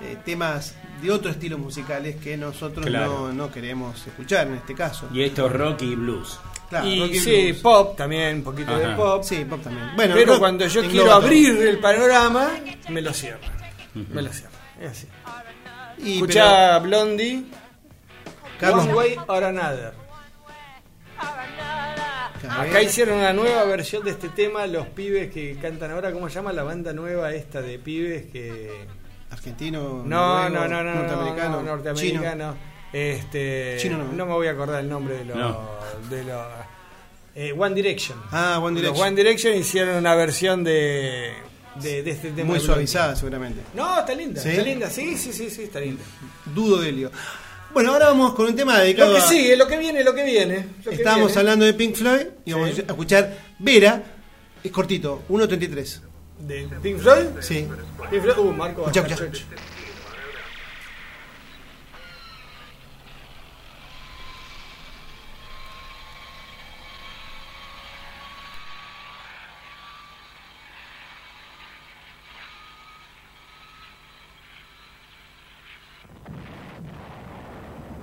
eh, 0.03 0.17
temas 0.25 0.75
de 1.03 1.11
otro 1.11 1.31
estilo 1.31 1.59
musicales 1.59 2.17
que 2.17 2.37
nosotros 2.37 2.87
Claro. 2.87 3.29
no, 3.29 3.33
no 3.33 3.53
queremos 3.53 4.07
escuchar 4.07 4.47
en 4.47 4.55
este 4.55 4.75
caso. 4.75 5.09
Y 5.13 5.23
esto 5.23 5.47
es 5.47 5.53
rock 5.53 5.83
y 5.83 5.95
blues. 5.97 6.39
Claro, 6.71 6.87
y 6.87 7.01
rock 7.01 7.11
y 7.11 7.19
sí, 7.19 7.47
blues. 7.51 7.59
pop 7.63 7.97
también, 7.97 8.37
un 8.37 8.45
poquito 8.45 8.79
de 8.79 8.89
pop. 8.97 9.23
Sí, 9.25 9.45
pop 9.45 9.61
también. 9.63 9.89
Bueno, 9.97 10.15
Pero 10.15 10.39
cuando 10.39 10.67
yo 10.67 10.81
quiero 10.83 11.07
todo. 11.07 11.15
abrir 11.15 11.57
el 11.67 11.79
panorama, 11.79 12.51
me 12.89 13.03
lo 13.03 13.13
cierran. 13.13 13.51
Me 13.95 14.23
lo 14.23 14.33
cierran. 14.33 14.53
Es 14.81 14.91
así. 14.93 15.07
Y, 15.99 16.15
Escucha 16.15 16.79
Blondie, 16.79 17.45
Carlos- 18.59 18.85
One 18.87 18.95
Way 18.95 19.17
or 19.27 19.45
Another. 19.45 19.93
Acá 22.49 22.83
hicieron 22.83 23.19
una 23.19 23.33
nueva 23.33 23.65
versión 23.65 24.03
de 24.05 24.11
este 24.11 24.29
tema, 24.29 24.67
los 24.67 24.87
pibes 24.89 25.33
que 25.33 25.57
cantan 25.63 25.93
ahora, 25.93 26.13
¿cómo 26.13 26.29
se 26.29 26.35
llama 26.37 26.53
la 26.53 26.63
banda 26.65 26.93
nueva 26.93 27.33
esta 27.33 27.63
de 27.63 27.79
pibes 27.79 28.25
que... 28.33 28.87
Argentino, 29.33 30.03
No, 30.07 30.49
noruego, 30.49 30.69
no, 30.69 30.69
no, 30.69 30.83
no, 30.85 30.95
norteamericano, 31.03 31.57
no, 31.57 31.63
norteamericano. 31.63 32.57
Este, 32.93 33.77
Chino 33.81 33.97
no. 33.99 34.13
no 34.13 34.27
me 34.27 34.33
voy 34.35 34.47
a 34.47 34.51
acordar 34.51 34.81
el 34.81 34.89
nombre 34.89 35.17
de 35.19 35.25
los... 35.25 35.37
No. 35.37 35.71
De 36.11 36.23
los 36.25 36.47
eh, 37.35 37.55
One 37.57 37.75
Direction. 37.75 38.19
Ah, 38.31 38.59
One 38.63 38.75
Los 38.75 38.83
Direction. 38.83 39.07
One 39.09 39.17
Direction 39.17 39.57
hicieron 39.57 39.97
una 39.97 40.15
versión 40.15 40.63
de, 40.63 41.33
de, 41.77 42.03
de 42.03 42.11
este 42.11 42.31
tema. 42.33 42.51
Muy 42.51 42.61
suavizada 42.61 43.17
seguramente. 43.17 43.63
No, 43.75 44.01
está 44.01 44.15
linda, 44.15 44.41
¿Sí? 44.43 44.51
está 44.51 44.63
linda, 44.63 44.91
sí, 44.91 45.17
sí, 45.17 45.33
sí, 45.33 45.49
sí, 45.49 45.63
está 45.63 45.81
linda. 45.81 46.03
Dudo 46.55 46.83
de 46.83 46.91
Helio. 46.91 47.11
Bueno, 47.73 47.93
ahora 47.93 48.09
vamos 48.09 48.35
con 48.35 48.45
un 48.49 48.55
tema 48.55 48.79
dedicado 48.81 49.15
Lo 49.15 49.17
que 49.19 49.23
sigue, 49.23 49.57
lo 49.57 49.67
que 49.67 49.79
viene, 49.79 50.05
lo 50.05 50.15
que 50.15 50.25
viene. 50.25 50.67
lo 50.85 50.91
que 50.91 50.97
Estábamos 50.97 51.29
viene. 51.29 51.41
hablando 51.41 51.65
de 51.65 51.73
Pink 51.73 51.95
Floyd 51.95 52.27
y 52.45 52.53
vamos 52.53 52.75
Sí. 52.75 52.83
a 52.83 52.91
escuchar 52.91 53.39
Vera. 53.59 54.03
Es 54.63 54.71
cortito, 54.71 55.23
1.33. 55.31 56.01
¿De 56.47 56.69
Pink 56.83 56.99
Floyd? 56.99 57.27
Sí. 57.41 57.69
Pink 58.11 58.23
Floyd, 58.23 58.39
uh, 58.39 58.53
Marco 58.53 58.81
Escucha, 58.83 59.03
Bacachach. 59.03 59.33
escucha. 59.33 59.45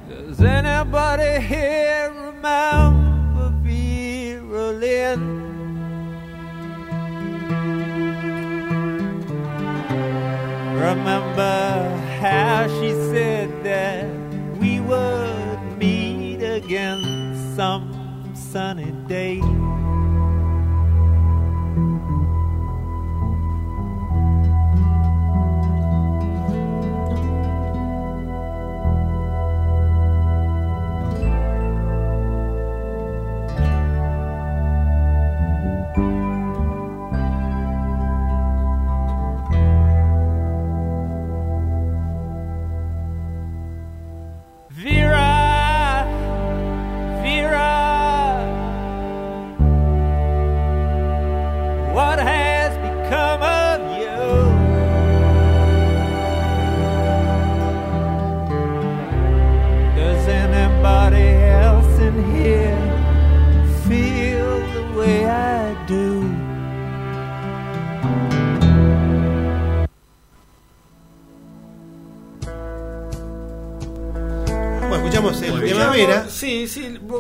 Does 0.08 0.42
anybody 0.42 1.42
here 1.42 2.12
remember 2.14 3.50
Vera 3.64 4.72
Lynn? 4.72 5.49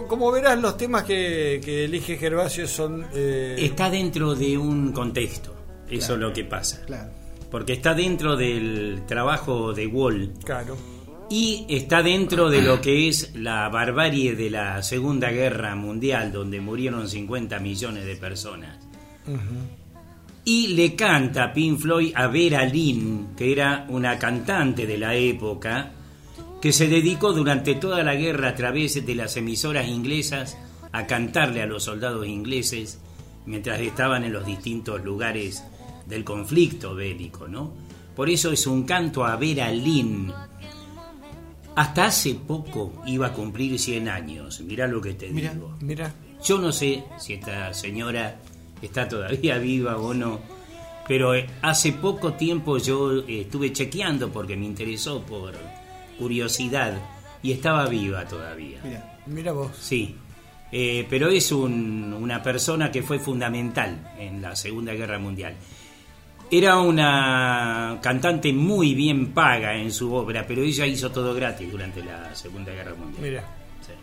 Como 0.09 0.29
verás, 0.31 0.59
los 0.59 0.75
temas 0.75 1.03
que, 1.03 1.61
que 1.63 1.85
elige 1.85 2.17
Gervasio 2.17 2.67
son. 2.67 3.05
eh, 3.13 3.55
Está 3.59 3.89
dentro 3.89 4.35
de 4.35 4.57
un 4.57 4.91
contexto. 4.91 5.55
Eso 5.89 6.15
es 6.15 6.19
lo 6.19 6.33
que 6.33 6.43
pasa. 6.43 6.81
Claro. 6.85 7.09
Porque 7.49 7.73
está 7.73 7.93
dentro 7.93 8.35
del 8.35 9.03
trabajo 9.07 9.73
de 9.73 9.87
Wall 9.87 10.33
Claro. 10.43 10.75
y 11.29 11.65
está 11.69 12.03
dentro 12.03 12.49
de 12.49 12.61
lo 12.61 12.79
que 12.81 13.07
es 13.07 13.33
la 13.35 13.69
barbarie 13.69 14.35
de 14.35 14.49
la 14.51 14.83
Segunda 14.83 15.31
Guerra 15.31 15.75
Mundial, 15.75 16.31
donde 16.31 16.59
murieron 16.61 17.07
50 17.09 17.59
millones 17.59 18.05
de 18.05 18.15
personas. 18.17 18.77
Y 20.45 20.67
le 20.69 20.95
canta 20.95 21.53
Pink 21.53 21.79
Floyd 21.79 22.11
a 22.15 22.27
Vera 22.27 22.65
Lynn, 22.65 23.29
que 23.37 23.51
era 23.51 23.85
una 23.89 24.17
cantante 24.17 24.87
de 24.87 24.97
la 24.97 25.13
época, 25.15 25.91
que 26.61 26.73
se 26.73 26.87
dedicó 26.87 27.33
durante 27.33 27.75
toda 27.75 28.03
la 28.03 28.15
guerra 28.15 28.49
a 28.49 28.55
través 28.55 29.05
de 29.05 29.15
las 29.15 29.37
emisoras 29.37 29.87
inglesas 29.87 30.57
a 30.91 31.07
cantarle 31.07 31.61
a 31.61 31.65
los 31.65 31.83
soldados 31.83 32.27
ingleses 32.27 32.99
mientras 33.45 33.79
estaban 33.79 34.23
en 34.23 34.33
los 34.33 34.45
distintos 34.45 35.03
lugares 35.03 35.63
del 36.05 36.23
conflicto 36.23 36.95
bélico, 36.95 37.47
¿no? 37.47 37.71
Por 38.15 38.29
eso 38.29 38.51
es 38.51 38.67
un 38.67 38.83
canto 38.83 39.25
a 39.25 39.35
Vera 39.37 39.71
Lynn. 39.71 40.33
Hasta 41.75 42.05
hace 42.05 42.35
poco 42.35 43.01
iba 43.05 43.27
a 43.27 43.33
cumplir 43.33 43.79
100 43.79 44.09
años, 44.09 44.59
mirá 44.61 44.87
lo 44.87 44.99
que 44.99 45.13
te 45.13 45.29
Mira. 45.29 45.53
digo. 45.53 45.77
Mira. 45.79 46.13
Yo 46.43 46.57
no 46.57 46.71
sé 46.71 47.03
si 47.17 47.33
esta 47.33 47.73
señora 47.73 48.39
está 48.81 49.07
todavía 49.07 49.57
viva 49.59 49.97
o 49.97 50.13
no, 50.13 50.39
pero 51.07 51.33
eh, 51.35 51.47
hace 51.61 51.93
poco 51.93 52.33
tiempo 52.33 52.77
yo 52.77 53.19
eh, 53.19 53.41
estuve 53.41 53.71
chequeando 53.71 54.29
porque 54.29 54.57
me 54.57 54.65
interesó 54.65 55.21
por 55.21 55.53
curiosidad 56.19 56.93
y 57.41 57.51
estaba 57.53 57.87
viva 57.87 58.25
todavía. 58.25 58.79
Mira. 58.83 59.17
Mira 59.25 59.51
vos. 59.53 59.71
Sí, 59.79 60.15
Eh, 60.71 61.07
pero 61.09 61.29
es 61.29 61.51
un- 61.51 62.13
una 62.13 62.43
persona 62.43 62.91
que 62.91 63.01
fue 63.01 63.17
fundamental 63.17 64.13
en 64.19 64.39
la 64.39 64.55
Segunda 64.55 64.93
Guerra 64.93 65.17
Mundial. 65.17 65.55
Era 66.51 66.77
una 66.77 67.97
cantante 68.03 68.53
muy 68.53 68.93
bien 68.93 69.31
paga 69.33 69.73
en 69.75 69.91
su 69.91 70.13
obra, 70.13 70.45
pero 70.47 70.61
ella 70.61 70.85
hizo 70.85 71.09
todo 71.11 71.33
gratis 71.33 71.71
durante 71.71 72.03
la 72.03 72.35
Segunda 72.35 72.71
Guerra 72.71 72.93
Mundial. 72.93 73.23
Mira. 73.23 73.41
Sí. 73.81 73.93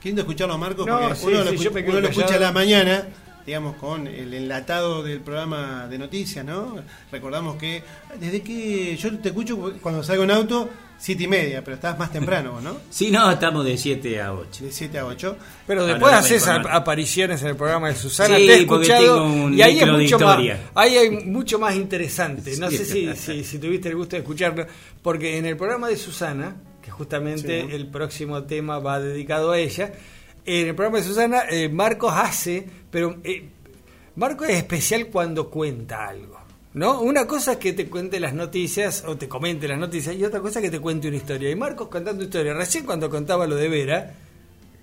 Qué 0.00 0.08
lindo 0.10 0.22
escucharlo 0.22 0.54
a 0.54 0.58
Marcos, 0.58 0.86
No, 0.86 0.96
porque 1.00 1.14
sí, 1.16 1.26
uno, 1.26 1.38
lo, 1.44 1.50
sí, 1.50 1.56
escu- 1.56 1.62
yo 1.62 1.70
me 1.72 1.80
quedo 1.82 1.92
uno 1.92 2.00
lo 2.02 2.08
escucha 2.08 2.34
a 2.36 2.38
la 2.40 2.52
mañana, 2.52 3.02
digamos, 3.44 3.74
con 3.76 4.06
el 4.06 4.32
enlatado 4.32 5.02
del 5.02 5.20
programa 5.22 5.88
de 5.88 5.98
noticias, 5.98 6.44
¿no? 6.44 6.76
Recordamos 7.10 7.56
que 7.56 7.82
desde 8.20 8.42
que 8.42 8.96
yo 8.96 9.18
te 9.18 9.30
escucho 9.30 9.74
cuando 9.82 10.04
salgo 10.04 10.22
en 10.22 10.30
auto, 10.30 10.68
siete 10.98 11.24
y 11.24 11.28
media, 11.28 11.62
pero 11.62 11.74
estás 11.76 11.98
más 11.98 12.10
temprano, 12.12 12.60
¿no? 12.60 12.76
Si 12.90 13.10
no, 13.10 13.30
estamos 13.30 13.64
de 13.64 13.76
7 13.76 14.20
a 14.22 14.32
8. 14.32 14.64
De 14.64 14.72
7 14.72 14.98
a 14.98 15.06
8. 15.06 15.36
Pero 15.66 15.86
después 15.86 16.12
no 16.12 16.18
haces 16.18 16.46
apariciones 16.48 17.42
en 17.42 17.48
el 17.48 17.56
programa 17.56 17.88
de 17.88 17.94
Susana, 17.94 18.36
Sí, 18.36 18.46
te 18.46 18.54
he 18.54 18.60
escuchado 18.60 19.22
tengo 19.24 19.44
un 19.44 19.54
y 19.54 19.62
ahí 19.62 19.78
es 19.80 19.86
mucho 19.86 20.18
más, 20.18 20.38
ahí 20.74 20.96
hay 20.96 21.10
mucho 21.26 21.58
más 21.58 21.74
interesante. 21.76 22.56
No 22.58 22.70
Sí. 22.70 22.78
sé 22.78 22.84
si, 22.86 23.16
si, 23.16 23.44
si 23.44 23.58
tuviste 23.58 23.88
el 23.88 23.96
gusto 23.96 24.16
de 24.16 24.22
escucharlo, 24.22 24.66
porque 25.02 25.36
en 25.38 25.46
el 25.46 25.56
programa 25.56 25.88
de 25.88 25.96
Susana, 25.96 26.56
que 26.82 26.90
justamente 26.90 27.66
Sí. 27.68 27.74
el 27.74 27.88
próximo 27.88 28.44
tema 28.44 28.78
va 28.78 29.00
dedicado 29.00 29.52
a 29.52 29.58
ella, 29.58 29.92
en 30.44 30.68
el 30.68 30.74
programa 30.74 30.98
de 30.98 31.04
Susana 31.04 31.42
eh, 31.50 31.68
Marcos 31.68 32.12
hace, 32.14 32.66
pero 32.90 33.16
eh, 33.24 33.48
Marcos 34.14 34.48
es 34.48 34.56
especial 34.56 35.08
cuando 35.08 35.50
cuenta 35.50 36.08
algo. 36.08 36.38
¿No? 36.76 37.00
Una 37.00 37.26
cosa 37.26 37.52
es 37.52 37.58
que 37.58 37.72
te 37.72 37.88
cuente 37.88 38.20
las 38.20 38.34
noticias 38.34 39.02
o 39.06 39.16
te 39.16 39.26
comente 39.28 39.66
las 39.66 39.78
noticias 39.78 40.14
y 40.14 40.22
otra 40.22 40.40
cosa 40.40 40.58
es 40.58 40.66
que 40.66 40.70
te 40.70 40.78
cuente 40.78 41.08
una 41.08 41.16
historia. 41.16 41.50
Y 41.50 41.56
Marcos 41.56 41.88
contando 41.88 42.22
historia. 42.22 42.52
Recién 42.52 42.84
cuando 42.84 43.08
contaba 43.08 43.46
lo 43.46 43.56
de 43.56 43.66
Vera, 43.70 44.14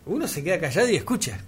uno 0.07 0.27
se 0.27 0.43
queda 0.43 0.59
callado 0.59 0.89
y 0.89 0.95
escucha. 0.95 1.39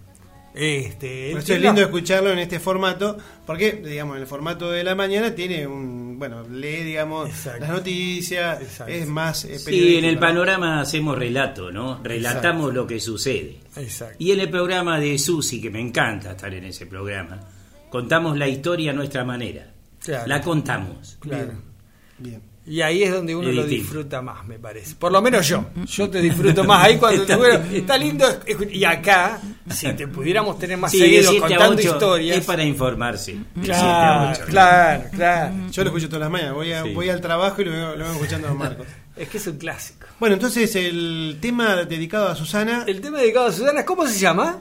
Este, 0.54 1.32
eso 1.32 1.52
es 1.56 1.60
lindo 1.60 1.82
escucharlo 1.82 2.30
en 2.30 2.38
este 2.38 2.60
formato, 2.60 3.18
porque, 3.43 3.72
digamos, 3.74 4.18
en 4.18 4.22
el 4.22 4.28
formato 4.28 4.70
de 4.70 4.84
la 4.84 4.93
mañana 4.93 5.34
tiene 5.34 5.66
un, 5.66 6.20
bueno, 6.20 6.48
lee, 6.48 6.84
digamos, 6.84 7.28
Exacto. 7.28 7.62
las 7.62 7.70
noticias, 7.72 8.62
Exacto. 8.62 8.93
es 8.93 9.08
más 9.08 9.46
eh, 9.46 9.58
Sí, 9.58 9.98
en 9.98 10.06
el 10.06 10.16
¿no? 10.16 10.22
panorama 10.22 10.80
hacemos 10.80 11.18
relato, 11.18 11.72
¿no? 11.72 12.04
Relatamos 12.04 12.72
lo 12.72 12.86
que 12.86 13.00
sucede. 13.00 13.58
Exacto. 13.76 14.16
Y 14.20 14.32
en 14.32 14.41
el 14.41 14.50
programa 14.52 15.00
de 15.00 15.18
Susi, 15.18 15.60
que 15.60 15.72
me 15.72 15.82
encanta 15.82 16.34
estar 16.34 16.54
en 16.54 16.66
ese 16.66 16.86
programa, 16.86 17.39
contamos 17.89 18.38
la 18.38 18.48
historia 18.48 18.91
a 18.91 18.93
nuestra 18.93 19.26
manera. 19.26 19.72
Claro. 20.06 20.28
La 20.28 20.41
contamos. 20.41 21.18
Claro. 21.20 21.51
Bien. 22.20 22.41
Y 22.68 22.82
ahí 22.82 23.03
es 23.03 23.12
donde 23.12 23.36
uno 23.36 23.51
lo 23.51 23.64
disfruta 23.64 24.24
más, 24.24 24.43
me 24.47 24.58
parece. 24.58 24.95
Por 24.95 25.12
lo 25.12 25.22
menos 25.22 25.47
yo. 25.47 25.66
Yo 25.86 26.10
te 26.10 26.20
disfruto 26.20 26.64
más 26.64 26.84
ahí 26.86 26.97
cuando 26.97 27.18
te 27.24 27.34
Está 27.34 27.38
bueno, 27.38 27.64
está 27.72 27.95
lindo. 27.97 28.26
Y 28.72 28.84
acá, 28.84 29.39
si 29.70 29.91
te 29.93 30.08
pudiéramos 30.08 30.58
tener 30.58 30.76
más 30.76 30.89
Sí, 30.91 30.97
seguido 30.97 31.30
7 31.30 31.45
a 31.45 31.47
contando 31.49 31.76
8 31.80 31.89
historias. 31.91 32.38
es 32.39 32.45
para 32.45 32.64
informarse. 32.64 33.34
De 33.34 33.41
7 33.66 33.72
a 33.74 33.76
Claro, 33.76 34.32
8. 34.32 34.45
claro, 34.47 35.03
claro. 35.12 35.53
Yo 35.72 35.84
lo 35.84 35.89
escucho 35.91 36.08
todas 36.08 36.22
las 36.22 36.32
mañanas, 36.32 36.56
voy, 36.56 36.72
a- 36.72 36.82
Sí. 36.84 36.93
voy 36.93 37.10
al 37.10 37.22
trabajo 37.22 37.62
y 37.62 37.66
lo 37.66 37.72
vengo, 37.72 37.88
lo 37.91 37.97
vengo 37.97 38.12
escuchando 38.14 38.47
a 38.47 38.53
Marcos. 38.56 38.88
Es 39.16 39.30
que 39.30 39.38
es 39.38 39.47
un 39.47 39.58
clásico. 39.58 40.08
Bueno, 40.20 40.34
entonces 40.34 40.76
el 40.76 41.38
tema 41.39 41.86
dedicado 41.86 42.28
a 42.30 42.36
Susana, 42.36 42.84
El 42.88 42.99
tema 42.99 43.20
dedicado 43.20 43.45
a 43.45 43.51
Susana, 43.51 43.86
¿cómo 43.86 44.06
se 44.08 44.18
llama? 44.20 44.58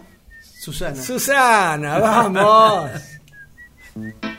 Susana. 0.60 1.02
Susana, 1.02 1.98
vamos. 1.98 2.90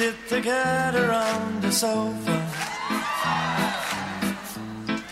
sit 0.00 0.28
together 0.30 1.12
on 1.12 1.60
the 1.60 1.70
sofa 1.70 2.36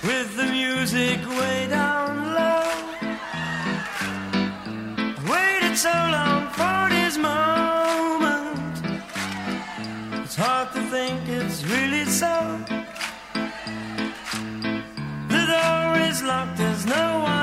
with 0.09 0.35
the 0.35 0.47
music 0.61 1.19
way 1.39 1.67
down 1.69 2.13
low. 2.39 2.71
Waited 5.31 5.77
so 5.77 5.97
long 6.17 6.43
for 6.59 6.81
this 6.95 7.19
moment. 7.19 8.77
It's 10.25 10.37
hard 10.37 10.73
to 10.73 10.81
think 10.95 11.21
it's 11.29 11.63
really 11.67 12.07
so. 12.07 12.35
The 15.35 15.43
door 15.53 15.99
is 16.09 16.23
locked, 16.23 16.57
there's 16.57 16.87
no 16.87 17.07
one 17.25 17.38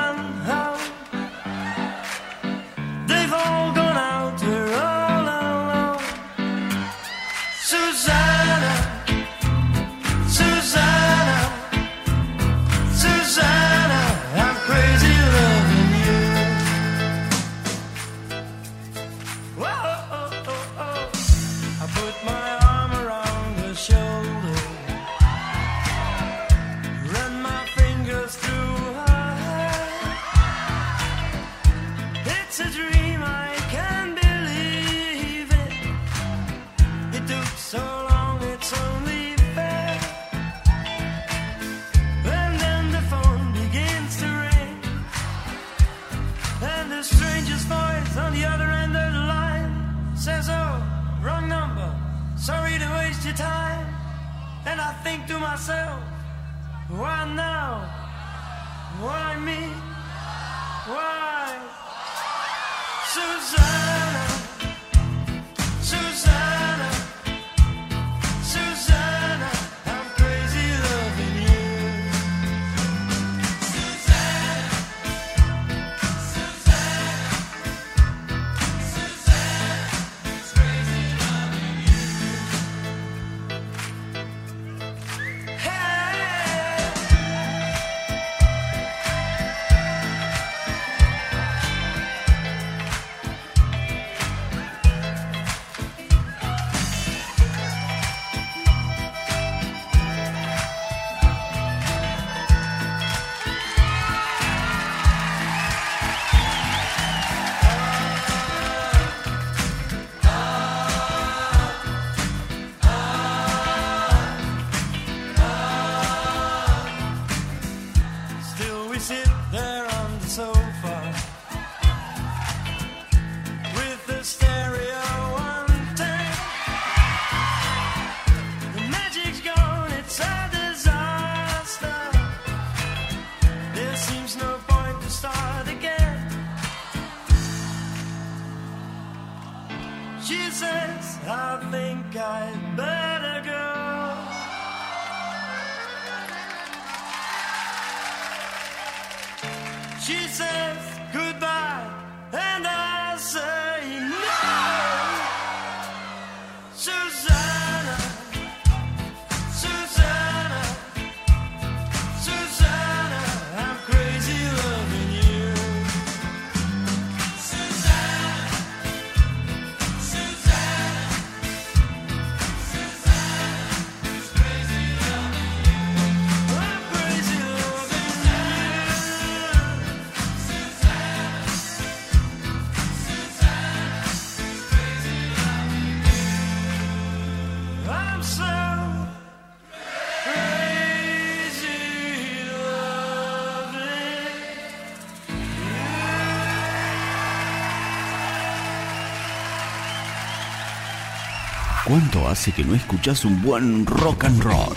¿Cuánto 201.96 202.28
hace 202.28 202.52
que 202.52 202.62
no 202.62 202.74
escuchás 202.74 203.24
un 203.24 203.40
buen 203.40 203.86
rock 203.86 204.24
and 204.24 204.42
roll? 204.42 204.76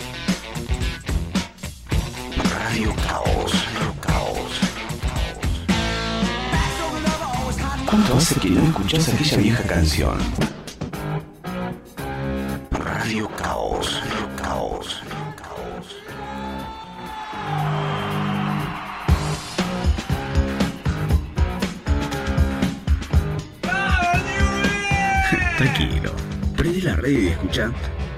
Radio 2.49 2.95
Caos. 2.95 3.51
Radio 3.73 3.93
Caos. 3.99 4.59
¿Cuánto 7.85 8.15
hace 8.15 8.39
que 8.39 8.49
no 8.51 8.63
escuchás 8.63 9.09
aquella 9.09 9.37
vieja 9.37 9.63
canción? 9.63 10.17
Escucha 27.39 27.71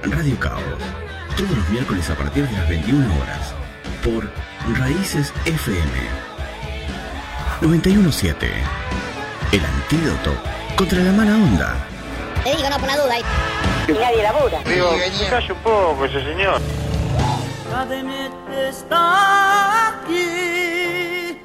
Radio 0.03 0.39
Caos. 0.39 0.63
Todos 1.37 1.51
los 1.51 1.69
miércoles 1.69 2.09
a 2.09 2.15
partir 2.15 2.47
de 2.47 2.57
las 2.57 2.67
21 2.67 3.05
horas. 3.21 3.53
Por 4.03 4.27
Raíces 4.79 5.31
FM. 5.45 5.91
917. 7.61 8.47
El 9.51 9.65
antídoto 9.65 10.33
contra 10.75 10.99
la 11.03 11.11
mala 11.11 11.35
onda. 11.35 11.75
Te 12.43 12.55
digo, 12.55 12.69
no, 12.69 12.77
por 12.77 12.87
la 12.87 12.97
duda. 12.97 13.15
Y 13.87 13.91
nadie 13.91 14.23
labura. 14.23 14.59
Digo, 14.65 14.89
calle 15.29 15.53
un 15.53 15.59
poco 15.59 16.05
ese 16.05 16.23
señor. 16.23 16.59
Cadenet 17.69 18.33
está 18.69 19.89
aquí. 19.89 21.37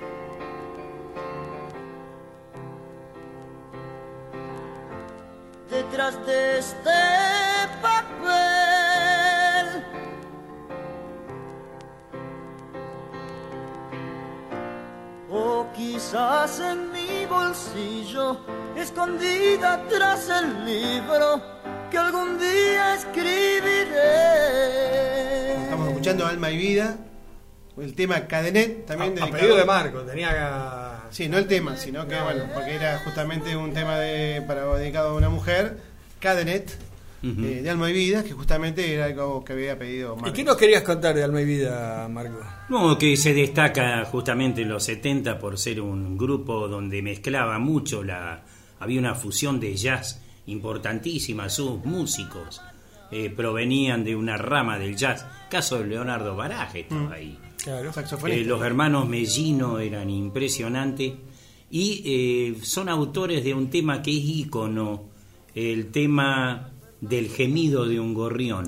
Detrás 5.70 6.26
de 6.26 6.58
este 6.58 6.95
escondida 18.76 19.82
tras 19.88 20.28
el 20.30 20.64
libro 20.64 21.42
que 21.90 21.98
algún 21.98 22.38
día 22.38 22.94
escribiré. 22.94 23.92
Estamos 25.64 25.88
escuchando 25.88 26.26
Alma 26.26 26.50
y 26.50 26.56
Vida, 26.56 26.96
el 27.78 27.94
tema 27.94 28.26
Cadenet, 28.26 28.86
también 28.86 29.18
A- 29.18 29.22
a 29.22 29.26
dedicado- 29.26 29.32
pedido 29.32 29.56
de 29.56 29.64
Marco, 29.64 30.00
tenía 30.00 30.30
Sí, 31.10 31.28
no 31.28 31.38
el 31.38 31.46
tema, 31.46 31.76
sino 31.76 32.06
que, 32.08 32.20
bueno, 32.20 32.44
porque 32.52 32.74
era 32.74 32.98
justamente 32.98 33.56
un 33.56 33.72
tema 33.72 33.96
de, 33.98 34.42
para 34.46 34.64
dedicado 34.76 35.10
a 35.10 35.14
una 35.14 35.28
mujer, 35.28 35.78
Cadenet, 36.20 36.76
eh, 37.22 37.60
de 37.62 37.70
Alma 37.70 37.90
y 37.90 37.92
Vida, 37.92 38.22
que 38.22 38.32
justamente 38.32 38.92
era 38.94 39.06
algo 39.06 39.42
que 39.44 39.52
había 39.54 39.78
pedido 39.78 40.14
¿Y 40.18 40.20
Marco. 40.22 40.34
qué 40.36 40.44
nos 40.44 40.56
querías 40.56 40.82
contar 40.82 41.14
de 41.14 41.24
Alma 41.24 41.40
y 41.40 41.44
Vida, 41.44 42.08
Marco? 42.08 42.38
No, 42.68 42.96
que 42.98 43.16
se 43.16 43.32
destaca 43.34 44.04
justamente 44.04 44.62
en 44.62 44.68
los 44.68 44.84
70 44.84 45.38
por 45.38 45.58
ser 45.58 45.80
un 45.80 46.16
grupo 46.16 46.68
donde 46.68 47.02
mezclaba 47.02 47.58
mucho 47.58 48.02
la... 48.04 48.44
Había 48.78 49.00
una 49.00 49.14
fusión 49.14 49.58
de 49.58 49.74
jazz 49.74 50.22
importantísima, 50.46 51.48
sus 51.48 51.84
músicos 51.84 52.60
eh, 53.10 53.30
provenían 53.30 54.04
de 54.04 54.14
una 54.16 54.36
rama 54.36 54.78
del 54.78 54.96
jazz. 54.96 55.24
Caso 55.50 55.78
de 55.78 55.86
Leonardo 55.86 56.36
Baraje 56.36 56.80
estaba 56.80 57.02
Mm. 57.02 57.12
ahí. 57.12 57.38
Claro. 57.62 57.90
Eh, 58.28 58.44
los 58.44 58.62
hermanos 58.62 59.08
Mellino 59.08 59.78
eran 59.80 60.08
impresionantes 60.10 61.14
y 61.70 62.02
eh, 62.04 62.56
son 62.62 62.88
autores 62.88 63.42
de 63.42 63.54
un 63.54 63.70
tema 63.70 64.02
que 64.02 64.10
es 64.10 64.22
ícono, 64.24 65.04
el 65.54 65.90
tema 65.90 66.70
del 67.08 67.28
gemido 67.28 67.86
de 67.86 68.00
un 68.00 68.14
gorrión. 68.14 68.66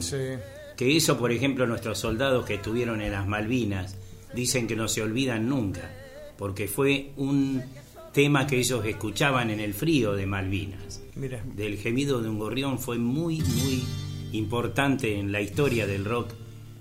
Que 0.76 0.96
eso, 0.96 1.18
por 1.18 1.32
ejemplo, 1.32 1.66
nuestros 1.66 1.98
soldados 1.98 2.44
que 2.44 2.54
estuvieron 2.54 3.00
en 3.00 3.12
las 3.12 3.26
Malvinas 3.26 3.96
dicen 4.34 4.66
que 4.66 4.76
no 4.76 4.88
se 4.88 5.02
olvidan 5.02 5.48
nunca, 5.48 5.90
porque 6.36 6.68
fue 6.68 7.10
un 7.16 7.62
tema 8.12 8.46
que 8.46 8.58
ellos 8.58 8.84
escuchaban 8.84 9.50
en 9.50 9.60
el 9.60 9.74
frío 9.74 10.12
de 10.12 10.26
Malvinas. 10.26 11.02
Mira. 11.16 11.42
Del 11.44 11.78
gemido 11.78 12.20
de 12.20 12.28
un 12.28 12.38
gorrión 12.38 12.78
fue 12.78 12.98
muy, 12.98 13.40
muy 13.40 13.82
importante 14.32 15.18
en 15.18 15.32
la 15.32 15.40
historia 15.40 15.86
del 15.86 16.04
rock 16.04 16.30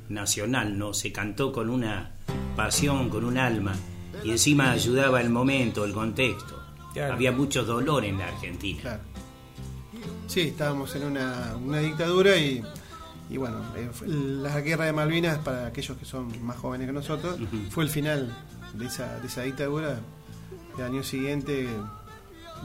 nacional, 0.10 0.78
¿no? 0.78 0.94
Se 0.94 1.12
cantó 1.12 1.52
con 1.52 1.70
una 1.70 2.12
pasión, 2.56 3.10
con 3.10 3.26
un 3.26 3.38
alma, 3.38 3.76
y 4.24 4.32
encima 4.32 4.72
ayudaba 4.72 5.22
el 5.22 5.30
momento, 5.30 5.86
el 5.86 5.94
contexto. 5.94 6.62
Claro. 6.94 7.14
Había 7.14 7.32
mucho 7.32 7.64
dolor 7.64 8.06
en 8.06 8.18
la 8.18 8.28
Argentina. 8.28 8.82
Claro. 8.82 9.17
Sí, 10.28 10.42
estábamos 10.42 10.96
en 10.96 11.04
una, 11.06 11.56
una 11.56 11.80
dictadura 11.80 12.36
y, 12.36 12.62
y 13.30 13.38
bueno, 13.38 13.62
eh, 13.76 13.90
la 14.06 14.60
guerra 14.62 14.86
de 14.86 14.94
Malvinas, 14.94 15.38
para 15.40 15.68
aquellos 15.68 15.98
que 15.98 16.06
son 16.06 16.46
más 16.46 16.58
jóvenes 16.58 16.88
que 16.88 16.94
nosotros, 16.94 17.40
fue 17.72 17.84
el 17.86 17.90
final 17.90 18.36
de 18.74 18.86
esa, 18.86 19.20
de 19.20 19.28
esa 19.28 19.42
dictadura. 19.44 20.00
El 20.78 20.84
año 20.84 21.04
siguiente 21.04 21.68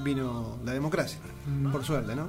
vino 0.04 0.58
la 0.64 0.72
democracia, 0.72 1.18
por 1.70 1.84
suerte, 1.84 2.14
¿no? 2.14 2.28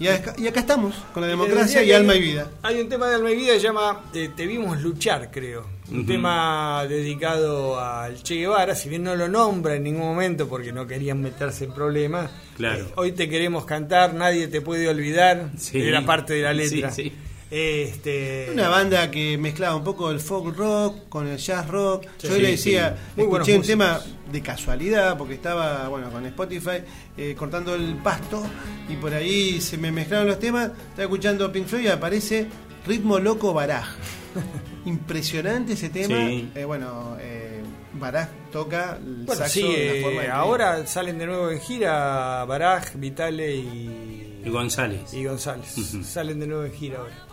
Y 0.00 0.06
acá, 0.06 0.34
y 0.38 0.46
acá 0.46 0.60
estamos, 0.60 0.94
con 1.12 1.22
la 1.22 1.26
democracia 1.28 1.82
y 1.82 1.90
alma 1.92 2.12
hay- 2.12 2.18
y 2.18 2.22
vida. 2.22 2.50
Hay 2.62 2.80
un 2.80 2.88
tema 2.88 3.08
de 3.08 3.16
Alma 3.16 3.30
y 3.32 3.36
Vida 3.36 3.54
que 3.54 3.58
se 3.60 3.66
llama 3.66 4.04
eh, 4.14 4.30
Te 4.36 4.46
vimos 4.46 4.80
luchar, 4.80 5.30
creo. 5.30 5.66
Un 5.90 6.04
tema 6.06 6.84
dedicado 6.86 7.80
al 7.80 8.22
Che 8.22 8.34
Guevara, 8.36 8.74
si 8.74 8.90
bien 8.90 9.02
no 9.02 9.16
lo 9.16 9.26
nombra 9.26 9.74
en 9.74 9.84
ningún 9.84 10.02
momento 10.06 10.46
porque 10.46 10.70
no 10.70 10.86
querían 10.86 11.20
meterse 11.22 11.64
en 11.64 11.72
problemas. 11.72 12.30
Claro. 12.56 12.84
eh, 12.84 12.92
hoy 12.96 13.12
te 13.12 13.28
queremos 13.28 13.64
cantar, 13.64 14.12
nadie 14.14 14.48
te 14.48 14.60
puede 14.60 14.86
olvidar. 14.88 15.50
Sí. 15.56 15.80
Era 15.80 16.04
parte 16.04 16.34
de 16.34 16.42
la 16.42 16.52
letra. 16.52 16.90
Sí, 16.90 17.04
sí. 17.04 17.12
Este, 17.50 18.50
Una 18.52 18.68
banda 18.68 19.10
que 19.10 19.38
mezclaba 19.38 19.74
un 19.76 19.84
poco 19.84 20.10
el 20.10 20.20
folk 20.20 20.54
rock 20.56 21.08
con 21.08 21.26
el 21.26 21.38
jazz 21.38 21.66
rock. 21.68 22.04
Sí, 22.18 22.28
Yo 22.28 22.34
sí, 22.34 22.40
le 22.42 22.50
decía, 22.50 22.96
sí. 23.14 23.22
Escuché 23.22 23.52
un 23.52 23.58
músicos. 23.58 23.66
tema 23.66 24.00
de 24.30 24.42
casualidad 24.42 25.16
porque 25.16 25.34
estaba, 25.34 25.88
bueno, 25.88 26.10
con 26.10 26.26
Spotify 26.26 26.82
eh, 27.16 27.34
cortando 27.38 27.74
el 27.74 27.94
pasto 27.96 28.42
y 28.88 28.96
por 28.96 29.14
ahí 29.14 29.60
se 29.60 29.78
me 29.78 29.90
mezclaron 29.90 30.26
los 30.28 30.38
temas. 30.38 30.66
Estaba 30.90 31.04
escuchando 31.04 31.50
Pink 31.50 31.66
Floyd 31.66 31.84
y 31.84 31.88
aparece 31.88 32.46
Ritmo 32.86 33.18
Loco 33.18 33.54
Baraj. 33.54 33.86
Impresionante 34.84 35.72
ese 35.72 35.88
tema. 35.88 36.16
Sí. 36.28 36.50
Eh, 36.54 36.64
bueno, 36.64 37.16
eh, 37.20 37.62
Baraj 37.94 38.28
toca 38.52 38.98
el 39.02 39.24
Bueno, 39.24 39.34
saxo 39.40 39.54
sí, 39.54 39.62
de 39.62 39.68
una 39.68 39.74
eh, 39.92 40.02
forma 40.02 40.34
ahora 40.34 40.86
salen 40.86 41.18
de 41.18 41.26
nuevo 41.26 41.50
en 41.50 41.60
gira 41.60 42.44
Baraj, 42.44 42.94
Vitale 42.94 43.54
y, 43.56 44.42
Y 44.44 44.50
González. 44.50 45.12
y 45.14 45.24
González. 45.24 45.74
Salen 46.04 46.40
de 46.40 46.46
nuevo 46.46 46.64
en 46.64 46.72
gira 46.72 46.98
ahora. 46.98 47.24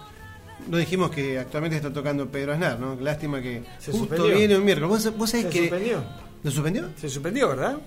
No 0.67 0.77
dijimos 0.77 1.11
que 1.11 1.37
actualmente 1.39 1.75
está 1.77 1.91
tocando 1.93 2.27
Pedro 2.27 2.53
Aznar, 2.53 2.79
¿no? 2.79 2.95
Lástima 2.99 3.41
que 3.41 3.61
Se 3.79 3.91
justo 3.91 4.07
suspendió. 4.07 4.35
viene 4.37 4.57
un 4.57 4.65
miércoles. 4.65 4.89
¿Vos, 5.05 5.17
vos 5.17 5.29
sabés 5.29 5.45
Se 5.47 5.51
que 5.51 5.59
suspendió. 5.61 6.03
¿Lo 6.43 6.51
suspendió? 6.51 6.89
Se 6.97 7.09
suspendió, 7.09 7.49
¿verdad? 7.49 7.77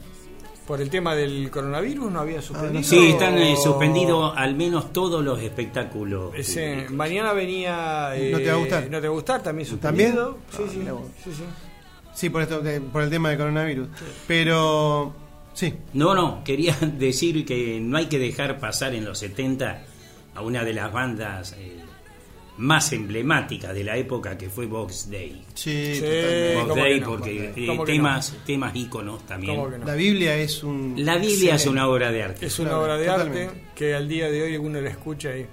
Por 0.66 0.80
el 0.82 0.90
tema 0.90 1.14
del 1.14 1.50
coronavirus 1.50 2.10
no 2.12 2.18
Ah, 2.18 2.22
había 2.22 2.42
suspendido. 2.42 2.82
Sí, 2.84 3.08
están 3.08 3.38
eh, 3.38 3.56
suspendidos 3.56 4.34
al 4.36 4.54
menos 4.54 4.92
todos 4.92 5.24
los 5.24 5.40
espectáculos. 5.40 6.32
Ese, 6.36 6.72
públicos. 6.72 6.92
mañana 6.94 7.32
venía. 7.32 8.14
eh, 8.16 8.30
¿No 8.30 8.38
te 8.38 8.46
va 8.48 8.52
a 8.52 8.56
gustar? 8.56 8.82
¿No 8.90 9.00
te 9.00 9.08
va 9.08 9.12
a 9.12 9.16
gustar? 9.16 9.42
También 9.42 9.68
¿También? 9.80 10.10
suspendido. 10.12 10.38
Sí, 10.50 10.62
Ah, 10.62 10.70
sí, 11.24 11.30
sí, 11.30 11.36
sí. 11.38 11.44
Sí, 12.14 12.30
por, 12.30 12.42
esto, 12.42 12.60
de- 12.60 12.80
por 12.80 13.02
el 13.02 13.10
tema 13.10 13.30
del 13.30 13.38
coronavirus. 13.38 13.88
Pero, 14.26 15.14
sí. 15.54 15.72
No, 15.94 16.14
no, 16.14 16.42
quería 16.44 16.76
decir 16.98 17.44
que 17.46 17.80
no 17.80 17.96
hay 17.96 18.06
que 18.06 18.18
dejar 18.18 18.58
pasar 18.58 18.94
en 18.94 19.04
los 19.04 19.18
70 19.18 19.82
a 20.34 20.42
una 20.42 20.64
de 20.64 20.72
las 20.74 20.92
bandas 20.92 21.54
eh, 21.58 21.76
más 22.58 22.92
emblemáticas 22.92 23.72
de 23.74 23.84
la 23.84 23.96
época 23.96 24.36
que 24.36 24.48
fue 24.50 24.66
Box 24.66 25.10
Day. 25.10 25.42
Sí, 25.54 25.94
Sí. 25.94 26.00
Box 26.54 26.68
¿cómo 26.68 26.82
Day 26.82 27.00
no? 27.00 27.06
porque 27.08 27.52
¿Cómo 27.54 27.54
que 27.54 27.64
eh, 27.64 27.76
no? 27.76 27.84
temas, 27.84 28.36
temas 28.44 28.76
íconos 28.76 29.26
también. 29.26 29.60
La 29.86 29.94
Biblia 29.94 30.36
es 30.36 30.62
un. 30.62 30.94
La 30.98 31.16
Biblia 31.18 31.54
es 31.54 31.66
una 31.66 31.88
obra 31.88 32.10
de 32.12 32.22
arte. 32.22 32.46
Es 32.46 32.58
una 32.58 32.78
obra 32.78 32.96
de 32.96 33.06
totalmente. 33.06 33.44
arte 33.46 33.60
que 33.74 33.94
al 33.94 34.08
día 34.08 34.30
de 34.30 34.42
hoy 34.42 34.56
uno 34.56 34.80
la 34.80 34.90
escucha 34.90 35.30
ahí. 35.30 35.46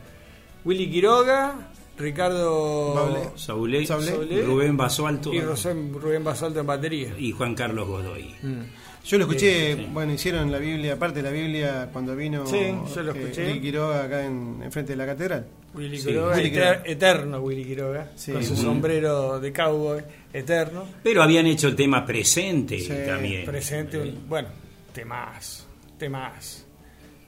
Willy 0.65 0.90
Quiroga, 0.90 1.69
Ricardo 1.97 2.93
Baulé. 2.93 3.19
Saulé, 3.35 3.85
Saulé. 3.85 4.41
Rubén 4.43 4.76
Basualto 4.77 5.34
y 5.34 5.39
Rosén- 5.39 5.93
Rubén 5.93 6.23
Basalto 6.23 6.59
en 6.59 6.67
batería. 6.67 7.13
y 7.17 7.31
Juan 7.31 7.55
Carlos 7.55 7.88
Godoy. 7.88 8.35
Mm. 8.41 8.61
Yo 9.05 9.17
lo 9.19 9.26
escuché, 9.26 9.76
Sí. 9.76 9.88
bueno, 9.93 10.13
hicieron 10.13 10.51
la 10.51 10.57
Biblia, 10.57 10.93
aparte 10.93 11.17
de 11.22 11.23
la 11.23 11.30
Biblia, 11.30 11.89
cuando 11.93 12.15
vino 12.15 12.45
Sí, 12.47 12.57
yo 12.95 13.03
lo 13.03 13.13
eh, 13.13 13.19
escuché. 13.19 13.45
Ricky 13.45 13.61
Quiroga 13.61 14.03
acá 14.05 14.26
en, 14.26 14.61
enfrente 14.63 14.93
de 14.93 14.97
la 14.97 15.05
catedral. 15.05 15.45
Willy 15.76 15.99
Sí, 15.99 16.07
Quiroga, 16.07 16.35
Willy 16.35 16.49
eter- 16.49 16.51
Quiroga. 16.53 16.81
eterno 16.85 17.39
Willy 17.41 17.65
Quiroga, 17.65 18.11
Sí, 18.15 18.31
con 18.31 18.43
su 18.43 18.55
sombrero 18.55 19.39
de 19.39 19.53
cowboy, 19.53 20.01
eterno, 20.34 20.85
Pero 21.03 21.22
habían 21.22 21.45
hecho 21.45 21.67
el 21.67 21.76
tema 21.76 22.03
presente 22.05 22.80
Sí, 22.80 22.93
también. 23.05 23.45
presente, 23.45 23.99
un- 23.99 24.27
bueno, 24.27 24.47
temas, 24.91 25.67
temas. 25.99 26.65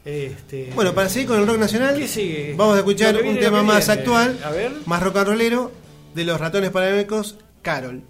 Este, 0.08 0.72
Bueno, 0.74 0.96
para 0.96 1.10
seguir 1.10 1.28
con 1.28 1.38
el 1.42 1.46
rock 1.46 1.58
nacional, 1.58 1.98
¿Qué 1.98 2.08
sigue? 2.08 2.54
vamos 2.56 2.76
a 2.76 2.78
escuchar 2.80 3.22
un 3.26 3.38
tema 3.40 3.62
más 3.62 3.90
actual, 3.90 4.40
A 4.42 4.52
ver. 4.52 4.72
más 4.86 5.04
rock 5.04 5.18
and 5.18 5.28
rollero, 5.28 5.72
de 6.16 6.24
los 6.24 6.40
ratones 6.40 6.70
paranoicos, 6.70 7.36
Carol. 7.62 8.02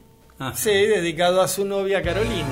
Sí, 0.54 0.70
dedicado 0.70 1.42
a 1.42 1.48
su 1.48 1.66
novia. 1.66 2.04
Carolina, 2.04 2.46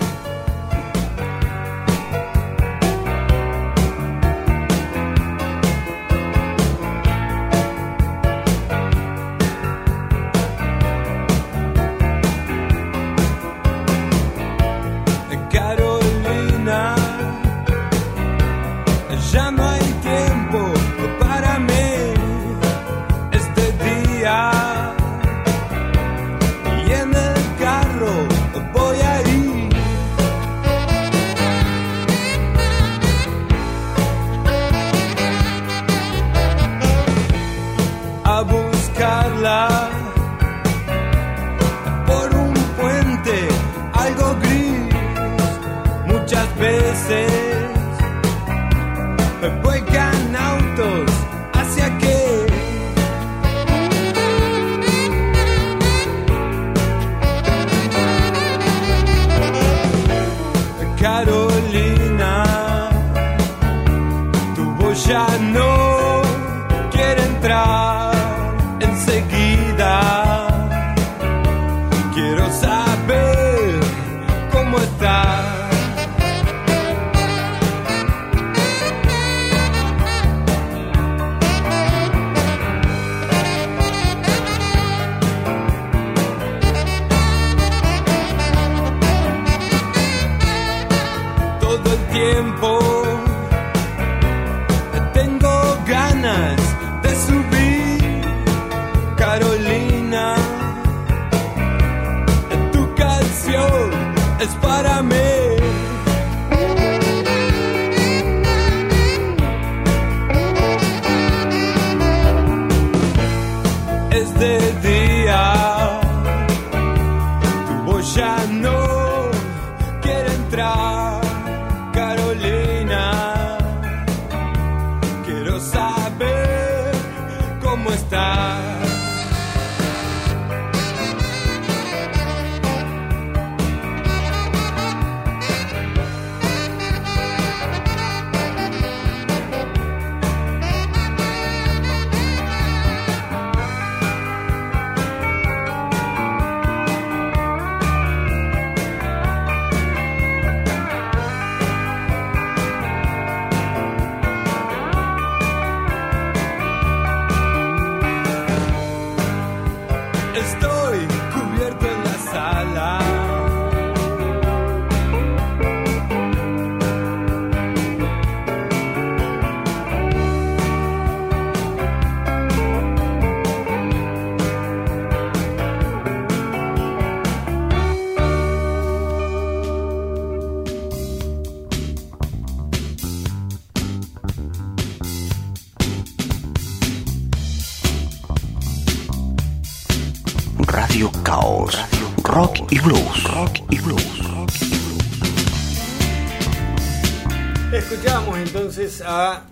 a 199.02 199.46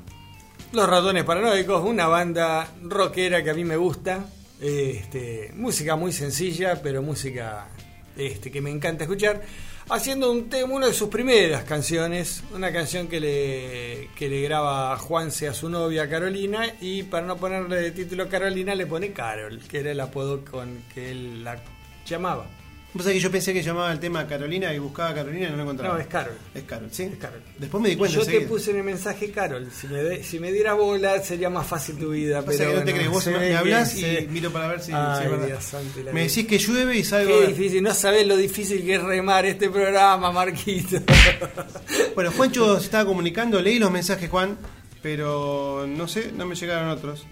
Los 0.72 0.90
Ratones 0.90 1.24
Paranoicos, 1.24 1.84
una 1.84 2.08
banda 2.08 2.68
rockera 2.84 3.44
que 3.44 3.50
a 3.50 3.54
mí 3.54 3.64
me 3.64 3.78
gusta. 3.78 4.26
Este, 4.62 5.52
música 5.56 5.96
muy 5.96 6.12
sencilla, 6.14 6.82
pero 6.82 7.02
música 7.02 7.68
este, 8.16 8.52
que 8.52 8.62
me 8.62 8.70
encanta 8.70 9.04
escuchar. 9.04 9.42
Haciendo 9.90 10.32
un 10.32 10.50
tema, 10.50 10.74
una 10.74 10.88
de 10.88 10.94
sus 10.94 11.10
primeras 11.10 11.64
canciones, 11.64 12.44
una 12.54 12.72
canción 12.72 13.08
que 13.08 13.20
le, 13.20 14.10
que 14.16 14.30
le 14.30 14.42
graba 14.42 14.98
Juanse 14.98 15.48
a 15.48 15.54
su 15.54 15.70
novia 15.70 16.10
Carolina. 16.10 16.66
Y 16.80 17.04
para 17.04 17.26
no 17.26 17.38
ponerle 17.38 17.78
de 17.78 17.92
título 17.92 18.30
Carolina, 18.30 18.76
le 18.76 18.86
pone 18.86 19.12
Carol, 19.12 19.60
que 19.68 19.80
era 19.80 19.92
el 19.92 20.00
apodo 20.00 20.46
con 20.46 20.84
que 20.94 21.12
él 21.12 21.44
la 21.44 21.62
llamaba. 22.06 22.46
Vos 22.94 23.04
sabés 23.04 23.18
que 23.18 23.24
yo 23.24 23.32
pensé 23.32 23.54
que 23.54 23.64
llamaba 23.64 23.92
el 23.92 24.00
tema 24.00 24.28
Carolina 24.28 24.72
y 24.72 24.78
buscaba 24.78 25.10
a 25.10 25.16
Carolina 25.16 25.48
y 25.48 25.50
no 25.50 25.58
lo 25.58 25.64
encontraba. 25.64 25.96
No, 25.96 26.00
es 26.00 26.06
Carol. 26.06 26.36
Es 26.54 26.64
Carol, 26.64 26.90
¿sí? 26.92 27.04
Es 27.04 27.18
Carol. 27.18 27.42
Después 27.58 27.82
me 27.82 27.90
di 27.90 27.96
cuenta 27.96 28.18
Yo 28.18 28.26
te 28.26 28.42
puse 28.42 28.70
en 28.70 28.78
el 28.78 28.84
mensaje 28.84 29.32
Carol. 29.32 29.68
Si 29.72 29.88
me, 29.88 30.04
de- 30.04 30.24
si 30.24 30.40
me 30.40 30.52
dieras 30.52 30.78
bola 30.78 31.20
sería 31.24 31.50
más 31.50 31.66
fácil 31.66 31.98
tu 31.98 32.12
vida. 32.12 32.44
Pasa 32.44 32.60
pero 32.60 32.72
que 32.72 32.78
no 32.78 32.84
te 32.86 32.94
crees, 32.94 33.10
vos 33.10 33.24
se 33.24 33.32
me, 33.32 33.56
hablas 33.56 33.98
y 33.98 34.28
miro 34.30 34.52
para 34.52 34.68
ver 34.68 34.82
si, 34.82 34.92
es. 34.92 35.46
Dios 35.46 36.14
Me 36.14 36.22
decís 36.28 36.46
que 36.46 36.60
llueve 36.60 36.96
y 36.98 37.04
salgo. 37.04 37.40
Qué 37.40 37.48
difícil, 37.48 37.82
no 37.82 37.94
sabés 37.96 38.28
lo 38.28 38.38
difícil 38.38 38.86
que 38.86 38.96
es 38.96 39.02
remar 39.04 39.46
este 39.46 39.70
programa, 39.70 40.32
Marquito. 40.32 40.98
Bueno, 42.16 42.32
Juancho 42.32 42.78
se 42.80 42.86
estaba 42.86 43.06
comunicando, 43.06 43.60
leí 43.60 43.80
los 43.80 43.90
mensajes, 43.90 44.30
Juan, 44.30 44.56
pero 45.02 45.86
no 45.88 46.08
sé, 46.08 46.32
no 46.32 46.46
me 46.46 46.54
llegaron 46.54 46.90
otros. 46.90 47.26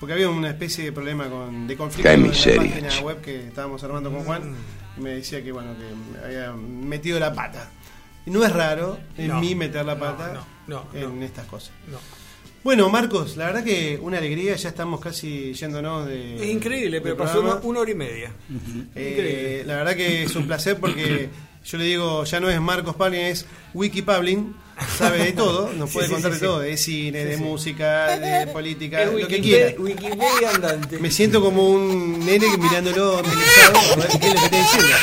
Porque 0.00 0.12
había 0.12 0.28
una 0.28 0.50
especie 0.50 0.84
de 0.84 0.92
problema 0.92 1.30
con, 1.30 1.68
de 1.68 1.76
conflicto 1.76 2.10
Qué 2.10 2.16
con 2.16 2.26
la 2.28 2.56
página 2.56 3.00
web 3.00 3.20
que 3.20 3.46
estábamos 3.46 3.82
armando 3.84 4.10
con 4.10 4.24
Juan. 4.24 4.54
Me 4.98 5.10
decía 5.10 5.42
que 5.42 5.52
bueno, 5.52 5.74
que 5.76 6.18
me 6.18 6.24
había 6.24 6.52
metido 6.52 7.18
la 7.18 7.32
pata. 7.32 7.70
Y 8.26 8.30
no 8.30 8.44
es 8.44 8.52
raro 8.52 8.98
en 9.18 9.28
No, 9.28 9.40
mí 9.40 9.54
meter 9.54 9.84
la 9.84 9.98
pata 9.98 10.46
no, 10.66 10.84
no, 10.92 10.98
en 10.98 11.22
estas 11.22 11.46
cosas. 11.46 11.72
No. 11.90 11.98
Bueno, 12.64 12.88
Marcos, 12.88 13.36
la 13.36 13.46
verdad 13.46 13.62
que 13.62 13.98
una 14.00 14.16
alegría, 14.16 14.56
ya 14.56 14.70
estamos 14.70 14.98
casi 14.98 15.52
yéndonos 15.52 16.06
de. 16.06 16.36
Es 16.36 16.50
increíble, 16.50 17.02
pero 17.02 17.14
pasó 17.14 17.40
una, 17.40 17.80
hora 17.80 17.90
y 17.90 17.94
media. 17.94 18.32
Eh, 18.94 19.64
la 19.66 19.76
verdad 19.76 19.94
que 19.94 20.22
es 20.22 20.34
un 20.34 20.46
placer 20.46 20.78
porque 20.78 21.28
yo 21.64 21.78
le 21.78 21.84
digo, 21.84 22.24
ya 22.24 22.40
no 22.40 22.48
es 22.48 22.58
Marcos 22.62 22.96
Pablin, 22.96 23.20
es 23.20 23.44
Wiki 23.74 24.00
Pablin, 24.00 24.54
sabe 24.98 25.18
de 25.18 25.32
todo, 25.32 25.72
nos 25.72 25.90
puede 25.90 26.06
sí, 26.08 26.12
contar 26.12 26.30
sí, 26.32 26.34
de 26.34 26.40
sí. 26.40 26.44
todo, 26.46 26.58
de 26.60 26.76
cine, 26.76 27.22
Sí, 27.22 27.28
de 27.28 27.36
sí. 27.36 27.42
música, 27.42 28.18
de 28.18 28.46
política, 28.52 29.02
Es 29.02 29.06
lo 29.12 29.16
que 29.18 29.24
Wikipedia, 29.24 29.66
quiera. 29.76 29.82
Wikipedia 29.82 30.50
andante. 30.54 30.98
Me 30.98 31.10
siento 31.10 31.40
como 31.40 31.68
un 31.70 32.24
nene 32.24 32.46
mirándolo 32.58 33.18
amenazado 33.18 33.78
a 33.92 33.96
ver 33.96 34.08
qué 34.20 34.26
es 34.28 34.34
lo 34.34 34.40
que 34.40 34.44
está 34.46 34.56
diciendo. 34.58 34.96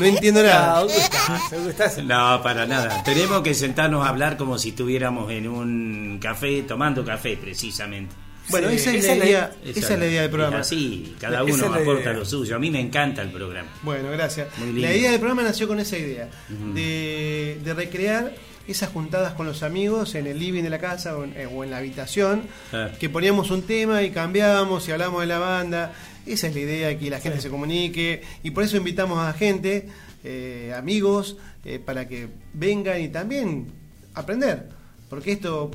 No 0.00 0.06
entiendo 0.06 0.42
nada. 0.42 0.78
¿dónde 0.80 0.96
estás? 0.96 1.50
¿Dónde 1.50 1.70
estás? 1.70 1.98
No, 2.04 2.40
para 2.42 2.64
nada. 2.66 3.02
Tenemos 3.02 3.42
que 3.42 3.54
sentarnos 3.54 4.06
a 4.06 4.08
hablar 4.10 4.36
como 4.36 4.56
si 4.58 4.70
estuviéramos 4.70 5.30
en 5.32 5.48
un 5.48 6.18
café, 6.22 6.62
tomando 6.62 7.04
café 7.04 7.36
precisamente. 7.36 8.14
Bueno, 8.48 8.68
Sí, 8.70 8.76
esa 8.76 8.90
es 8.94 9.04
esa 9.04 9.14
la 9.14 9.24
es 9.24 9.28
idea, 9.30 9.52
esa 9.64 9.92
es 9.94 9.98
la 10.00 10.06
idea 10.06 10.22
del 10.22 10.30
programa. 10.30 10.64
Sí, 10.64 11.14
cada 11.20 11.44
uno 11.44 11.66
aporta 11.74 12.12
lo 12.12 12.24
suyo. 12.24 12.56
A 12.56 12.58
mí 12.58 12.70
me 12.70 12.80
encanta 12.80 13.22
el 13.22 13.30
programa. 13.30 13.68
Bueno, 13.82 14.10
gracias. 14.10 14.48
Muy 14.58 14.68
lindo. 14.72 14.88
La 14.88 14.94
idea 14.94 15.10
del 15.10 15.20
programa 15.20 15.42
nació 15.42 15.68
con 15.68 15.78
esa 15.80 15.96
idea, 15.98 16.28
de 16.48 17.72
recrear 17.76 18.32
esas 18.72 18.90
juntadas 18.90 19.34
con 19.34 19.46
los 19.46 19.62
amigos 19.62 20.14
en 20.14 20.26
el 20.26 20.38
living 20.38 20.62
de 20.62 20.70
la 20.70 20.78
casa 20.78 21.16
o 21.16 21.24
en, 21.24 21.34
eh, 21.36 21.46
o 21.46 21.64
en 21.64 21.70
la 21.70 21.78
habitación, 21.78 22.42
Claro. 22.70 22.92
que 22.98 23.08
poníamos 23.08 23.50
un 23.50 23.62
tema 23.62 24.02
y 24.02 24.10
cambiábamos 24.10 24.88
y 24.88 24.92
hablábamos 24.92 25.20
de 25.22 25.26
la 25.26 25.38
banda. 25.38 25.92
Esa 26.26 26.46
es 26.48 26.54
la 26.54 26.60
idea, 26.60 26.98
que 26.98 27.10
la 27.10 27.20
gente 27.20 27.40
se 27.40 27.48
comunique 27.50 28.22
y 28.42 28.50
por 28.50 28.64
eso 28.64 28.76
invitamos 28.76 29.18
a 29.18 29.32
gente, 29.32 29.88
eh, 30.24 30.72
amigos, 30.76 31.36
eh, 31.64 31.78
para 31.78 32.06
que 32.08 32.28
vengan 32.52 33.00
y 33.00 33.08
también 33.08 33.66
aprender. 34.14 34.68
Porque 35.08 35.32
esto, 35.32 35.70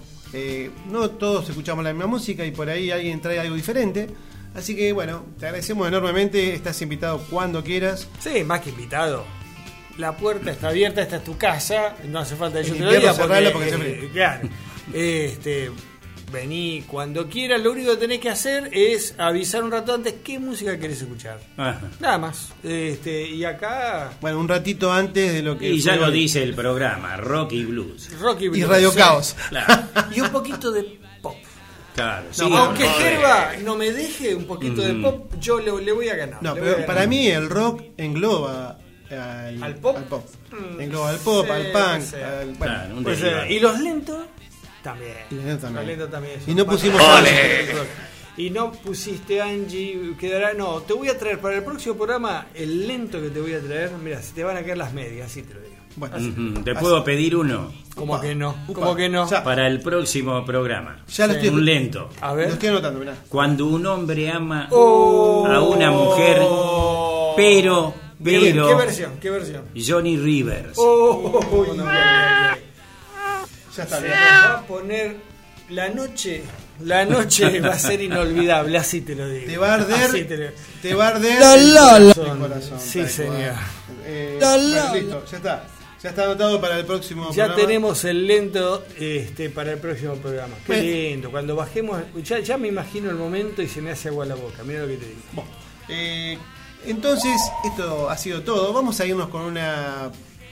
no 0.90 1.10
todos 1.12 1.50
escuchamos 1.50 1.84
la 1.84 1.92
misma 1.94 2.08
música 2.08 2.46
y 2.46 2.52
por 2.52 2.70
ahí 2.70 2.92
alguien 2.92 3.20
trae 3.22 3.40
algo 3.40 3.56
diferente. 3.56 4.08
Así 4.54 4.74
que 4.76 4.94
bueno, 4.94 5.26
te 5.38 5.48
agradecemos 5.48 5.86
enormemente, 5.88 6.54
estás 6.54 6.82
invitado 6.82 7.20
cuando 7.30 7.62
quieras. 7.64 8.08
Sí, 8.20 8.44
más 8.46 8.62
que 8.62 8.70
invitado. 8.70 9.26
La 9.98 10.16
puerta 10.18 10.52
está 10.52 10.70
abierta, 10.70 11.02
esta 11.02 11.18
es 11.18 11.24
tu 11.24 11.38
casa, 11.38 11.96
no 12.08 12.20
hace 12.20 12.36
falta 12.36 12.62
que 12.62 12.68
yo 12.68 12.74
te 12.76 12.80
lo 12.82 12.92
diga 12.92 13.14
porque, 13.14 13.50
porque 13.52 13.70
eh, 14.04 14.10
claro. 14.12 14.50
Este, 14.94 15.72
vení 16.32 16.84
cuando 16.88 17.30
quieras, 17.30 17.62
lo 17.62 17.72
único 17.72 17.92
que 17.92 17.98
tenés 17.98 18.20
que 18.20 18.30
hacer 18.30 18.70
es 18.74 19.16
avisar 19.18 19.64
un 19.64 19.72
rato 19.72 19.94
antes 19.94 20.16
qué 20.24 20.38
música 20.38 20.78
querés 20.78 21.02
escuchar. 21.02 21.40
Ajá. 21.56 21.82
Nada 22.00 22.18
más. 22.18 22.50
Este, 22.64 23.28
y 23.30 23.46
acá 23.46 24.12
Bueno, 24.20 24.40
un 24.40 24.48
ratito 24.50 24.92
antes 24.92 25.34
de 25.34 25.42
lo 25.42 25.58
que. 25.58 25.70
Y 25.70 25.80
ya 25.80 25.96
lo 25.96 26.12
dice 26.12 26.44
el 26.44 26.54
programa, 26.56 27.16
Rock 27.18 27.54
y 27.54 27.64
Blues. 27.64 28.10
Rocky 28.20 28.46
Y 28.46 28.50
Blues, 28.50 28.68
Radio 28.68 28.92
sí. 28.92 28.98
Caos. 28.98 29.36
Claro, 29.50 29.84
Y 30.16 30.20
un 30.20 30.30
poquito 30.30 30.72
de 30.72 31.00
pop. 31.22 31.36
claro. 31.96 32.28
sí, 32.32 32.44
Aunque. 32.52 32.84
Gerba 32.86 33.52
no 33.64 33.76
me 33.78 33.92
deje 33.92 34.36
un 34.36 34.46
poquito 34.46 34.82
de 34.82 34.92
Ujú. 34.94 35.02
pop, 35.02 35.34
yo 35.40 35.60
le, 35.60 35.82
le 35.84 35.92
voy 35.94 36.10
a 36.10 36.16
ganar. 36.16 36.44
No, 36.44 36.54
pero 36.54 36.72
ganar. 36.72 36.86
para 36.86 37.08
mí 37.08 37.28
el 37.28 37.50
rock 37.50 37.82
engloba 37.98 38.78
al, 39.12 39.64
¿Al 39.64 39.76
pop? 39.76 39.98
Mm, 40.52 40.82
Engloba 40.82 41.10
al 41.10 41.18
pop, 41.20 41.46
sí, 41.46 41.52
al 41.52 41.72
punk. 41.72 42.02
sí. 42.02 42.16
al- 42.16 42.46
bueno, 42.56 42.74
Claro, 42.74 42.96
un 42.98 43.04
Pues, 43.04 43.22
derivado. 43.22 43.46
eh, 43.46 43.54
y 43.54 43.60
los 43.60 43.80
lentos 43.80 44.26
también. 44.84 45.14
Y 45.32 45.36
los 45.36 45.44
lentos 45.46 45.62
también. 45.62 45.76
Los 45.76 45.88
lentos 45.88 46.12
también. 46.12 46.40
Y 46.48 46.56
no 46.56 46.66
pusimos 46.66 47.02
Ole. 47.02 47.66
Y 48.38 48.50
no 48.50 48.72
pusiste 48.72 49.42
Angie, 49.42 50.14
quedará. 50.20 50.54
No, 50.54 50.82
te 50.82 50.94
voy 50.94 51.08
a 51.08 51.18
traer 51.18 51.40
para 51.40 51.56
el 51.56 51.64
próximo 51.64 51.96
programa 51.96 52.48
el 52.54 52.86
lento 52.86 53.22
que 53.22 53.30
te 53.30 53.40
voy 53.40 53.54
a 53.54 53.62
traer. 53.62 53.92
Mira, 54.04 54.22
se 54.22 54.34
te 54.34 54.44
van 54.44 54.58
a 54.58 54.62
caer 54.62 54.78
las 54.78 54.92
medias, 54.94 55.28
así 55.32 55.42
te 55.44 55.54
lo 55.54 55.62
digo. 55.62 55.76
Bueno, 55.98 56.18
¿Te 56.66 56.76
puedo 56.76 57.02
pedir 57.06 57.38
uno? 57.38 57.72
¿Cómo 57.96 58.16
Upa, 58.16 58.22
que 58.22 58.36
no? 58.36 58.54
¿Cómo 58.74 58.94
que 58.94 59.08
no? 59.08 59.30
Ya. 59.30 59.42
Para 59.42 59.66
el 59.68 59.80
próximo 59.80 60.44
programa. 60.46 61.06
Ya 61.08 61.28
lo 61.28 61.34
Sí. 61.36 61.40
estoy, 61.40 61.56
Un 61.56 61.64
lento. 61.66 62.10
A 62.20 62.32
lo 62.32 62.36
ver. 62.36 62.50
estoy 62.50 62.68
anotando, 62.68 63.00
mirá. 63.00 63.16
Cuando 63.30 63.66
un 63.68 63.86
hombre 63.86 64.30
ama 64.30 64.68
Oh. 64.72 65.48
a 65.48 65.62
una 65.62 65.92
mujer, 65.92 66.42
pero, 67.38 67.94
¿Qué, 68.24 68.40
pero, 68.52 68.68
¿Qué 68.70 68.76
versión? 68.76 69.12
¿Qué 69.20 69.30
versión? 69.30 69.64
Johnny 69.76 70.18
Rivers. 70.18 70.74
Oh, 70.78 71.40
ay, 71.64 71.80
ay. 71.88 72.60
Ya 73.76 73.84
está, 73.84 74.00
Se 74.00 74.08
va 74.10 74.54
a 74.60 74.62
poner 74.68 75.16
la 75.70 75.90
noche. 75.90 76.44
La 76.82 77.06
noche 77.06 77.60
va 77.62 77.74
a 77.74 77.80
ser 77.80 78.02
inolvidable, 78.02 78.78
así 78.78 79.02
te 79.02 79.16
lo 79.16 79.28
digo. 79.30 79.48
Te 79.48 79.58
va 79.58 79.72
a 79.72 79.74
arder. 79.76 80.28
Te 80.28 80.38
lo- 80.38 80.50
Te 80.82 80.94
va 80.94 81.06
a 81.06 81.10
arder. 81.10 81.40
La, 81.40 81.56
el 81.56 81.74
la, 81.74 82.00
la. 82.00 82.14
corazón, 82.14 82.32
el 82.42 82.48
corazón, 82.50 82.80
Sí, 82.80 83.00
tal 83.00 83.10
señor. 83.10 83.54
Eh, 84.06 84.38
La, 84.40 84.56
bueno, 84.58 84.94
listo, 84.96 85.26
ya 85.32 85.38
está. 85.38 85.68
Ya 86.04 86.10
está 86.10 86.24
anotado 86.26 86.62
para 86.62 86.78
el 86.78 86.86
próximo 86.86 87.30
Ya 87.30 87.46
programa. 87.48 87.56
tenemos 87.56 88.04
el 88.06 88.28
lento 88.28 88.86
este, 89.00 89.50
para 89.50 89.72
el 89.72 89.80
próximo 89.80 90.14
programa. 90.16 90.54
Qué 90.68 90.82
lindo. 90.82 91.32
Cuando 91.32 91.56
bajemos, 91.56 92.00
ya, 92.24 92.40
ya 92.40 92.58
me 92.58 92.68
imagino 92.68 93.10
el 93.10 93.16
momento 93.16 93.62
y 93.64 93.68
se 93.68 93.82
me 93.82 93.90
hace 93.92 94.10
agua 94.10 94.26
la 94.26 94.36
boca. 94.36 94.64
Mira 94.64 94.82
lo 94.82 94.88
que 94.88 94.98
te 94.98 95.06
digo. 95.08 95.20
Bueno, 95.32 95.50
eh, 95.90 96.38
entonces, 96.88 97.40
esto 97.66 98.10
ha 98.10 98.18
sido 98.18 98.42
todo. 98.42 98.74
Vamos 98.74 99.00
a 99.00 99.06
irnos 99.06 99.30
con 99.30 99.42
una 99.42 100.12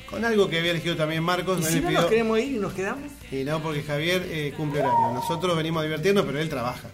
con 0.10 0.24
algo 0.26 0.48
que 0.48 0.60
había 0.60 0.72
elegido 0.72 0.96
también 0.96 1.24
Marcos. 1.24 1.60
¿Y 1.60 1.64
si 1.64 1.80
no 1.80 1.88
pidió- 1.90 2.02
nos 2.02 2.10
queremos 2.10 2.40
ir 2.40 2.56
y 2.56 2.60
nos 2.60 2.74
quedamos? 2.74 3.12
Y 3.32 3.44
no, 3.44 3.62
porque 3.64 3.82
Javier 3.84 4.24
eh, 4.30 4.54
cumple 4.56 4.82
horario. 4.82 5.12
Nosotros 5.14 5.56
venimos 5.58 5.82
a 5.82 5.84
divertirnos, 5.86 6.24
pero 6.26 6.40
él 6.40 6.50
trabaja. 6.50 6.90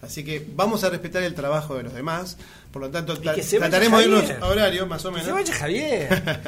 Así 0.00 0.24
que 0.24 0.44
vamos 0.56 0.82
a 0.82 0.90
respetar 0.90 1.22
el 1.22 1.34
trabajo 1.34 1.76
de 1.76 1.84
los 1.84 1.92
demás. 1.94 2.36
Por 2.72 2.82
lo 2.82 2.90
tanto, 2.90 3.16
tra- 3.20 3.34
que 3.34 3.42
trataremos 3.58 4.00
de 4.00 4.06
irnos 4.06 4.24
a 4.42 4.46
horario, 4.46 4.86
más 4.86 5.04
o 5.04 5.10
Que 5.10 5.14
menos. 5.16 5.26
se 5.26 5.32
vaya 5.32 5.54
Javier. 5.54 6.42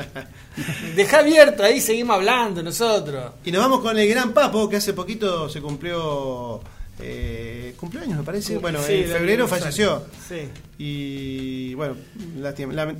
Deja 0.97 1.19
abierto, 1.19 1.62
ahí 1.62 1.81
seguimos 1.81 2.16
hablando 2.16 2.62
nosotros. 2.62 3.33
Y 3.45 3.53
nos 3.53 3.62
vamos 3.62 3.81
con 3.81 3.97
el 3.99 4.09
gran 4.09 4.33
Papo, 4.33 4.69
que 4.69 4.77
hace 4.77 4.93
poquito 4.95 5.49
se 5.49 5.61
cumplió. 5.61 6.62
Eh, 7.01 7.75
cumpleaños, 7.77 8.19
me 8.19 8.25
parece. 8.25 8.59
Bueno, 8.59 8.81
Sí, 8.83 8.93
en 8.95 9.05
febrero 9.09 9.49
falleció. 9.49 10.05
Sí. 10.29 10.49
Y 10.79 11.75
bueno, 11.75 11.97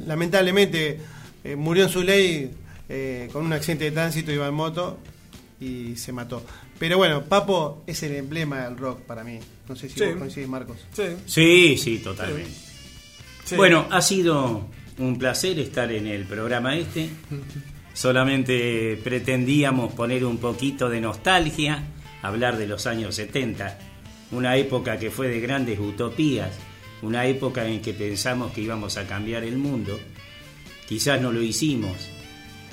lamentablemente 0.07 0.99
eh, 1.45 1.57
murió 1.57 1.85
en 1.85 1.91
su 1.91 2.03
ley 2.03 2.51
eh, 2.89 3.29
con 3.33 3.45
un 3.47 3.53
accidente 3.53 3.85
de 3.85 3.91
tránsito, 3.93 4.33
iba 4.33 4.47
en 4.49 4.55
moto 4.55 4.99
y 5.61 5.97
se 5.97 6.12
mató. 6.12 6.45
Pero 6.79 6.99
bueno, 6.99 7.23
Papo 7.25 7.85
es 7.87 8.03
el 8.03 8.16
emblema 8.16 8.65
del 8.65 8.77
rock 8.77 9.01
para 9.03 9.23
mí. 9.25 9.39
No 9.69 9.77
sé 9.77 9.89
si 9.89 9.99
Sí. 9.99 10.05
vos 10.07 10.16
coincidís, 10.16 10.49
Marcos. 10.49 10.77
Sí. 10.93 11.03
Sí, 11.27 11.79
sí, 11.79 11.99
totalmente. 11.99 12.51
Sí. 13.45 13.57
Bueno, 13.57 13.87
ha 13.91 14.03
sido 14.03 14.69
un 14.99 15.19
placer 15.19 15.59
estar 15.61 15.91
en 15.93 16.07
el 16.09 16.25
programa 16.25 16.77
este. 16.77 17.09
Solamente 17.95 18.99
pretendíamos 19.05 19.93
poner 19.95 20.25
un 20.25 20.39
poquito 20.39 20.89
de 20.89 21.01
nostalgia, 21.01 21.83
hablar 22.25 22.57
de 22.57 22.67
los 22.67 22.87
años 22.87 23.15
70, 23.17 23.79
una 24.33 24.57
época 24.57 24.99
que 24.99 25.11
fue 25.11 25.29
de 25.29 25.41
grandes 25.41 25.79
utopías, 25.79 26.51
una 27.03 27.27
época 27.27 27.67
en 27.67 27.83
que 27.83 27.93
pensamos 27.93 28.53
que 28.53 28.63
íbamos 28.63 28.97
a 28.97 29.07
cambiar 29.07 29.45
el 29.45 29.59
mundo. 29.59 30.01
Quizás 30.89 31.21
no 31.21 31.33
lo 31.33 31.43
hicimos, 31.43 32.09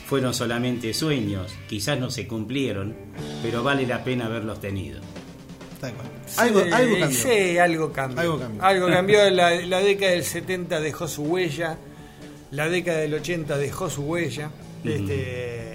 fueron 0.07 0.33
solamente 0.33 0.93
sueños, 0.93 1.53
quizás 1.67 1.99
no 1.99 2.09
se 2.09 2.27
cumplieron, 2.27 2.95
pero 3.43 3.61
vale 3.61 3.85
la 3.85 4.03
pena 4.05 4.27
haberlos 4.27 4.61
tenido. 4.61 5.01
Algo, 6.37 6.61
cambió. 6.69 7.11
Sí, 7.11 7.57
algo 7.57 7.91
cambió. 7.91 8.21
Algo 8.21 8.39
cambió. 8.39 8.63
Algo 8.63 8.87
cambió. 8.91 9.29
La, 9.31 9.51
la 9.51 9.79
década 9.79 10.11
del 10.11 10.23
70 10.23 10.79
dejó 10.79 11.07
su 11.07 11.23
huella. 11.23 11.77
La 12.51 12.69
década 12.69 12.99
del 12.99 13.15
80 13.15 13.57
dejó 13.57 13.89
su 13.89 14.03
huella. 14.03 14.51
este, 14.83 15.70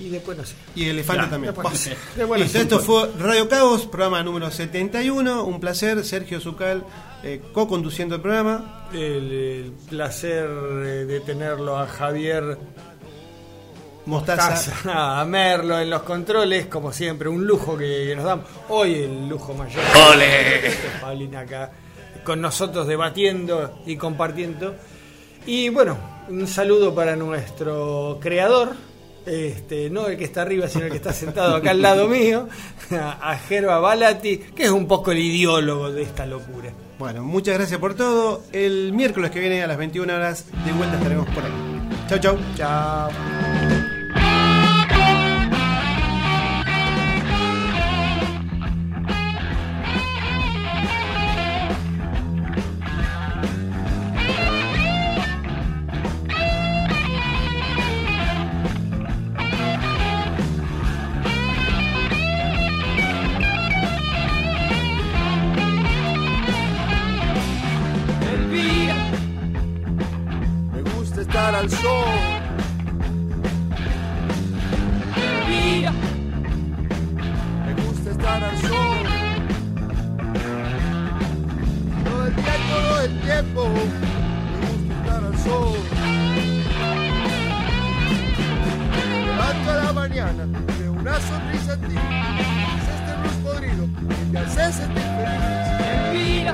y 0.00 0.08
después 0.10 0.36
no 0.38 0.44
sé. 0.44 0.54
Y 0.74 0.88
Elefante 0.88 1.26
también. 1.28 1.54
Después- 1.54 1.90
después 2.16 2.28
no 2.28 2.36
Listo, 2.44 2.58
sé. 2.58 2.62
esto 2.64 2.78
fue 2.80 3.10
Radio 3.18 3.48
Caos, 3.48 3.86
programa 3.86 4.22
número 4.22 4.50
71. 4.50 5.44
Un 5.44 5.60
placer, 5.60 6.04
Sergio 6.04 6.40
Zucal, 6.40 6.84
eh, 7.22 7.40
co-conduciendo 7.52 8.16
el 8.16 8.20
programa. 8.20 8.88
El, 8.92 9.32
el 9.32 9.72
placer 9.88 10.44
eh, 10.48 11.04
de 11.06 11.20
tenerlo 11.20 11.78
a 11.78 11.86
Javier 11.86 12.58
Mostaza. 14.06 14.50
Mostaza, 14.50 15.20
a 15.20 15.24
Merlo 15.24 15.80
en 15.80 15.90
los 15.90 16.02
controles, 16.02 16.66
como 16.66 16.92
siempre, 16.92 17.28
un 17.28 17.44
lujo 17.44 17.76
que, 17.76 18.04
que 18.08 18.14
nos 18.16 18.24
damos. 18.24 18.46
Hoy 18.68 18.94
el 18.94 19.28
lujo 19.28 19.52
mayor. 19.54 19.82
¡Ole! 20.12 20.70
Paulina 21.00 21.40
acá 21.40 21.72
con 22.22 22.40
nosotros 22.40 22.86
debatiendo 22.86 23.80
y 23.86 23.96
compartiendo. 23.96 24.76
Y 25.46 25.68
bueno, 25.70 25.96
un 26.28 26.46
saludo 26.46 26.94
para 26.94 27.16
nuestro 27.16 28.18
creador, 28.20 28.72
este, 29.26 29.90
no 29.90 30.06
el 30.06 30.16
que 30.16 30.24
está 30.24 30.42
arriba, 30.42 30.68
sino 30.68 30.84
el 30.84 30.90
que 30.90 30.96
está 30.96 31.12
sentado 31.12 31.56
acá 31.56 31.72
al 31.72 31.82
lado 31.82 32.08
mío, 32.08 32.48
a 32.90 33.36
Gerba 33.48 33.80
Balati, 33.80 34.38
que 34.38 34.64
es 34.64 34.70
un 34.70 34.86
poco 34.86 35.12
el 35.12 35.18
ideólogo 35.18 35.92
de 35.92 36.02
esta 36.02 36.26
locura. 36.26 36.72
Bueno, 36.98 37.22
muchas 37.22 37.56
gracias 37.56 37.78
por 37.78 37.94
todo. 37.94 38.42
El 38.52 38.92
miércoles 38.92 39.30
que 39.30 39.40
viene 39.40 39.62
a 39.62 39.66
las 39.66 39.76
21 39.76 40.14
horas 40.14 40.46
de 40.64 40.72
vuelta 40.72 40.96
estaremos 40.96 41.26
por 41.28 41.44
aquí. 41.44 41.52
Chau, 42.08 42.18
chau. 42.18 42.38
Chao. 42.56 43.95
al. 71.68 72.32
Me 77.66 77.72
gusta 77.82 78.10
estar 78.10 78.44
al 78.44 78.56
sol. 78.58 79.06
Todo 82.04 82.26
el 82.26 82.34
tiempo, 82.34 82.74
todo 82.88 83.00
el 83.00 83.20
tiempo. 83.20 83.68
Me 83.68 84.66
gusta 84.66 84.94
estar 85.00 85.24
al 85.24 85.38
sol. 85.38 85.78
Me 88.92 89.04
levanto 89.26 89.70
a 89.70 89.72
la 89.84 89.92
mañana 89.92 90.42
de 90.78 90.88
una 90.88 91.20
sonrisa 91.20 91.72
en 91.74 91.80
ti. 91.80 91.96
Es 92.76 92.88
este 92.94 93.12
luz 93.22 93.36
podrido 93.42 93.84
que 94.08 94.14
te 94.32 94.38
hace 94.38 94.72
sentir 94.72 95.02
feliz. 95.78 96.52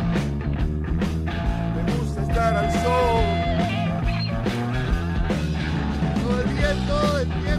Me 1.77 1.83
gusta 1.93 2.19
estar 2.23 2.53
al 2.57 2.73
sol. 2.73 3.42
El 7.19 7.29
día 7.29 7.57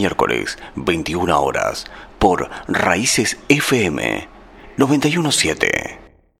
miércoles, 0.00 0.56
21 0.76 1.38
horas, 1.38 1.84
por 2.18 2.48
Raíces 2.68 3.36
FM 3.48 4.28
917. 4.78 5.79